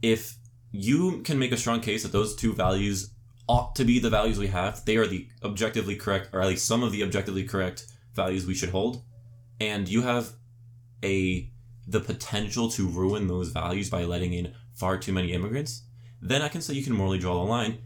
if 0.00 0.36
you 0.72 1.20
can 1.22 1.38
make 1.38 1.52
a 1.52 1.56
strong 1.56 1.80
case 1.80 2.02
that 2.02 2.12
those 2.12 2.34
two 2.34 2.52
values 2.54 3.10
ought 3.48 3.74
to 3.74 3.84
be 3.84 3.98
the 3.98 4.10
values 4.10 4.38
we 4.38 4.48
have 4.48 4.84
they 4.84 4.96
are 4.96 5.06
the 5.06 5.28
objectively 5.42 5.96
correct 5.96 6.28
or 6.32 6.40
at 6.40 6.48
least 6.48 6.66
some 6.66 6.82
of 6.82 6.92
the 6.92 7.02
objectively 7.02 7.44
correct 7.44 7.86
values 8.14 8.46
we 8.46 8.54
should 8.54 8.70
hold 8.70 9.02
and 9.60 9.88
you 9.88 10.02
have 10.02 10.32
a 11.04 11.50
the 11.88 12.00
potential 12.00 12.70
to 12.70 12.86
ruin 12.86 13.26
those 13.26 13.48
values 13.48 13.88
by 13.88 14.04
letting 14.04 14.34
in 14.34 14.52
far 14.74 14.98
too 14.98 15.12
many 15.12 15.32
immigrants, 15.32 15.84
then 16.20 16.42
I 16.42 16.48
can 16.48 16.60
say 16.60 16.74
you 16.74 16.84
can 16.84 16.92
morally 16.92 17.18
draw 17.18 17.34
the 17.34 17.50
line. 17.50 17.78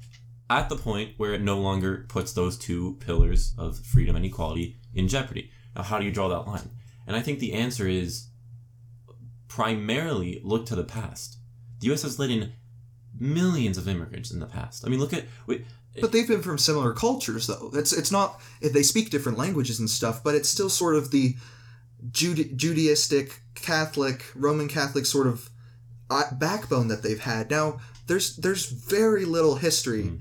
at 0.51 0.69
the 0.69 0.77
point 0.77 1.15
where 1.17 1.33
it 1.33 1.41
no 1.41 1.59
longer 1.59 2.05
puts 2.09 2.35
those 2.35 2.59
two 2.59 2.99
pillars 3.01 3.55
of 3.57 3.79
freedom 3.79 4.17
and 4.17 4.25
equality 4.27 4.77
in 4.93 5.09
jeopardy. 5.09 5.51
Now, 5.75 5.83
how 5.83 5.99
do 5.99 6.05
you 6.05 6.13
draw 6.13 6.29
that 6.29 6.47
line? 6.47 6.69
And 7.07 7.17
I 7.17 7.21
think 7.21 7.39
the 7.39 7.55
answer 7.55 7.89
is 7.89 8.29
primarily 9.49 10.43
look 10.45 10.67
to 10.67 10.75
the 10.75 10.85
past. 10.85 11.39
The 11.79 11.87
U.S. 11.87 12.03
has 12.03 12.19
let 12.19 12.29
in 12.29 12.53
millions 13.23 13.79
of 13.79 13.89
immigrants 13.89 14.31
in 14.31 14.41
the 14.41 14.47
past. 14.47 14.85
I 14.85 14.91
mean, 14.91 15.01
look 15.01 15.13
at 15.13 15.25
wait, 15.47 15.65
But 16.01 16.11
they've 16.13 16.27
been 16.29 16.43
from 16.43 16.59
similar 16.59 16.93
cultures, 16.93 17.47
though. 17.47 17.71
It's 17.75 17.93
it's 17.93 18.11
not 18.11 18.41
they 18.61 18.83
speak 18.83 19.11
different 19.11 19.39
languages 19.39 19.79
and 19.79 19.89
stuff, 19.89 20.23
but 20.25 20.35
it's 20.35 20.49
still 20.49 20.69
sort 20.69 20.97
of 20.97 21.11
the 21.11 21.37
Jude- 22.11 22.59
Judaistic, 22.59 23.39
Catholic, 23.55 24.25
Roman 24.35 24.69
Catholic 24.69 25.07
sort 25.07 25.27
of 25.29 25.49
uh, 26.11 26.25
backbone 26.33 26.89
that 26.89 27.03
they've 27.03 27.21
had. 27.21 27.51
Now, 27.51 27.79
there's 28.09 28.37
there's 28.37 28.67
very 28.67 29.25
little 29.25 29.57
history 29.57 30.05
Mm. 30.05 30.19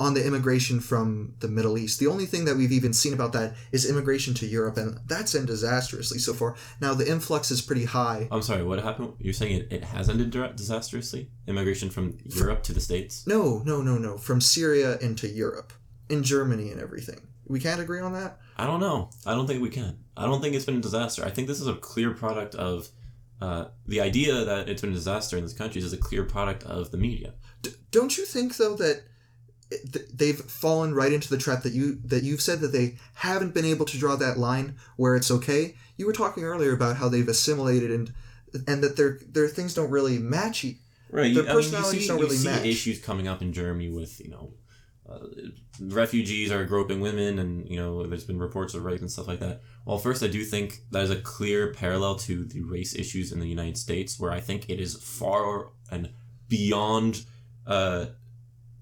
On 0.00 0.14
the 0.14 0.26
immigration 0.26 0.80
from 0.80 1.34
the 1.40 1.46
Middle 1.46 1.76
East. 1.76 2.00
The 2.00 2.06
only 2.06 2.24
thing 2.24 2.46
that 2.46 2.56
we've 2.56 2.72
even 2.72 2.94
seen 2.94 3.12
about 3.12 3.34
that 3.34 3.54
is 3.70 3.88
immigration 3.88 4.32
to 4.34 4.46
Europe, 4.46 4.78
and 4.78 4.98
that's 5.06 5.34
ended 5.34 5.48
disastrously 5.48 6.18
so 6.18 6.32
far. 6.32 6.56
Now, 6.80 6.94
the 6.94 7.08
influx 7.08 7.50
is 7.50 7.60
pretty 7.60 7.84
high. 7.84 8.26
I'm 8.32 8.40
sorry, 8.40 8.64
what 8.64 8.82
happened? 8.82 9.12
You're 9.18 9.34
saying 9.34 9.56
it, 9.60 9.68
it 9.70 9.84
has 9.84 10.08
ended 10.08 10.30
disastrously? 10.56 11.30
Immigration 11.46 11.90
from 11.90 12.16
Europe 12.24 12.62
to 12.64 12.72
the 12.72 12.80
States? 12.80 13.26
No, 13.26 13.62
no, 13.66 13.82
no, 13.82 13.98
no. 13.98 14.16
From 14.16 14.40
Syria 14.40 14.96
into 14.98 15.28
Europe, 15.28 15.74
in 16.08 16.22
Germany 16.22 16.70
and 16.70 16.80
everything. 16.80 17.20
We 17.46 17.60
can't 17.60 17.80
agree 17.80 18.00
on 18.00 18.14
that. 18.14 18.38
I 18.56 18.66
don't 18.66 18.80
know. 18.80 19.10
I 19.26 19.34
don't 19.34 19.46
think 19.46 19.60
we 19.60 19.68
can. 19.68 19.98
I 20.16 20.24
don't 20.24 20.40
think 20.40 20.54
it's 20.54 20.64
been 20.64 20.76
a 20.76 20.80
disaster. 20.80 21.24
I 21.24 21.30
think 21.30 21.46
this 21.46 21.60
is 21.60 21.66
a 21.66 21.74
clear 21.74 22.12
product 22.12 22.54
of 22.54 22.88
uh, 23.40 23.66
the 23.86 24.00
idea 24.00 24.44
that 24.44 24.68
it's 24.68 24.80
been 24.80 24.90
a 24.90 24.94
disaster 24.94 25.36
in 25.36 25.42
this 25.42 25.52
country 25.52 25.82
is 25.82 25.92
a 25.92 25.98
clear 25.98 26.24
product 26.24 26.62
of 26.64 26.90
the 26.90 26.96
media. 26.96 27.34
D- 27.62 27.72
don't 27.90 28.16
you 28.16 28.24
think 28.24 28.56
though 28.56 28.76
that 28.76 29.02
they've 30.12 30.40
fallen 30.40 30.94
right 30.94 31.12
into 31.12 31.28
the 31.28 31.38
trap 31.38 31.62
that 31.62 31.72
you 31.72 32.00
that 32.04 32.22
you've 32.22 32.40
said 32.40 32.60
that 32.60 32.72
they 32.72 32.96
haven't 33.14 33.54
been 33.54 33.64
able 33.64 33.86
to 33.86 33.98
draw 33.98 34.16
that 34.16 34.38
line 34.38 34.76
where 34.96 35.16
it's 35.16 35.30
okay? 35.30 35.74
You 35.96 36.06
were 36.06 36.12
talking 36.12 36.44
earlier 36.44 36.72
about 36.72 36.96
how 36.96 37.08
they've 37.08 37.28
assimilated 37.28 37.90
and 37.90 38.12
and 38.66 38.82
that 38.82 38.96
their 38.96 39.20
their 39.28 39.48
things 39.48 39.74
don't 39.74 39.90
really 39.90 40.18
match. 40.18 40.64
Right. 41.12 41.34
Their 41.34 41.44
You, 41.44 41.50
I 41.50 41.54
mean, 41.54 41.72
you 41.72 42.00
see, 42.00 42.06
don't 42.06 42.20
really 42.20 42.36
see 42.36 42.48
match. 42.48 42.64
issues 42.64 43.00
coming 43.00 43.28
up 43.28 43.42
in 43.42 43.52
Germany 43.52 43.90
with, 43.90 44.20
you 44.20 44.30
know, 44.30 44.52
uh, 45.08 45.26
refugees 45.80 46.52
are 46.52 46.64
groping 46.64 47.00
women 47.00 47.40
and, 47.40 47.68
you 47.68 47.76
know, 47.76 48.06
there's 48.06 48.24
been 48.24 48.38
reports 48.38 48.74
of 48.74 48.84
rape 48.84 49.00
and 49.00 49.10
stuff 49.10 49.26
like 49.26 49.40
that. 49.40 49.60
Well, 49.84 49.98
first, 49.98 50.22
I 50.22 50.28
do 50.28 50.44
think 50.44 50.82
that 50.92 51.02
is 51.02 51.10
a 51.10 51.20
clear 51.20 51.72
parallel 51.72 52.14
to 52.16 52.44
the 52.44 52.62
race 52.62 52.94
issues 52.94 53.32
in 53.32 53.40
the 53.40 53.48
United 53.48 53.76
States, 53.76 54.20
where 54.20 54.30
I 54.30 54.38
think 54.40 54.70
it 54.70 54.78
is 54.80 54.94
far 54.94 55.70
and 55.90 56.10
beyond, 56.48 57.24
uh, 57.66 58.06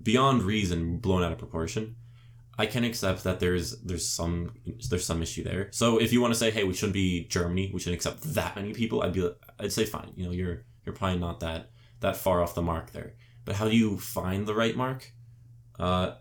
beyond 0.02 0.42
reason 0.42 0.98
blown 0.98 1.22
out 1.22 1.32
of 1.32 1.38
proportion. 1.38 1.96
I 2.58 2.66
can 2.66 2.84
accept 2.84 3.24
that 3.24 3.38
there's 3.40 3.80
there's 3.82 4.08
some 4.08 4.52
there's 4.90 5.06
some 5.06 5.22
issue 5.22 5.44
there. 5.44 5.68
So 5.70 5.98
if 5.98 6.12
you 6.12 6.20
want 6.20 6.34
to 6.34 6.38
say, 6.38 6.50
hey, 6.50 6.64
we 6.64 6.74
shouldn't 6.74 6.94
be 6.94 7.26
Germany, 7.28 7.70
we 7.72 7.80
shouldn't 7.80 7.96
accept 7.96 8.22
that 8.34 8.56
many 8.56 8.72
people, 8.74 9.02
I'd 9.02 9.12
be 9.12 9.30
I'd 9.60 9.72
say 9.72 9.84
fine. 9.84 10.12
You 10.16 10.24
know, 10.26 10.32
you're 10.32 10.64
you're 10.84 10.94
probably 10.94 11.20
not 11.20 11.40
that 11.40 11.70
that 12.00 12.16
far 12.16 12.42
off 12.42 12.54
the 12.54 12.62
mark 12.62 12.92
there. 12.92 13.14
But 13.44 13.56
how 13.56 13.68
do 13.68 13.76
you 13.76 13.98
find 13.98 14.46
the 14.46 14.54
right 14.54 14.76
mark? 14.76 15.12
Uh, 15.78 16.12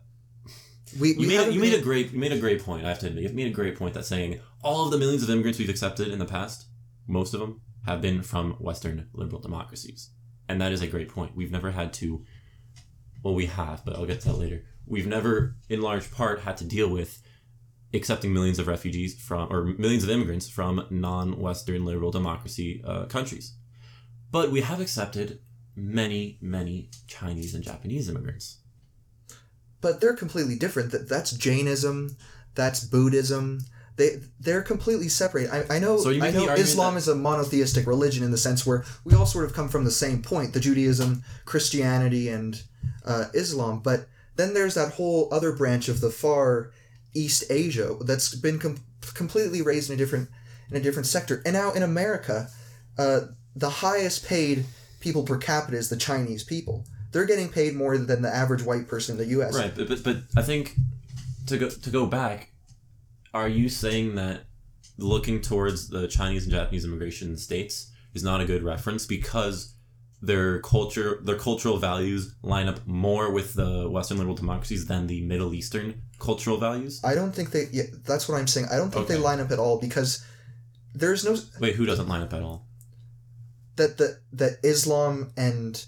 We, 0.99 1.09
you 1.09 1.19
we 1.19 1.27
made 1.27 1.39
a, 1.39 1.53
you 1.53 1.59
made 1.59 1.73
a 1.73 1.81
great 1.81 2.13
you 2.13 2.19
made 2.19 2.31
a 2.31 2.39
great 2.39 2.63
point. 2.63 2.85
I 2.85 2.89
have 2.89 2.99
to 2.99 3.07
admit, 3.07 3.23
you've 3.23 3.33
made 3.33 3.47
a 3.47 3.51
great 3.61 3.77
point 3.77 3.93
that 3.95 4.05
saying 4.05 4.39
all 4.63 4.85
of 4.85 4.91
the 4.91 4.97
millions 4.97 5.23
of 5.23 5.29
immigrants 5.29 5.59
we've 5.59 5.69
accepted 5.69 6.07
in 6.07 6.19
the 6.19 6.25
past, 6.25 6.67
most 7.07 7.33
of 7.33 7.39
them 7.39 7.61
have 7.85 8.01
been 8.01 8.21
from 8.21 8.53
Western 8.53 9.09
liberal 9.13 9.41
democracies, 9.41 10.11
and 10.47 10.61
that 10.61 10.71
is 10.71 10.81
a 10.81 10.87
great 10.87 11.09
point. 11.09 11.35
We've 11.35 11.51
never 11.51 11.71
had 11.71 11.93
to, 11.93 12.23
well, 13.23 13.36
we 13.36 13.47
have, 13.47 13.84
but 13.86 13.95
I'll 13.95 14.06
get 14.06 14.21
to 14.21 14.30
that 14.30 14.38
later. 14.38 14.63
We've 14.86 15.08
never, 15.08 15.56
in 15.69 15.82
large 15.82 16.12
part, 16.12 16.41
had 16.41 16.58
to 16.58 16.65
deal 16.65 16.89
with 16.89 17.21
accepting 17.93 18.34
millions 18.34 18.60
of 18.60 18.67
refugees 18.67 19.19
from 19.19 19.51
or 19.51 19.63
millions 19.65 20.03
of 20.03 20.10
immigrants 20.10 20.49
from 20.49 20.86
non-Western 20.89 21.86
liberal 21.86 22.12
democracy 22.12 22.82
uh, 22.86 23.06
countries, 23.06 23.56
but 24.32 24.51
we 24.51 24.62
have 24.62 24.80
accepted 24.82 25.39
many, 25.75 26.38
many 26.41 26.89
Chinese 27.08 27.53
and 27.53 27.63
Japanese 27.63 28.10
immigrants. 28.10 28.60
but 29.82 30.01
they're 30.01 30.15
completely 30.15 30.56
different. 30.58 30.91
That 30.91 31.08
that's 31.10 31.32
Jainism, 31.32 32.17
that's 32.56 32.84
Buddhism. 32.84 33.60
They 33.97 34.21
they're 34.39 34.62
completely 34.62 35.10
separate. 35.10 35.49
I, 35.51 35.75
I 35.75 35.79
know 35.79 35.97
So 35.99 36.10
you 36.10 36.23
I 36.23 36.31
know 36.31 36.49
Islam 36.53 36.93
that- 36.93 36.99
is 36.99 37.07
a 37.07 37.15
monotheistic 37.15 37.86
religion 37.88 38.23
in 38.23 38.31
the 38.31 38.38
sense 38.38 38.65
where 38.65 38.86
we 39.03 39.13
all 39.15 39.25
sort 39.25 39.45
of 39.45 39.53
come 39.53 39.67
from 39.69 39.83
the 39.86 39.91
same 39.91 40.21
point, 40.21 40.53
the 40.53 40.60
Judaism, 40.60 41.23
Christianity, 41.45 42.29
and 42.29 42.62
uh, 43.05 43.25
Islam. 43.33 43.79
But 43.79 44.07
then 44.36 44.53
there's 44.53 44.75
that 44.75 44.93
whole 44.93 45.27
other 45.31 45.51
branch 45.51 45.89
of 45.89 45.99
the 45.99 46.12
far 46.12 46.71
East 47.15 47.43
Asia 47.49 47.95
that's 48.01 48.36
been 48.36 48.60
com- 48.60 48.81
completely 49.15 49.62
raised 49.63 49.89
in 49.89 49.95
a 49.95 49.97
different 49.97 50.29
in 50.69 50.77
a 50.77 50.79
different 50.79 51.07
sector. 51.07 51.41
And 51.45 51.53
now 51.53 51.71
in 51.73 51.81
America, 51.81 52.49
uh, 52.99 53.21
the 53.55 53.69
highest 53.69 54.25
paid 54.25 54.65
people 54.99 55.23
per 55.23 55.38
capita 55.38 55.77
is 55.77 55.89
the 55.89 55.97
Chinese 55.97 56.43
people. 56.43 56.86
They're 57.12 57.25
getting 57.25 57.49
paid 57.49 57.73
more 57.73 57.97
than 57.97 58.21
the 58.21 58.29
average 58.33 58.62
white 58.63 58.88
person 58.88 59.13
in 59.13 59.17
the 59.17 59.31
U.S. 59.38 59.55
Right, 59.55 59.73
but, 59.75 59.88
but 59.88 60.03
but 60.03 60.17
I 60.36 60.43
think 60.43 60.75
to 61.47 61.57
go 61.57 61.69
to 61.69 61.89
go 61.89 62.05
back, 62.05 62.51
are 63.41 63.50
you 63.50 63.69
saying 63.69 64.15
that 64.15 64.41
looking 64.97 65.41
towards 65.41 65.89
the 65.89 66.08
Chinese 66.08 66.43
and 66.43 66.52
Japanese 66.52 66.86
immigration 66.86 67.28
in 67.28 67.34
the 67.34 67.39
states 67.39 67.91
is 68.13 68.23
not 68.23 68.41
a 68.41 68.45
good 68.45 68.63
reference 68.63 69.06
because 69.06 69.76
their 70.21 70.60
culture, 70.62 71.19
their 71.23 71.38
cultural 71.38 71.78
values 71.78 72.36
line 72.41 72.67
up 72.67 72.86
more 72.88 73.32
with 73.32 73.54
the 73.54 73.88
Western 73.89 74.17
liberal 74.17 74.36
democracies 74.36 74.88
than 74.88 75.08
the 75.08 75.21
Middle 75.21 75.54
Eastern 75.54 76.02
cultural 76.19 76.58
values? 76.58 77.02
I 77.04 77.13
don't 77.13 77.34
think 77.34 77.52
they. 77.52 77.67
Yeah, 77.71 77.84
that's 78.06 78.28
what 78.28 78.39
I'm 78.39 78.47
saying. 78.47 78.67
I 78.71 78.78
don't 78.78 78.91
think 78.91 79.08
they 79.08 79.17
line 79.17 79.39
up 79.39 79.52
at 79.52 79.60
all 79.60 79.80
because 79.80 80.26
there's 80.95 81.23
no 81.23 81.38
Wait, 81.60 81.76
who 81.76 81.86
doesn't 81.86 82.08
line 82.08 82.21
up 82.21 82.34
at 82.34 82.41
all? 82.41 82.67
that 83.78 83.97
the 83.97 84.19
that 84.34 84.58
Islam 84.63 85.32
and 85.38 85.86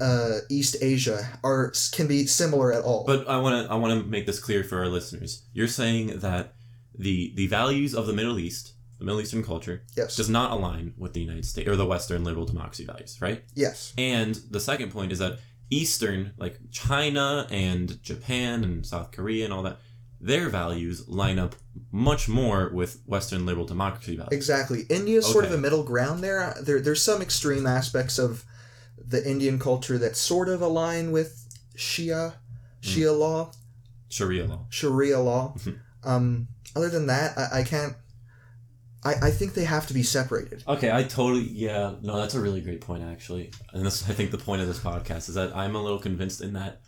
uh, 0.00 0.38
East 0.50 0.76
Asia 0.80 1.38
are 1.42 1.72
can 1.92 2.06
be 2.06 2.26
similar 2.26 2.72
at 2.72 2.82
all. 2.84 3.04
But 3.06 3.28
I 3.28 3.38
want 3.38 3.66
to 3.66 3.72
I 3.72 3.76
want 3.76 4.02
to 4.02 4.08
make 4.08 4.26
this 4.26 4.40
clear 4.40 4.64
for 4.64 4.78
our 4.78 4.88
listeners. 4.88 5.42
You're 5.52 5.68
saying 5.68 6.18
that 6.20 6.54
the 6.96 7.32
the 7.34 7.46
values 7.46 7.94
of 7.94 8.06
the 8.06 8.12
Middle 8.12 8.38
East, 8.38 8.72
the 8.98 9.04
Middle 9.04 9.20
Eastern 9.20 9.42
culture, 9.42 9.82
yes, 9.96 10.16
does 10.16 10.28
not 10.30 10.50
align 10.52 10.94
with 10.96 11.12
the 11.12 11.20
United 11.20 11.44
States 11.44 11.68
or 11.68 11.76
the 11.76 11.86
Western 11.86 12.24
liberal 12.24 12.46
democracy 12.46 12.84
values, 12.84 13.18
right? 13.20 13.42
yes, 13.54 13.92
And 13.98 14.34
the 14.50 14.60
second 14.60 14.92
point 14.92 15.12
is 15.12 15.18
that 15.18 15.38
Eastern, 15.70 16.32
like 16.36 16.58
China 16.70 17.46
and 17.50 18.00
Japan 18.02 18.62
and 18.64 18.86
South 18.86 19.10
Korea 19.10 19.44
and 19.44 19.52
all 19.52 19.62
that, 19.62 19.78
their 20.20 20.48
values 20.48 21.08
line 21.08 21.38
up 21.38 21.56
much 21.90 22.28
more 22.28 22.70
with 22.72 23.02
Western 23.06 23.44
liberal 23.44 23.66
democracy 23.66 24.16
values. 24.16 24.32
exactly. 24.32 24.82
India's 24.88 25.26
sort 25.26 25.44
of 25.44 25.52
a 25.52 25.58
middle 25.58 25.82
ground 25.82 26.22
there. 26.22 26.54
There 26.62 26.80
there's 26.80 27.02
some 27.02 27.20
extreme 27.20 27.66
aspects 27.66 28.18
of 28.18 28.44
the 29.06 29.28
Indian 29.28 29.58
culture 29.58 29.98
that 29.98 30.16
sort 30.16 30.48
of 30.48 30.62
align 30.62 31.12
with 31.12 31.46
Shia 31.76 32.34
Shia 32.82 33.18
law, 33.18 33.50
Sharia 34.08 34.46
law. 34.46 34.66
Sharia 34.70 35.18
law. 35.20 35.54
Mhm. 35.58 35.78
um, 36.04 36.48
other 36.76 36.88
than 36.88 37.06
that, 37.06 37.36
I, 37.38 37.60
I 37.60 37.62
can't. 37.64 37.94
I, 39.04 39.14
I 39.24 39.30
think 39.30 39.52
they 39.54 39.64
have 39.64 39.86
to 39.88 39.94
be 39.94 40.02
separated. 40.02 40.64
Okay, 40.66 40.90
I 40.90 41.02
totally 41.02 41.42
yeah. 41.42 41.94
No, 42.02 42.16
that's 42.16 42.34
a 42.34 42.40
really 42.40 42.60
great 42.60 42.80
point 42.80 43.02
actually, 43.02 43.50
and 43.72 43.84
this 43.84 44.08
I 44.08 44.12
think 44.12 44.30
the 44.30 44.38
point 44.38 44.62
of 44.62 44.68
this 44.68 44.78
podcast 44.78 45.28
is 45.28 45.34
that 45.34 45.54
I'm 45.56 45.74
a 45.74 45.82
little 45.82 45.98
convinced 45.98 46.40
in 46.40 46.54
that 46.54 46.80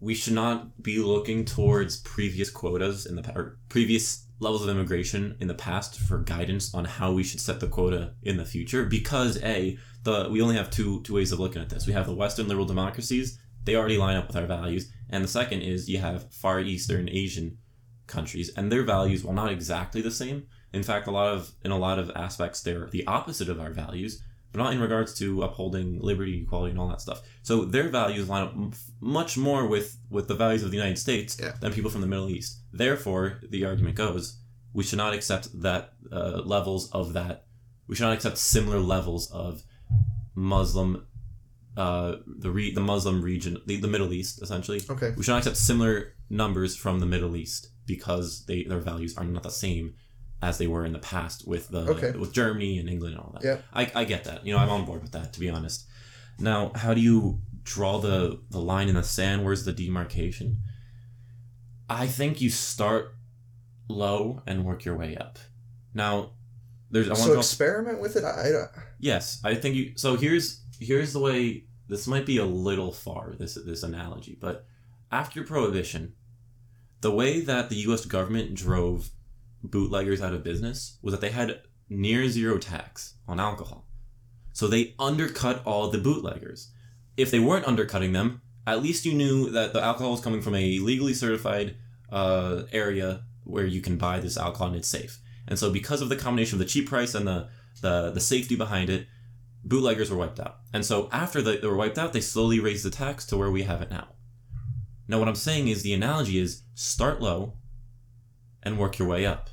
we 0.00 0.14
should 0.14 0.32
not 0.32 0.82
be 0.82 0.98
looking 0.98 1.44
towards 1.44 1.98
previous 1.98 2.50
quotas 2.50 3.06
in 3.06 3.14
the 3.14 3.32
or 3.36 3.58
previous 3.68 4.26
levels 4.42 4.62
of 4.62 4.68
immigration 4.68 5.36
in 5.40 5.46
the 5.46 5.54
past 5.54 5.98
for 5.98 6.18
guidance 6.18 6.74
on 6.74 6.84
how 6.84 7.12
we 7.12 7.22
should 7.22 7.40
set 7.40 7.60
the 7.60 7.68
quota 7.68 8.14
in 8.22 8.36
the 8.36 8.44
future 8.44 8.84
because 8.84 9.42
a 9.42 9.78
the 10.02 10.28
we 10.30 10.42
only 10.42 10.56
have 10.56 10.68
two 10.68 11.00
two 11.02 11.14
ways 11.14 11.32
of 11.32 11.38
looking 11.38 11.62
at 11.62 11.70
this. 11.70 11.86
We 11.86 11.92
have 11.92 12.06
the 12.06 12.14
Western 12.14 12.48
liberal 12.48 12.66
democracies; 12.66 13.38
they 13.64 13.76
already 13.76 13.98
line 13.98 14.16
up 14.16 14.26
with 14.26 14.36
our 14.36 14.46
values, 14.46 14.90
and 15.08 15.22
the 15.22 15.28
second 15.28 15.62
is 15.62 15.88
you 15.88 15.98
have 15.98 16.32
Far 16.32 16.60
Eastern 16.60 17.08
Asian 17.08 17.58
countries, 18.08 18.50
and 18.56 18.70
their 18.70 18.82
values, 18.82 19.22
while 19.22 19.34
not 19.34 19.52
exactly 19.52 20.02
the 20.02 20.10
same, 20.10 20.48
in 20.72 20.82
fact, 20.82 21.06
a 21.06 21.10
lot 21.10 21.32
of 21.32 21.52
in 21.64 21.70
a 21.70 21.78
lot 21.78 21.98
of 21.98 22.10
aspects, 22.16 22.62
they're 22.62 22.88
the 22.90 23.06
opposite 23.06 23.48
of 23.48 23.60
our 23.60 23.70
values, 23.70 24.22
but 24.52 24.58
not 24.62 24.72
in 24.72 24.80
regards 24.80 25.14
to 25.18 25.42
upholding 25.42 25.98
liberty, 26.00 26.42
equality, 26.42 26.70
and 26.70 26.78
all 26.78 26.88
that 26.88 27.00
stuff. 27.00 27.22
So 27.42 27.64
their 27.64 27.88
values 27.88 28.28
line 28.28 28.42
up 28.42 28.52
m- 28.52 28.72
much 29.00 29.36
more 29.38 29.66
with 29.66 29.96
with 30.10 30.28
the 30.28 30.34
values 30.34 30.62
of 30.62 30.70
the 30.70 30.76
United 30.76 30.98
States 30.98 31.36
Yeah. 31.40 31.52
than 31.60 31.72
people 31.72 31.90
from 31.90 32.02
the 32.02 32.06
Middle 32.06 32.28
East. 32.30 32.60
Therefore, 32.72 33.40
the 33.48 33.64
argument 33.64 33.96
goes, 33.96 34.38
we 34.74 34.84
should 34.84 34.98
not 34.98 35.14
accept 35.14 35.48
that 35.62 35.94
uh, 36.12 36.42
levels 36.44 36.90
of 36.92 37.12
that. 37.14 37.46
We 37.88 37.94
should 37.96 38.04
not 38.04 38.12
accept 38.14 38.38
similar 38.38 38.78
levels 38.78 39.30
of 39.30 39.62
Muslim, 40.34 41.06
uh, 41.76 42.16
the 42.26 42.50
re- 42.50 42.72
the 42.74 42.80
Muslim 42.80 43.22
region, 43.22 43.58
the, 43.66 43.76
the 43.76 43.88
Middle 43.88 44.12
East, 44.12 44.40
essentially. 44.42 44.80
Okay. 44.88 45.12
We 45.16 45.22
should 45.22 45.32
not 45.32 45.38
accept 45.38 45.56
similar 45.56 46.14
numbers 46.30 46.76
from 46.76 47.00
the 47.00 47.06
Middle 47.06 47.36
East 47.36 47.68
because 47.86 48.44
they 48.46 48.64
their 48.64 48.80
values 48.80 49.16
are 49.16 49.24
not 49.24 49.42
the 49.42 49.50
same 49.50 49.94
as 50.42 50.58
they 50.58 50.66
were 50.66 50.84
in 50.84 50.92
the 50.92 50.98
past 50.98 51.46
with 51.46 51.68
the 51.68 51.82
Okay. 51.88 52.10
with 52.18 52.32
Germany 52.32 52.78
and 52.78 52.88
England 52.88 53.14
and 53.14 53.22
all 53.22 53.32
that. 53.34 53.44
Yeah. 53.44 53.58
I, 53.72 53.90
I 53.94 54.04
get 54.04 54.24
that. 54.24 54.44
You 54.44 54.52
know, 54.52 54.58
I'm 54.58 54.68
on 54.70 54.84
board 54.84 55.02
with 55.02 55.12
that 55.12 55.32
to 55.34 55.40
be 55.40 55.48
honest. 55.48 55.86
Now, 56.38 56.72
how 56.74 56.92
do 56.94 57.00
you 57.00 57.40
draw 57.62 57.98
the 57.98 58.40
the 58.50 58.60
line 58.60 58.88
in 58.88 58.96
the 58.96 59.04
sand? 59.04 59.44
Where's 59.44 59.64
the 59.64 59.72
demarcation? 59.72 60.58
I 61.88 62.06
think 62.06 62.40
you 62.40 62.50
start 62.50 63.14
low 63.88 64.42
and 64.46 64.64
work 64.64 64.84
your 64.84 64.96
way 64.96 65.16
up. 65.16 65.38
Now, 65.94 66.32
there's 66.90 67.08
I 67.10 67.14
so 67.14 67.20
want 67.20 67.32
to 67.34 67.38
experiment 67.38 68.00
with 68.00 68.16
it. 68.16 68.24
I, 68.24 68.48
I 68.48 68.52
don't- 68.52 68.70
Yes, 68.98 69.40
I 69.44 69.54
think 69.54 69.74
you. 69.76 69.92
So 69.96 70.16
here's 70.16 70.62
here's 70.80 71.12
the 71.12 71.20
way. 71.20 71.64
This 71.88 72.06
might 72.06 72.24
be 72.26 72.38
a 72.38 72.44
little 72.44 72.92
far. 72.92 73.34
This 73.38 73.54
this 73.54 73.82
analogy, 73.82 74.36
but 74.40 74.64
after 75.10 75.42
prohibition, 75.44 76.14
the 77.00 77.10
way 77.10 77.40
that 77.40 77.68
the 77.68 77.76
U.S. 77.88 78.06
government 78.06 78.54
drove 78.54 79.10
bootleggers 79.62 80.20
out 80.20 80.34
of 80.34 80.42
business 80.42 80.98
was 81.02 81.12
that 81.12 81.20
they 81.20 81.30
had 81.30 81.60
near 81.88 82.28
zero 82.28 82.58
tax 82.58 83.14
on 83.28 83.40
alcohol, 83.40 83.86
so 84.52 84.66
they 84.66 84.94
undercut 84.98 85.62
all 85.64 85.88
the 85.88 85.98
bootleggers. 85.98 86.70
If 87.16 87.30
they 87.30 87.40
weren't 87.40 87.66
undercutting 87.66 88.12
them, 88.12 88.40
at 88.66 88.82
least 88.82 89.04
you 89.04 89.14
knew 89.14 89.50
that 89.50 89.72
the 89.72 89.82
alcohol 89.82 90.12
was 90.12 90.20
coming 90.20 90.40
from 90.40 90.54
a 90.54 90.78
legally 90.78 91.14
certified 91.14 91.76
uh, 92.10 92.62
area 92.72 93.24
where 93.44 93.66
you 93.66 93.80
can 93.80 93.96
buy 93.96 94.20
this 94.20 94.36
alcohol 94.36 94.68
and 94.68 94.76
it's 94.76 94.88
safe. 94.88 95.18
And 95.48 95.58
so, 95.58 95.70
because 95.70 96.00
of 96.00 96.08
the 96.08 96.16
combination 96.16 96.56
of 96.56 96.60
the 96.60 96.70
cheap 96.70 96.88
price 96.88 97.14
and 97.14 97.26
the 97.26 97.48
the 97.80 98.10
the 98.12 98.20
safety 98.20 98.56
behind 98.56 98.90
it, 98.90 99.06
bootleggers 99.64 100.10
were 100.10 100.16
wiped 100.16 100.40
out. 100.40 100.58
And 100.72 100.84
so 100.84 101.08
after 101.12 101.42
the, 101.42 101.58
they 101.58 101.66
were 101.66 101.76
wiped 101.76 101.98
out, 101.98 102.12
they 102.12 102.20
slowly 102.20 102.60
raised 102.60 102.84
the 102.84 102.90
tax 102.90 103.24
to 103.26 103.36
where 103.36 103.50
we 103.50 103.62
have 103.64 103.82
it 103.82 103.90
now. 103.90 104.08
Now 105.08 105.18
what 105.18 105.28
I'm 105.28 105.34
saying 105.34 105.68
is 105.68 105.82
the 105.82 105.92
analogy 105.92 106.38
is 106.38 106.62
start 106.74 107.20
low 107.20 107.54
and 108.62 108.78
work 108.78 108.98
your 108.98 109.08
way 109.08 109.26
up. 109.26 109.50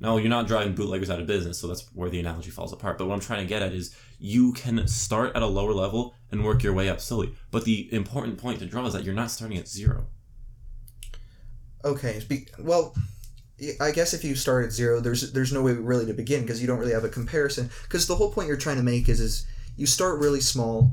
Now 0.00 0.16
you're 0.16 0.30
not 0.30 0.46
driving 0.46 0.74
bootleggers 0.74 1.10
out 1.10 1.20
of 1.20 1.26
business, 1.26 1.58
so 1.58 1.66
that's 1.68 1.88
where 1.94 2.08
the 2.10 2.20
analogy 2.20 2.50
falls 2.50 2.72
apart. 2.72 2.98
But 2.98 3.06
what 3.06 3.14
I'm 3.14 3.20
trying 3.20 3.40
to 3.40 3.46
get 3.46 3.62
at 3.62 3.72
is 3.72 3.94
you 4.18 4.52
can 4.54 4.86
start 4.88 5.36
at 5.36 5.42
a 5.42 5.46
lower 5.46 5.74
level 5.74 6.14
and 6.30 6.44
work 6.44 6.62
your 6.62 6.72
way 6.72 6.88
up 6.88 7.00
slowly. 7.00 7.34
But 7.50 7.64
the 7.64 7.92
important 7.92 8.38
point 8.38 8.58
to 8.60 8.66
draw 8.66 8.86
is 8.86 8.94
that 8.94 9.04
you're 9.04 9.14
not 9.14 9.30
starting 9.30 9.58
at 9.58 9.68
zero. 9.68 10.06
okay. 11.84 12.22
Well, 12.58 12.94
I 13.80 13.90
guess 13.90 14.14
if 14.14 14.24
you 14.24 14.34
start 14.36 14.64
at 14.64 14.72
zero, 14.72 15.00
there's 15.00 15.32
there's 15.32 15.52
no 15.52 15.62
way 15.62 15.72
really 15.72 16.06
to 16.06 16.14
begin 16.14 16.42
because 16.42 16.60
you 16.60 16.66
don't 16.66 16.78
really 16.78 16.92
have 16.92 17.04
a 17.04 17.08
comparison. 17.10 17.70
Because 17.82 18.06
the 18.06 18.16
whole 18.16 18.32
point 18.32 18.48
you're 18.48 18.56
trying 18.56 18.76
to 18.76 18.82
make 18.82 19.08
is 19.08 19.20
is 19.20 19.46
you 19.76 19.86
start 19.86 20.18
really 20.20 20.40
small, 20.40 20.92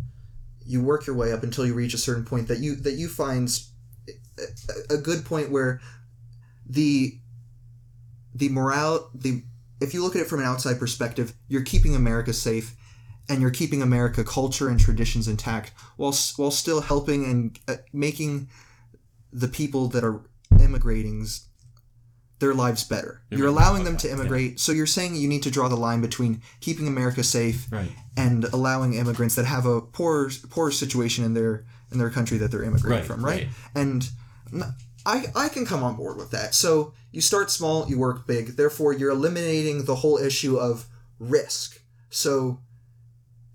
you 0.66 0.82
work 0.82 1.08
your 1.08 1.16
way 1.16 1.32
up 1.32 1.44
until 1.44 1.66
you 1.66 1.74
reach 1.74 1.94
a 1.94 1.98
certain 1.98 2.26
point 2.26 2.48
that 2.50 2.60
you 2.60 2.76
that 2.78 2.94
you 2.94 3.08
find 3.08 3.50
a 4.90 4.98
good 4.98 5.26
point 5.26 5.50
where 5.50 5.80
the 6.70 7.18
the 8.38 8.50
morale 8.50 9.10
the 9.14 9.44
if 9.80 9.94
you 9.94 10.02
look 10.04 10.16
at 10.16 10.22
it 10.24 10.28
from 10.28 10.40
an 10.40 10.46
outside 10.46 10.80
perspective, 10.80 11.34
you're 11.48 11.62
keeping 11.74 11.96
America 11.96 12.34
safe 12.34 12.76
and 13.30 13.42
you're 13.42 13.52
keeping 13.52 13.82
America 13.82 14.24
culture 14.24 14.70
and 14.70 14.80
traditions 14.80 15.28
intact 15.28 15.72
while 15.98 16.16
while 16.38 16.52
still 16.52 16.82
helping 16.82 17.26
and 17.26 17.60
uh, 17.68 17.76
making 17.94 18.50
the 19.32 19.48
people 19.48 19.88
that 19.90 20.04
are 20.04 20.22
immigrating 20.60 21.26
their 22.40 22.54
lives 22.54 22.84
better. 22.84 23.22
You're 23.30 23.40
You're 23.40 23.48
allowing 23.50 23.84
them 23.84 23.98
to 23.98 24.08
that, 24.08 24.14
yeah. 24.16 24.20
immigrate. 24.20 24.60
So 24.60 24.72
you're 24.72 24.86
saying 24.86 25.16
you 25.16 25.28
need 25.28 25.44
to 25.44 25.52
draw 25.52 25.68
the 25.68 25.76
line 25.76 26.02
between 26.02 26.42
keeping 26.60 26.88
America 26.88 27.24
safe 27.24 27.68
Right. 27.72 27.92
and 28.16 28.46
allowing 28.46 28.94
immigrants 28.94 29.36
that 29.36 29.46
have 29.46 29.66
a 29.66 29.82
poor 29.82 30.30
poor 30.50 30.72
situation 30.72 31.24
in 31.26 31.34
their 31.34 31.66
in 31.92 31.98
their 32.00 32.10
country 32.12 32.38
that 32.40 32.52
they're 32.52 32.64
immigrating 32.64 33.00
Right, 33.00 33.06
from, 33.06 33.26
right? 33.26 33.44
right. 33.46 33.48
And 33.76 34.10
I 35.08 35.26
I 35.36 35.48
can 35.50 35.66
come 35.66 35.84
on 35.84 35.96
board 35.96 36.18
with 36.18 36.32
that. 36.32 36.54
So 36.54 36.94
you 37.12 37.22
start 37.22 37.50
small, 37.50 37.88
you 37.90 37.98
work 37.98 38.28
big. 38.28 38.58
Therefore, 38.58 38.94
you're 38.94 39.10
eliminating 39.12 39.86
the 39.86 39.96
whole 39.96 40.18
issue 40.18 40.58
of 40.58 40.86
risk. 41.18 41.82
So 42.10 42.60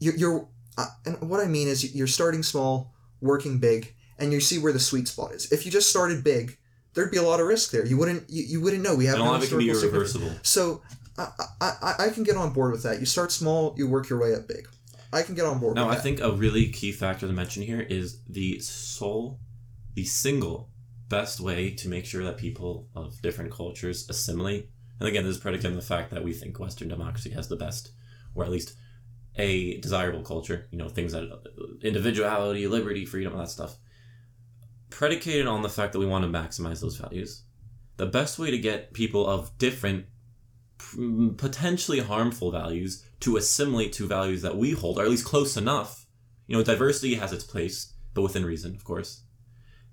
you're, 0.01 0.17
you're 0.17 0.49
uh, 0.79 0.87
and 1.05 1.21
what 1.29 1.41
I 1.41 1.47
mean 1.47 1.69
is 1.69 1.95
you're 1.95 2.07
starting 2.07 2.43
small, 2.43 2.95
working 3.21 3.59
big, 3.59 3.95
and 4.19 4.33
you 4.33 4.41
see 4.41 4.59
where 4.59 4.73
the 4.73 4.81
sweet 4.81 5.07
spot 5.07 5.33
is. 5.33 5.53
If 5.53 5.67
you 5.67 5.71
just 5.71 5.91
started 5.91 6.25
big, 6.25 6.57
there'd 6.95 7.11
be 7.11 7.19
a 7.19 7.23
lot 7.23 7.39
of 7.39 7.47
risk 7.47 7.71
there. 7.71 7.85
You 7.85 7.99
wouldn't 7.99 8.25
you, 8.31 8.43
you 8.45 8.61
wouldn't 8.63 8.83
know. 8.83 8.95
We 8.97 9.05
have 9.05 9.17
And 9.17 9.25
a 9.25 9.27
lot 9.27 9.37
of 9.37 9.45
it 9.45 9.51
can 9.51 9.59
be 9.59 9.71
irreversible. 9.71 10.33
So 10.43 10.83
I, 11.19 11.29
I, 11.61 11.73
I, 11.83 11.95
I 12.07 12.09
can 12.09 12.23
get 12.23 12.37
on 12.37 12.55
board 12.55 12.73
with 12.73 12.83
that. 12.85 12.99
You 12.99 13.07
start 13.07 13.31
small, 13.31 13.75
you 13.77 13.87
work 13.87 14.09
your 14.09 14.19
way 14.19 14.35
up 14.35 14.49
big. 14.49 14.67
I 15.13 15.21
can 15.23 15.35
get 15.35 15.45
on 15.45 15.59
board 15.61 15.77
No, 15.77 15.85
with 15.85 15.93
I 15.93 15.97
that. 15.97 16.03
think 16.03 16.21
a 16.21 16.33
really 16.33 16.69
key 16.71 16.91
factor 16.91 17.27
to 17.27 17.33
mention 17.35 17.63
here 17.63 17.83
is 17.83 18.21
the 18.27 18.59
sole, 18.61 19.39
the 19.95 20.05
single 20.05 20.71
best 21.13 21.41
way 21.41 21.71
to 21.71 21.91
make 21.91 22.07
sure 22.07 22.25
that 22.25 22.39
people 22.39 22.89
of 22.97 23.21
different 23.21 23.53
cultures 23.53 24.09
assimilate. 24.09 24.71
And 24.99 25.07
again, 25.07 25.25
this 25.25 25.37
is 25.37 25.43
predicated 25.43 25.73
on 25.73 25.77
the 25.77 25.83
fact 25.83 26.11
that 26.11 26.25
we 26.25 26.33
think 26.33 26.59
Western 26.59 26.89
democracy 26.89 27.31
has 27.31 27.49
the 27.49 27.57
best, 27.57 27.93
or 28.35 28.45
at 28.45 28.51
least 28.51 28.77
a 29.37 29.79
desirable 29.81 30.23
culture. 30.23 30.69
You 30.71 30.79
know, 30.79 30.89
things 30.89 31.13
that 31.13 31.25
uh, 31.25 31.37
individuality, 31.83 32.67
liberty, 32.67 33.05
freedom, 33.05 33.35
all 33.35 33.41
that 33.41 33.51
stuff. 33.51 33.77
Predicated 34.89 35.47
on 35.47 35.61
the 35.61 35.69
fact 35.69 35.93
that 35.93 35.99
we 35.99 36.07
want 36.07 36.25
to 36.25 36.31
maximize 36.31 36.81
those 36.81 36.97
values. 36.97 37.45
The 37.99 38.07
best 38.07 38.39
way 38.39 38.51
to 38.51 38.59
get 38.59 38.95
people 38.95 39.27
of 39.27 39.57
different 39.59 40.07
mm, 40.79 41.37
potentially 41.37 42.01
harmful 42.01 42.51
values 42.51 43.05
to 43.21 43.37
assimilate 43.37 43.93
to 43.95 44.07
values 44.07 44.41
that 44.43 44.57
we 44.57 44.71
hold, 44.71 44.99
or 44.99 45.03
at 45.03 45.11
least 45.11 45.27
close 45.27 45.59
enough. 45.59 46.07
You 46.47 46.57
know, 46.57 46.63
diversity 46.63 47.17
has 47.17 47.33
its 47.33 47.45
place, 47.45 47.93
but 48.15 48.23
within 48.23 48.47
reason, 48.47 48.75
of 48.75 48.85
course. 48.85 49.25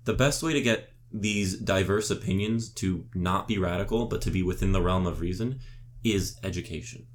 The 0.04 0.14
best 0.14 0.42
way 0.42 0.54
to 0.54 0.62
get 0.62 0.89
these 1.12 1.58
diverse 1.58 2.10
opinions 2.10 2.68
to 2.74 3.06
not 3.14 3.48
be 3.48 3.58
radical, 3.58 4.06
but 4.06 4.22
to 4.22 4.30
be 4.30 4.42
within 4.42 4.72
the 4.72 4.82
realm 4.82 5.06
of 5.06 5.20
reason, 5.20 5.60
is 6.04 6.38
education. 6.42 7.06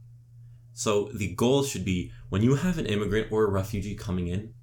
So 0.73 1.09
the 1.13 1.33
goal 1.35 1.63
should 1.63 1.85
be 1.85 2.11
when 2.29 2.43
you 2.43 2.55
have 2.55 2.77
an 2.77 2.85
immigrant 2.85 3.31
or 3.31 3.45
a 3.45 3.49
refugee 3.49 3.95
coming 3.95 4.27
in, 4.27 4.53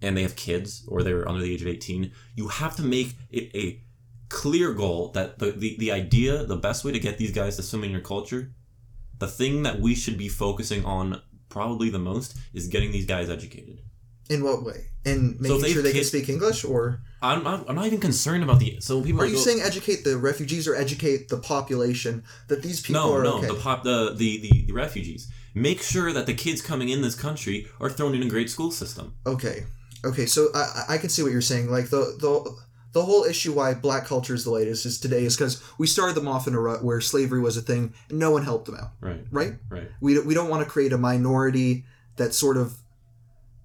and 0.00 0.16
they 0.16 0.22
have 0.22 0.36
kids 0.36 0.84
or 0.88 1.02
they're 1.02 1.28
under 1.28 1.42
the 1.42 1.52
age 1.52 1.62
of 1.62 1.68
18, 1.68 2.10
you 2.34 2.48
have 2.48 2.74
to 2.76 2.82
make 2.82 3.14
it 3.30 3.54
a 3.54 3.80
clear 4.28 4.72
goal 4.72 5.08
that 5.12 5.38
the, 5.38 5.52
the, 5.52 5.76
the 5.78 5.92
idea, 5.92 6.44
the 6.44 6.56
best 6.56 6.84
way 6.84 6.92
to 6.92 6.98
get 6.98 7.18
these 7.18 7.32
guys 7.32 7.56
to 7.56 7.62
swim 7.62 7.84
in 7.84 7.90
your 7.90 8.00
culture, 8.00 8.52
the 9.18 9.28
thing 9.28 9.62
that 9.62 9.78
we 9.78 9.94
should 9.94 10.18
be 10.18 10.28
focusing 10.28 10.84
on 10.84 11.20
probably 11.48 11.90
the 11.90 11.98
most 11.98 12.36
is 12.54 12.66
getting 12.66 12.90
these 12.90 13.06
guys 13.06 13.28
educated. 13.28 13.82
In 14.34 14.42
what 14.46 14.58
way? 14.68 14.80
In 15.04 15.36
making 15.40 15.60
they 15.62 15.72
sure 15.72 15.82
they 15.82 15.92
can 15.92 16.04
speak 16.04 16.28
English, 16.28 16.64
or 16.64 16.80
I'm, 17.20 17.40
I'm, 17.50 17.60
I'm 17.68 17.76
not 17.80 17.86
even 17.90 18.00
concerned 18.00 18.42
about 18.46 18.58
the 18.60 18.68
so 18.80 19.02
people 19.02 19.20
are 19.20 19.24
are 19.24 19.28
you 19.34 19.34
go- 19.40 19.46
saying 19.48 19.60
educate 19.72 20.00
the 20.08 20.16
refugees 20.30 20.64
or 20.68 20.74
educate 20.86 21.20
the 21.28 21.38
population 21.38 22.22
that 22.48 22.62
these 22.62 22.80
people 22.80 23.02
no 23.02 23.14
are 23.16 23.22
no 23.24 23.34
okay? 23.38 23.48
the 23.48 23.54
pop 23.54 23.78
the, 23.84 23.98
the 24.16 24.30
the 24.44 24.52
the 24.68 24.72
refugees 24.72 25.22
make 25.54 25.80
sure 25.82 26.12
that 26.16 26.26
the 26.30 26.34
kids 26.44 26.60
coming 26.70 26.88
in 26.94 27.02
this 27.02 27.16
country 27.26 27.56
are 27.82 27.90
thrown 27.90 28.14
in 28.14 28.22
a 28.22 28.28
great 28.34 28.48
school 28.48 28.70
system 28.70 29.06
Okay, 29.26 29.64
okay. 30.04 30.26
So 30.26 30.40
I 30.54 30.64
I- 30.94 30.98
can 30.98 31.10
see 31.10 31.22
what 31.24 31.32
you're 31.32 31.50
saying. 31.52 31.66
Like 31.76 31.88
the 31.90 32.02
the 32.24 32.32
the 32.96 33.02
whole 33.08 33.24
issue 33.24 33.52
why 33.58 33.74
black 33.74 34.04
culture 34.06 34.34
is 34.38 34.44
the 34.44 34.50
latest 34.60 34.86
is 34.86 35.00
today 35.00 35.24
is 35.24 35.34
because 35.36 35.54
we 35.78 35.86
started 35.86 36.14
them 36.14 36.28
off 36.28 36.46
in 36.48 36.54
a 36.54 36.60
rut 36.60 36.84
where 36.84 37.00
slavery 37.00 37.40
was 37.40 37.56
a 37.56 37.62
thing 37.70 37.82
and 38.10 38.18
no 38.18 38.30
one 38.30 38.44
helped 38.44 38.66
them 38.66 38.76
out. 38.82 38.90
right 39.00 39.22
Right? 39.38 39.54
right 39.74 39.88
We 40.00 40.10
we 40.28 40.34
don't 40.38 40.50
want 40.52 40.62
to 40.64 40.70
create 40.74 40.92
a 40.92 40.98
minority 40.98 41.84
that 42.16 42.34
sort 42.34 42.56
of 42.62 42.66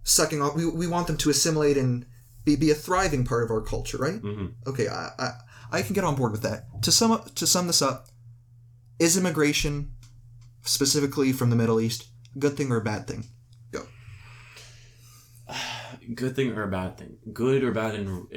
sucking 0.08 0.41
off. 0.41 0.55
We, 0.55 0.66
we 0.66 0.88
want 0.88 1.08
them 1.08 1.18
to 1.18 1.30
assimilate 1.30 1.78
and 1.78 2.05
be, 2.45 2.55
be 2.55 2.72
a 2.72 2.76
thriving 2.76 3.26
part 3.26 3.43
of 3.43 3.51
our 3.51 3.62
culture. 3.62 3.97
Right? 3.97 4.20
hmm 4.20 4.47
Okay, 4.66 4.88
I, 4.88 5.10
I 5.20 5.30
I 5.72 5.82
can 5.82 5.93
get 5.93 6.03
on 6.03 6.16
board 6.16 6.32
with 6.32 6.41
that. 6.43 6.82
To 6.84 6.91
sum 6.91 7.12
up, 7.12 7.36
to 7.36 7.45
sum 7.45 7.68
this 7.68 7.82
up, 7.82 8.08
is 8.99 9.18
immigration, 9.18 9.91
specifically 10.64 11.34
from 11.34 11.49
the 11.49 11.55
Middle 11.58 11.80
East, 11.82 12.08
a 12.36 12.39
good 12.39 12.55
thing 12.58 12.72
or 12.72 12.78
a 12.78 12.84
bad 12.84 13.05
thing? 13.08 13.26
Go. 13.72 13.84
good 16.16 16.36
thing 16.36 16.51
or 16.53 16.64
a 16.64 16.68
bad 16.72 16.97
thing 16.97 17.18
good 17.34 17.64
or 17.64 17.72
bad 17.72 17.95
in 17.95 18.28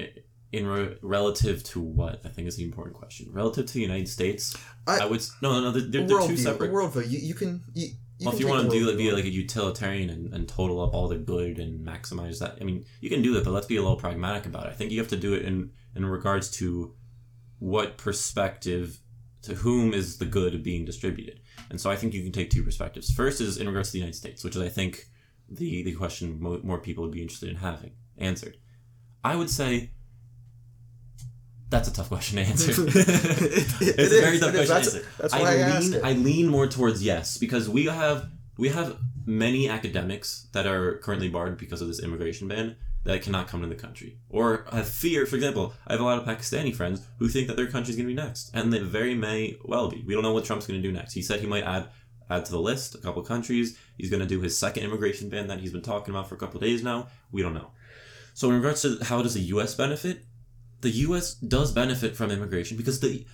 in 0.52 0.66
re- 0.66 0.96
relative 1.02 1.62
to 1.62 1.80
what 1.80 2.20
i 2.24 2.28
think 2.28 2.48
is 2.48 2.56
the 2.56 2.64
important 2.64 2.96
question 2.96 3.28
relative 3.32 3.66
to 3.66 3.74
the 3.74 3.80
united 3.80 4.08
states 4.08 4.56
I- 4.86 5.00
i, 5.00 5.06
would 5.06 5.22
no 5.42 5.52
no 5.52 5.60
no 5.60 5.70
they're, 5.70 5.82
they're, 5.82 6.06
they're 6.06 6.18
two 6.26 6.34
worldview. 6.34 6.38
separate 6.38 6.72
worldview. 6.72 7.08
You, 7.08 7.18
you 7.18 7.34
can 7.34 7.62
you. 7.74 7.88
You 8.20 8.26
well, 8.26 8.34
if 8.34 8.40
you 8.40 8.48
want 8.48 8.70
to 8.70 8.78
do 8.78 8.88
it, 8.90 8.98
be 8.98 9.10
like 9.12 9.24
a 9.24 9.30
utilitarian 9.30 10.10
and, 10.10 10.34
and 10.34 10.46
total 10.46 10.82
up 10.82 10.92
all 10.92 11.08
the 11.08 11.16
good 11.16 11.58
and 11.58 11.86
maximize 11.86 12.38
that. 12.40 12.58
I 12.60 12.64
mean, 12.64 12.84
you 13.00 13.08
can 13.08 13.22
do 13.22 13.32
that, 13.34 13.44
but 13.44 13.52
let's 13.52 13.66
be 13.66 13.76
a 13.76 13.82
little 13.82 13.96
pragmatic 13.96 14.44
about 14.44 14.66
it. 14.66 14.70
I 14.70 14.72
think 14.74 14.92
you 14.92 14.98
have 14.98 15.08
to 15.08 15.16
do 15.16 15.32
it 15.32 15.44
in 15.44 15.70
in 15.96 16.04
regards 16.04 16.50
to 16.58 16.94
what 17.58 17.96
perspective 17.96 19.00
to 19.42 19.54
whom 19.54 19.94
is 19.94 20.18
the 20.18 20.26
good 20.26 20.62
being 20.62 20.84
distributed. 20.84 21.40
And 21.70 21.80
so 21.80 21.90
I 21.90 21.96
think 21.96 22.12
you 22.12 22.22
can 22.22 22.32
take 22.32 22.50
two 22.50 22.62
perspectives. 22.62 23.10
First 23.10 23.40
is 23.40 23.56
in 23.56 23.66
regards 23.66 23.88
to 23.88 23.92
the 23.94 24.00
United 24.00 24.16
States, 24.16 24.44
which 24.44 24.54
is 24.54 24.60
I 24.60 24.68
think 24.68 25.06
the 25.48 25.82
the 25.82 25.94
question 25.94 26.38
mo- 26.40 26.60
more 26.62 26.78
people 26.78 27.04
would 27.04 27.12
be 27.12 27.22
interested 27.22 27.48
in 27.48 27.56
having 27.56 27.92
answered. 28.18 28.58
I 29.24 29.34
would 29.36 29.48
say 29.48 29.92
that's 31.70 31.88
a 31.88 31.92
tough 31.92 32.08
question 32.08 32.36
to 32.36 32.42
answer. 32.42 32.72
It- 32.72 32.78
it 32.96 33.98
it's 33.98 34.12
a 34.12 34.20
very 34.20 34.34
is, 34.36 34.40
tough 34.40 34.52
question 34.54 34.66
That's- 34.68 34.92
to 34.92 34.98
answer. 34.98 35.08
that's 35.18 35.32
why 35.34 35.40
I 35.40 35.56
asked 35.56 35.90
lean, 35.90 35.94
it. 35.94 36.04
I 36.04 36.12
lean 36.12 36.48
more 36.48 36.66
towards 36.66 37.02
yes 37.02 37.38
because 37.38 37.68
we 37.68 37.86
have 37.86 38.28
we 38.58 38.68
have 38.68 38.98
many 39.26 39.68
academics 39.68 40.46
that 40.52 40.66
are 40.66 40.98
currently 40.98 41.28
barred 41.28 41.56
because 41.58 41.80
of 41.80 41.88
this 41.88 42.00
immigration 42.02 42.48
ban 42.48 42.76
that 43.04 43.22
cannot 43.22 43.48
come 43.48 43.62
to 43.62 43.66
the 43.66 43.74
country 43.74 44.18
or 44.28 44.66
have 44.72 44.88
fear. 44.88 45.24
For 45.24 45.36
example, 45.36 45.72
I 45.86 45.92
have 45.92 46.00
a 46.00 46.04
lot 46.04 46.18
of 46.18 46.24
Pakistani 46.26 46.74
friends 46.74 47.06
who 47.18 47.28
think 47.28 47.46
that 47.48 47.56
their 47.56 47.66
country's 47.68 47.96
going 47.96 48.06
to 48.08 48.14
be 48.14 48.20
next, 48.20 48.50
and 48.52 48.70
they 48.72 48.80
very 48.80 49.14
may 49.14 49.56
well 49.64 49.88
be. 49.88 50.02
We 50.06 50.12
don't 50.12 50.22
know 50.22 50.34
what 50.34 50.44
Trump's 50.44 50.66
going 50.66 50.82
to 50.82 50.86
do 50.86 50.92
next. 50.92 51.14
He 51.14 51.22
said 51.22 51.40
he 51.40 51.46
might 51.46 51.64
add 51.64 51.88
add 52.28 52.44
to 52.44 52.52
the 52.52 52.60
list 52.60 52.94
a 52.94 52.98
couple 52.98 53.22
countries. 53.22 53.78
He's 53.96 54.10
going 54.10 54.20
to 54.20 54.26
do 54.26 54.40
his 54.40 54.56
second 54.58 54.82
immigration 54.84 55.28
ban 55.30 55.46
that 55.48 55.60
he's 55.60 55.72
been 55.72 55.82
talking 55.82 56.14
about 56.14 56.28
for 56.28 56.34
a 56.34 56.38
couple 56.38 56.56
of 56.58 56.62
days 56.62 56.82
now. 56.82 57.08
We 57.32 57.42
don't 57.42 57.54
know. 57.54 57.70
So 58.34 58.48
in 58.50 58.56
regards 58.56 58.82
to 58.82 58.98
how 59.04 59.22
does 59.22 59.34
the 59.34 59.40
U.S. 59.54 59.74
benefit, 59.74 60.24
the 60.80 60.90
U.S. 60.90 61.34
does 61.34 61.72
benefit 61.72 62.16
from 62.16 62.30
immigration 62.30 62.76
because 62.76 63.00
the 63.00 63.26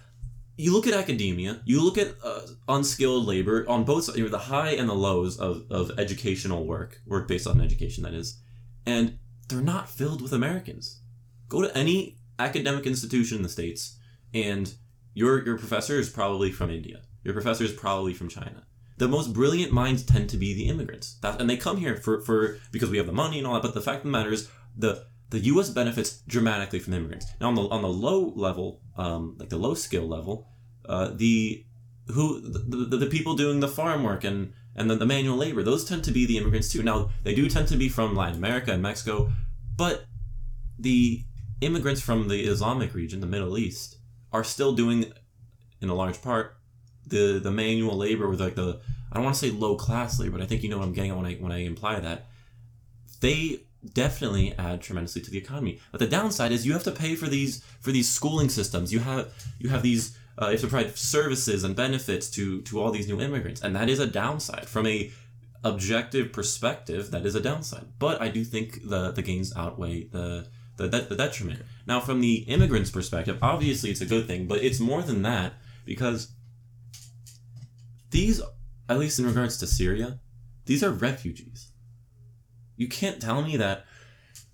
you 0.57 0.73
look 0.73 0.87
at 0.87 0.95
academia, 0.95 1.61
you 1.65 1.83
look 1.83 1.99
at 1.99 2.15
uh, 2.25 2.41
unskilled 2.69 3.27
labor 3.27 3.69
on 3.69 3.85
both 3.85 4.05
sides, 4.05 4.19
you 4.19 4.25
know, 4.25 4.31
the 4.31 4.39
high 4.39 4.71
and 4.71 4.89
the 4.89 4.95
lows 4.95 5.39
of, 5.39 5.65
of 5.71 5.99
educational 5.99 6.67
work, 6.67 7.01
work 7.07 7.29
based 7.29 7.47
on 7.47 7.61
education, 7.61 8.03
that 8.05 8.15
is, 8.15 8.41
and 8.87 9.19
they're 9.49 9.61
not 9.61 9.89
filled 9.89 10.23
with 10.23 10.33
Americans. 10.33 11.01
Go 11.49 11.61
to 11.61 11.77
any 11.77 12.19
academic 12.39 12.87
institution 12.87 13.37
in 13.37 13.43
the 13.43 13.49
States, 13.49 13.99
and 14.33 14.73
your, 15.13 15.45
your 15.45 15.59
professor 15.59 15.99
is 15.99 16.09
probably 16.09 16.51
from 16.51 16.71
India. 16.71 17.03
Your 17.23 17.35
professor 17.35 17.65
is 17.65 17.73
probably 17.73 18.15
from 18.15 18.29
China. 18.29 18.67
The 18.99 19.09
most 19.09 19.35
brilliant 19.35 19.73
minds 19.73 20.05
tend 20.05 20.31
to 20.31 20.39
be 20.39 20.55
the 20.55 20.69
immigrants. 20.69 21.19
That, 21.21 21.39
and 21.39 21.51
they 21.51 21.59
come 21.59 21.77
here 21.77 21.97
for, 21.97 22.23
for 22.23 22.59
because 22.73 22.89
we 22.89 22.97
have 22.97 23.07
the 23.07 23.13
money 23.13 23.39
and 23.39 23.47
all 23.47 23.55
that, 23.55 23.63
but 23.63 23.75
the 23.75 23.83
fact 23.83 23.99
of 23.99 24.05
the 24.05 24.11
matter 24.11 24.33
is 24.33 24.49
the 24.75 25.05
the 25.31 25.39
U.S. 25.41 25.71
benefits 25.71 26.23
dramatically 26.29 26.79
from 26.79 26.95
immigrants. 26.95 27.27
Now, 27.41 27.49
on 27.49 27.55
the 27.55 27.63
on 27.63 27.83
the 27.83 27.89
low 27.89 28.33
level, 28.37 28.81
um, 28.97 29.37
like 29.39 29.49
the 29.49 29.57
low 29.57 29.75
skill 29.75 30.07
level, 30.07 30.49
uh, 30.89 31.11
the 31.15 31.65
who 32.09 32.41
the, 32.41 32.87
the, 32.87 32.97
the 32.99 33.07
people 33.07 33.35
doing 33.35 33.61
the 33.61 33.69
farm 33.69 34.05
work 34.05 34.25
and 34.25 34.53
and 34.77 34.91
the, 34.91 34.95
the 34.95 35.07
manual 35.07 35.37
labor, 35.37 35.63
those 35.63 35.85
tend 35.85 36.05
to 36.05 36.13
be 36.13 36.27
the 36.27 36.39
immigrants 36.39 36.71
too. 36.71 36.83
Now, 36.83 37.11
they 37.25 37.35
do 37.35 37.49
tend 37.49 37.69
to 37.69 37.77
be 37.77 37.89
from 37.89 38.15
Latin 38.15 38.37
America 38.37 38.73
and 38.73 38.83
Mexico, 38.83 39.33
but 39.77 40.05
the 40.79 41.25
immigrants 41.61 42.01
from 42.01 42.29
the 42.29 42.43
Islamic 42.43 42.95
region, 42.95 43.21
the 43.21 43.27
Middle 43.27 43.57
East, 43.59 43.97
are 44.33 44.45
still 44.45 44.75
doing, 44.75 45.13
in 45.81 45.89
a 45.89 45.95
large 45.95 46.21
part, 46.23 46.57
the 47.07 47.39
the 47.39 47.51
manual 47.51 47.97
labor 47.97 48.29
with 48.29 48.41
like 48.41 48.55
the 48.55 48.81
I 49.11 49.17
don't 49.17 49.25
want 49.25 49.37
to 49.37 49.41
say 49.41 49.51
low 49.51 49.77
class 49.77 50.21
labor, 50.21 50.33
but 50.33 50.43
I 50.43 50.47
think 50.47 50.63
you 50.63 50.69
know 50.69 50.79
what 50.79 50.87
I'm 50.87 50.93
getting 50.93 51.13
at 51.13 51.17
when 51.17 51.27
I 51.27 51.35
when 51.35 51.53
I 51.53 51.59
imply 51.59 51.99
that. 52.01 52.27
They 53.21 53.66
definitely 53.95 54.55
add 54.59 54.83
tremendously 54.83 55.23
to 55.23 55.31
the 55.31 55.39
economy. 55.39 55.81
But 55.93 56.01
the 56.01 56.07
downside 56.07 56.53
is 56.53 56.67
you 56.67 56.73
have 56.73 56.85
to 56.85 56.93
pay 56.93 57.17
for 57.17 57.27
these 57.27 57.65
for 57.81 57.93
these 57.93 58.09
schooling 58.09 58.49
systems. 58.49 58.93
You 58.93 59.01
have 59.01 59.33
you 59.59 59.69
have 59.71 59.83
these 59.83 60.17
uh, 60.41 60.47
you 60.47 60.53
have 60.53 60.61
to 60.61 60.67
provide 60.67 60.97
services 60.97 61.65
and 61.65 61.75
benefits 61.75 62.31
to 62.33 62.63
to 62.63 62.81
all 62.81 62.91
these 62.91 63.09
new 63.09 63.21
immigrants, 63.21 63.63
and 63.63 63.75
that 63.77 63.89
is 63.89 63.99
a 63.99 64.07
downside 64.07 64.69
from 64.69 64.87
a 64.87 65.11
objective 65.65 66.33
perspective. 66.33 67.11
That 67.11 67.27
is 67.27 67.35
a 67.35 67.41
downside. 67.41 67.87
But 67.99 68.21
I 68.21 68.29
do 68.29 68.45
think 68.45 68.89
the 68.89 69.13
the 69.13 69.23
gains 69.23 69.57
outweigh 69.57 70.05
the 70.05 70.49
the, 70.77 70.89
the, 70.89 71.01
the 71.01 71.17
detriment. 71.17 71.63
Now, 71.87 72.01
from 72.01 72.21
the 72.21 72.37
immigrant's 72.49 72.91
perspective, 72.91 73.39
obviously 73.43 73.91
it's 73.91 74.01
a 74.01 74.07
good 74.07 74.27
thing, 74.27 74.47
but 74.47 74.63
it's 74.63 74.81
more 74.81 75.03
than 75.03 75.23
that 75.23 75.55
because 75.85 76.33
these, 78.11 78.41
at 78.89 78.99
least 78.99 79.19
in 79.19 79.27
regards 79.27 79.57
to 79.59 79.67
Syria, 79.67 80.21
these 80.67 80.83
are 80.85 80.91
refugees. 80.91 81.69
You 82.77 82.89
can't 82.89 83.21
tell 83.21 83.43
me 83.43 83.57
that, 83.57 83.85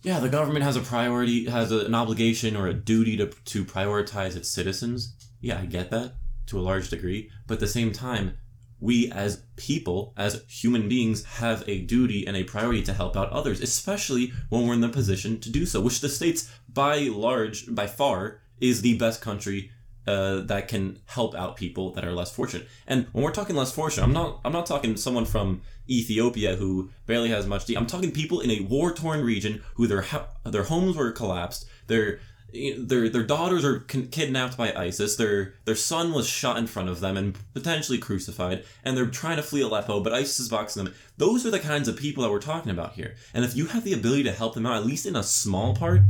yeah, 0.03 0.21
the 0.21 0.29
government 0.29 0.65
has 0.65 0.77
a 0.77 0.81
priority, 0.81 1.47
has 1.47 1.73
a, 1.73 1.87
an 1.87 1.95
obligation 1.95 2.57
or 2.57 2.67
a 2.67 2.75
duty 2.75 3.17
to, 3.17 3.27
to 3.27 3.65
prioritize 3.65 4.37
its 4.37 4.49
citizens. 4.49 5.15
Yeah, 5.41 5.59
I 5.59 5.67
get 5.67 5.91
that 5.91 6.15
to 6.47 6.59
a 6.59 6.63
large 6.63 6.89
degree. 6.91 7.31
But 7.47 7.55
at 7.55 7.61
the 7.61 7.67
same 7.69 7.93
time, 7.93 8.37
we 8.81 9.13
as 9.13 9.45
people, 9.57 10.13
as 10.17 10.45
human 10.49 10.89
beings, 10.89 11.25
have 11.25 11.63
a 11.69 11.83
duty 11.83 12.27
and 12.27 12.37
a 12.37 12.43
priority 12.43 12.83
to 12.83 12.93
help 12.93 13.17
out 13.17 13.31
others, 13.31 13.61
especially 13.61 14.33
when 14.49 14.67
we're 14.67 14.75
in 14.75 14.81
the 14.81 14.89
position 14.89 15.39
to 15.41 15.51
do 15.51 15.65
so, 15.67 15.81
which 15.81 16.01
the 16.01 16.09
States, 16.09 16.53
by 16.69 16.99
large, 16.99 17.73
by 17.73 17.87
far, 17.87 18.41
is 18.61 18.83
the 18.83 18.99
best 18.99 19.21
country 19.21 19.71
uh, 20.07 20.41
that 20.41 20.69
can 20.69 20.99
help 21.07 21.35
out 21.35 21.57
people 21.57 21.93
that 21.93 22.05
are 22.05 22.13
less 22.13 22.35
fortunate. 22.35 22.69
And 22.87 23.07
when 23.13 23.25
we're 23.25 23.33
talking 23.33 23.57
less 23.57 23.73
fortunate, 23.73 24.05
I'm 24.05 24.13
not 24.13 24.41
I'm 24.45 24.53
not 24.53 24.67
talking 24.67 24.97
someone 24.97 25.25
from 25.25 25.63
Ethiopia 25.89 26.57
who 26.57 26.91
barely 27.07 27.31
has 27.31 27.47
much. 27.47 27.71
I'm 27.71 27.87
talking 27.87 28.11
people 28.11 28.41
in 28.41 28.51
a 28.51 28.61
war 28.61 28.93
torn 28.93 29.25
region 29.25 29.63
who 29.75 29.87
their 29.87 30.05
their 30.45 30.65
homes 30.65 30.97
were 30.97 31.13
collapsed. 31.13 31.67
Their 31.87 32.21
their 32.53 33.09
their 33.09 33.23
daughters 33.23 33.65
are 33.65 33.81
kidnapped 33.81 34.57
by 34.57 34.73
ISIS. 34.73 35.17
Their 35.17 35.55
their 35.65 35.75
son 35.75 36.13
was 36.13 36.29
shot 36.29 36.59
in 36.59 36.67
front 36.67 36.89
of 36.89 37.01
them 37.01 37.17
and 37.17 37.39
potentially 37.55 37.99
crucified, 37.99 38.65
and 38.85 38.97
they're 38.97 39.07
trying 39.07 39.37
to 39.37 39.43
flee 39.43 39.63
Aleppo, 39.63 40.01
but 40.01 40.13
ISIS 40.13 40.41
is 40.41 40.49
boxing 40.49 40.85
them. 40.85 40.95
Those 41.17 41.47
are 41.47 41.51
the 41.51 41.59
kinds 41.59 41.89
of 41.89 41.97
people 41.97 42.23
that 42.23 42.31
we're 42.31 42.41
talking 42.41 42.71
about 42.71 42.95
here. 42.95 43.15
And 43.33 43.45
if 43.45 43.57
you 43.57 43.67
have 43.67 43.85
the 43.85 43.95
ability 43.95 44.25
to 44.25 44.33
help 44.33 44.55
them 44.55 44.67
out, 44.67 44.77
at 44.77 44.87
least 44.87 45.07
in 45.07 45.17
a 45.17 45.23
small 45.23 45.75
part, 45.75 46.03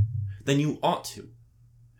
then 0.45 0.59
you 0.59 0.79
ought 0.83 1.05
to. 1.05 1.29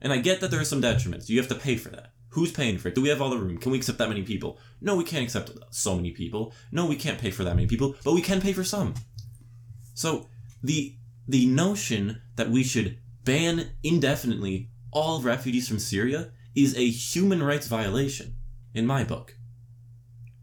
And 0.03 0.13
I 0.13 0.19
get 0.19 0.41
that 0.41 0.51
there 0.51 0.61
are 0.61 0.65
some 0.65 0.83
detriments. 0.83 1.29
You 1.29 1.39
have 1.39 1.49
to 1.49 1.55
pay 1.55 1.77
for 1.77 1.89
that. 1.91 2.13
Who's 2.31 2.51
paying 2.51 2.77
for 2.77 2.89
it? 2.89 2.95
Do 2.95 3.03
we 3.03 3.09
have 3.09 3.23
all 3.23 3.31
the 3.31 3.39
room? 3.39 3.59
Can 3.59 3.71
we 3.71 3.79
accept 3.79 3.99
that 3.99 4.09
many 4.09 4.23
people? 4.23 4.59
No, 4.81 4.97
we 4.97 5.05
can't 5.05 5.23
accept 5.23 5.51
so 5.71 5.95
many 5.95 6.11
people. 6.11 6.53
No, 6.73 6.87
we 6.87 6.97
can't 6.97 7.21
pay 7.21 7.31
for 7.31 7.45
that 7.45 7.55
many 7.55 7.69
people, 7.69 7.95
but 8.05 8.15
we 8.15 8.21
can 8.21 8.41
pay 8.41 8.53
for 8.53 8.65
some. 8.65 8.95
So 9.95 10.29
the 10.63 10.97
the 11.29 11.47
notion 11.47 12.21
that 12.35 12.51
we 12.51 12.65
should 12.65 12.99
ban 13.25 13.71
indefinitely 13.85 14.71
all 14.91 15.23
refugees 15.23 15.69
from 15.69 15.79
Syria 15.79 16.33
is 16.57 16.77
a 16.77 16.89
human 16.89 17.43
rights 17.43 17.69
violation, 17.69 18.35
in 18.75 18.87
my 18.87 19.05
book. 19.05 19.37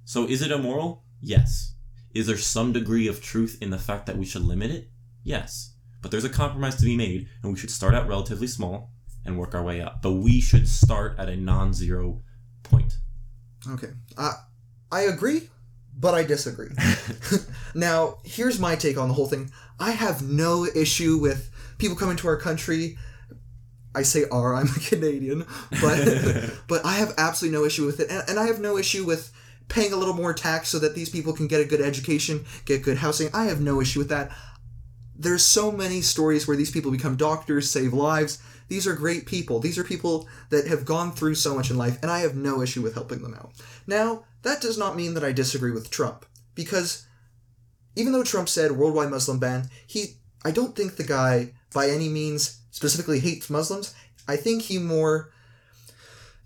So 0.05 0.25
is 0.25 0.41
it 0.41 0.51
immoral? 0.51 1.03
Yes. 1.21 1.75
Is 2.13 2.27
there 2.27 2.37
some 2.37 2.71
degree 2.71 3.07
of 3.07 3.21
truth 3.21 3.57
in 3.61 3.71
the 3.71 3.77
fact 3.77 4.05
that 4.05 4.17
we 4.17 4.25
should 4.25 4.43
limit 4.43 4.71
it? 4.71 4.89
Yes. 5.23 5.75
But 6.01 6.11
there's 6.11 6.23
a 6.23 6.29
compromise 6.29 6.75
to 6.77 6.85
be 6.85 6.95
made, 6.95 7.27
and 7.43 7.51
we 7.51 7.59
should 7.59 7.71
start 7.71 7.93
out 7.93 8.07
relatively 8.07 8.47
small 8.47 8.91
and 9.29 9.39
work 9.39 9.55
our 9.55 9.63
way 9.63 9.81
up. 9.81 10.01
But 10.01 10.13
we 10.13 10.41
should 10.41 10.67
start 10.67 11.17
at 11.17 11.29
a 11.29 11.37
non 11.37 11.73
zero 11.73 12.21
point. 12.63 12.97
Okay. 13.67 13.91
I, 14.17 14.33
I 14.91 15.01
agree, 15.01 15.49
but 15.97 16.13
I 16.13 16.23
disagree. 16.23 16.69
now, 17.75 18.17
here's 18.23 18.59
my 18.59 18.75
take 18.75 18.97
on 18.97 19.07
the 19.07 19.13
whole 19.13 19.27
thing. 19.27 19.51
I 19.79 19.91
have 19.91 20.21
no 20.21 20.65
issue 20.65 21.17
with 21.17 21.49
people 21.77 21.95
coming 21.95 22.17
to 22.17 22.27
our 22.27 22.37
country. 22.37 22.97
I 23.95 24.03
say 24.03 24.25
"are" 24.31 24.53
I'm 24.53 24.67
a 24.67 24.79
Canadian, 24.79 25.45
but 25.81 26.51
but 26.67 26.85
I 26.85 26.93
have 26.95 27.13
absolutely 27.17 27.57
no 27.57 27.65
issue 27.65 27.85
with 27.85 27.99
it, 27.99 28.09
and, 28.09 28.23
and 28.27 28.39
I 28.39 28.47
have 28.47 28.59
no 28.59 28.77
issue 28.77 29.05
with 29.05 29.31
paying 29.67 29.93
a 29.93 29.95
little 29.95 30.15
more 30.15 30.33
tax 30.33 30.69
so 30.69 30.79
that 30.79 30.95
these 30.95 31.09
people 31.09 31.33
can 31.33 31.47
get 31.47 31.61
a 31.61 31.65
good 31.65 31.81
education, 31.81 32.45
get 32.65 32.81
good 32.81 32.97
housing. 32.97 33.29
I 33.33 33.45
have 33.45 33.61
no 33.61 33.79
issue 33.79 33.99
with 33.99 34.09
that. 34.09 34.31
There's 35.15 35.45
so 35.45 35.71
many 35.71 36.01
stories 36.01 36.47
where 36.47 36.57
these 36.57 36.71
people 36.71 36.91
become 36.91 37.15
doctors, 37.15 37.69
save 37.69 37.93
lives. 37.93 38.41
These 38.69 38.87
are 38.87 38.95
great 38.95 39.25
people. 39.25 39.59
These 39.59 39.77
are 39.77 39.83
people 39.83 40.27
that 40.49 40.67
have 40.67 40.85
gone 40.85 41.11
through 41.11 41.35
so 41.35 41.55
much 41.55 41.69
in 41.69 41.77
life, 41.77 41.97
and 42.01 42.09
I 42.09 42.19
have 42.19 42.35
no 42.35 42.61
issue 42.61 42.81
with 42.81 42.93
helping 42.93 43.21
them 43.21 43.33
out. 43.33 43.51
Now, 43.85 44.23
that 44.43 44.61
does 44.61 44.77
not 44.77 44.95
mean 44.95 45.15
that 45.15 45.23
I 45.23 45.31
disagree 45.33 45.71
with 45.71 45.89
Trump, 45.89 46.25
because 46.55 47.05
even 47.95 48.13
though 48.13 48.23
Trump 48.23 48.47
said 48.47 48.71
worldwide 48.71 49.09
Muslim 49.09 49.39
ban, 49.39 49.69
he 49.85 50.15
I 50.45 50.51
don't 50.51 50.75
think 50.75 50.95
the 50.95 51.03
guy 51.03 51.53
by 51.73 51.89
any 51.89 52.07
means 52.07 52.61
specifically 52.71 53.19
hates 53.19 53.49
Muslims. 53.49 53.93
I 54.27 54.37
think 54.37 54.63
he 54.63 54.77
more 54.77 55.31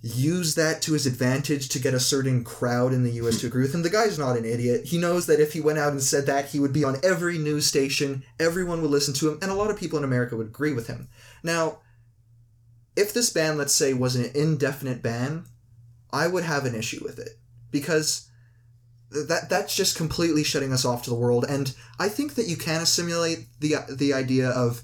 used 0.02 0.58
that 0.58 0.82
to 0.82 0.94
his 0.94 1.06
advantage 1.06 1.70
to 1.70 1.80
get 1.80 1.94
a 1.94 2.00
certain 2.00 2.44
crowd 2.44 2.92
in 2.92 3.04
the 3.04 3.12
US 3.12 3.40
to 3.40 3.48
agree 3.48 3.62
with 3.62 3.74
him. 3.74 3.84
The 3.84 3.90
guy's 3.90 4.20
not 4.20 4.36
an 4.36 4.44
idiot. 4.44 4.86
He 4.86 4.98
knows 4.98 5.28
that 5.28 5.40
if 5.40 5.54
he 5.54 5.62
went 5.62 5.80
out 5.80 5.92
and 5.92 6.02
said 6.02 6.26
that, 6.26 6.50
he 6.50 6.60
would 6.60 6.74
be 6.74 6.84
on 6.84 6.98
every 7.04 7.38
news 7.38 7.68
station, 7.68 8.24
everyone 8.40 8.82
would 8.82 8.92
listen 8.92 9.14
to 9.16 9.30
him, 9.30 9.40
and 9.42 9.50
a 9.50 9.56
lot 9.56 9.72
of 9.72 9.78
people 9.78 9.98
in 9.98 10.04
America 10.04 10.36
would 10.36 10.48
agree 10.48 10.74
with 10.74 10.88
him. 10.88 11.08
Now, 11.42 11.80
if 12.96 13.14
this 13.14 13.30
ban, 13.30 13.58
let's 13.58 13.74
say, 13.74 13.94
was 13.94 14.16
an 14.16 14.32
indefinite 14.36 15.02
ban, 15.02 15.46
I 16.12 16.28
would 16.28 16.44
have 16.44 16.66
an 16.66 16.76
issue 16.76 17.04
with 17.04 17.20
it 17.20 17.40
because 17.72 18.30
that 19.10 19.50
that's 19.50 19.76
just 19.76 19.96
completely 19.96 20.44
shutting 20.44 20.74
us 20.74 20.86
off 20.86 21.04
to 21.04 21.10
the 21.10 21.16
world. 21.16 21.46
And 21.48 21.76
I 22.00 22.10
think 22.10 22.36
that 22.36 22.48
you 22.48 22.56
can 22.56 22.82
assimilate 22.82 23.48
the 23.60 23.76
the 23.90 24.14
idea 24.14 24.50
of 24.50 24.84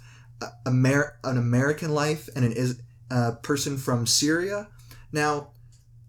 Amer- 0.67 1.17
an 1.23 1.37
American 1.37 1.93
life 1.93 2.29
and 2.35 2.45
an 2.45 2.75
a 3.11 3.33
person 3.33 3.77
from 3.77 4.05
Syria. 4.05 4.67
Now, 5.11 5.49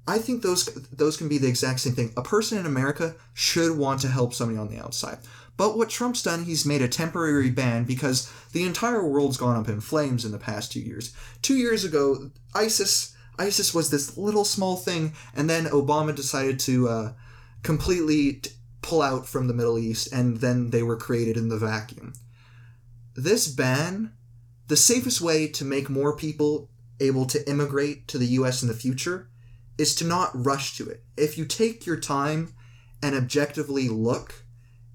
I 0.07 0.19
think 0.19 0.43
those 0.43 0.67
those 0.93 1.17
can 1.17 1.29
be 1.29 1.39
the 1.39 1.49
exact 1.49 1.81
same 1.81 1.95
thing. 1.95 2.13
A 2.17 2.23
person 2.23 2.59
in 2.59 2.67
America 2.67 3.15
should 3.35 3.77
want 3.77 4.01
to 4.01 4.09
help 4.09 4.35
somebody 4.35 4.59
on 4.59 4.69
the 4.69 4.83
outside. 4.83 5.19
But 5.61 5.77
what 5.77 5.91
Trump's 5.91 6.23
done, 6.23 6.45
he's 6.45 6.65
made 6.65 6.81
a 6.81 6.89
temporary 6.89 7.51
ban 7.51 7.85
because 7.85 8.33
the 8.53 8.65
entire 8.65 9.07
world's 9.07 9.37
gone 9.37 9.59
up 9.59 9.69
in 9.69 9.83
flames 9.83 10.25
in 10.25 10.33
the 10.33 10.39
past 10.39 10.73
two 10.73 10.81
years. 10.81 11.13
Two 11.43 11.55
years 11.55 11.85
ago, 11.85 12.31
ISIS 12.55 13.15
ISIS 13.39 13.75
was 13.75 13.91
this 13.91 14.17
little 14.17 14.47
small 14.47 14.79
thing, 14.79 15.13
and 15.35 15.51
then 15.51 15.67
Obama 15.67 16.17
decided 16.17 16.61
to 16.61 16.89
uh, 16.89 17.13
completely 17.63 18.33
t- 18.37 18.53
pull 18.81 19.03
out 19.03 19.27
from 19.27 19.49
the 19.49 19.53
Middle 19.53 19.79
East, 19.79 20.11
and 20.15 20.39
then 20.39 20.71
they 20.71 20.83
were 20.83 20.97
created 20.97 21.37
in 21.37 21.51
the 21.51 21.59
vacuum. 21.59 22.15
This 23.15 23.47
ban, 23.47 24.15
the 24.69 24.79
safest 24.79 25.21
way 25.21 25.47
to 25.47 25.65
make 25.67 25.91
more 25.91 26.17
people 26.17 26.71
able 27.01 27.27
to 27.27 27.47
immigrate 27.47 28.09
to 28.09 28.17
the 28.17 28.33
U.S. 28.39 28.63
in 28.63 28.69
the 28.69 28.75
future, 28.75 29.29
is 29.77 29.95
to 29.97 30.07
not 30.07 30.31
rush 30.33 30.79
to 30.79 30.89
it. 30.89 31.05
If 31.19 31.37
you 31.37 31.45
take 31.45 31.85
your 31.85 32.01
time 32.01 32.55
and 33.03 33.15
objectively 33.15 33.91
look 33.91 34.47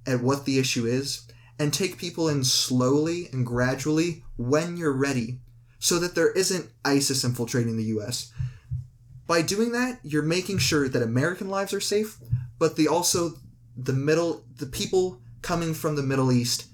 at 0.06 0.22
what 0.22 0.46
the 0.46 0.60
issue 0.60 0.86
is, 0.86 1.28
and 1.58 1.74
take 1.74 1.98
people 1.98 2.28
in 2.28 2.44
slowly 2.44 3.30
and 3.32 3.46
gradually 3.46 4.24
when 4.38 4.78
you're 4.78 4.94
ready, 4.94 5.40
so 5.80 6.00
that 6.00 6.16
there 6.16 6.32
isn't 6.32 6.70
ISIS 6.84 7.24
infiltrating 7.24 7.78
the 7.78 8.00
US. 8.00 8.32
By 9.28 9.42
doing 9.42 9.72
that, 9.72 10.00
you're 10.04 10.24
making 10.24 10.60
sure 10.60 10.88
that 10.88 11.02
American 11.02 11.50
lives 11.50 11.74
are 11.74 11.80
safe, 11.80 12.18
but 12.60 12.76
the 12.76 12.88
also 12.88 13.34
the 13.78 13.94
middle 13.94 14.44
the 14.58 14.66
people 14.66 15.20
coming 15.42 15.74
from 15.74 15.96
the 15.96 16.04
Middle 16.04 16.32
East 16.32 16.68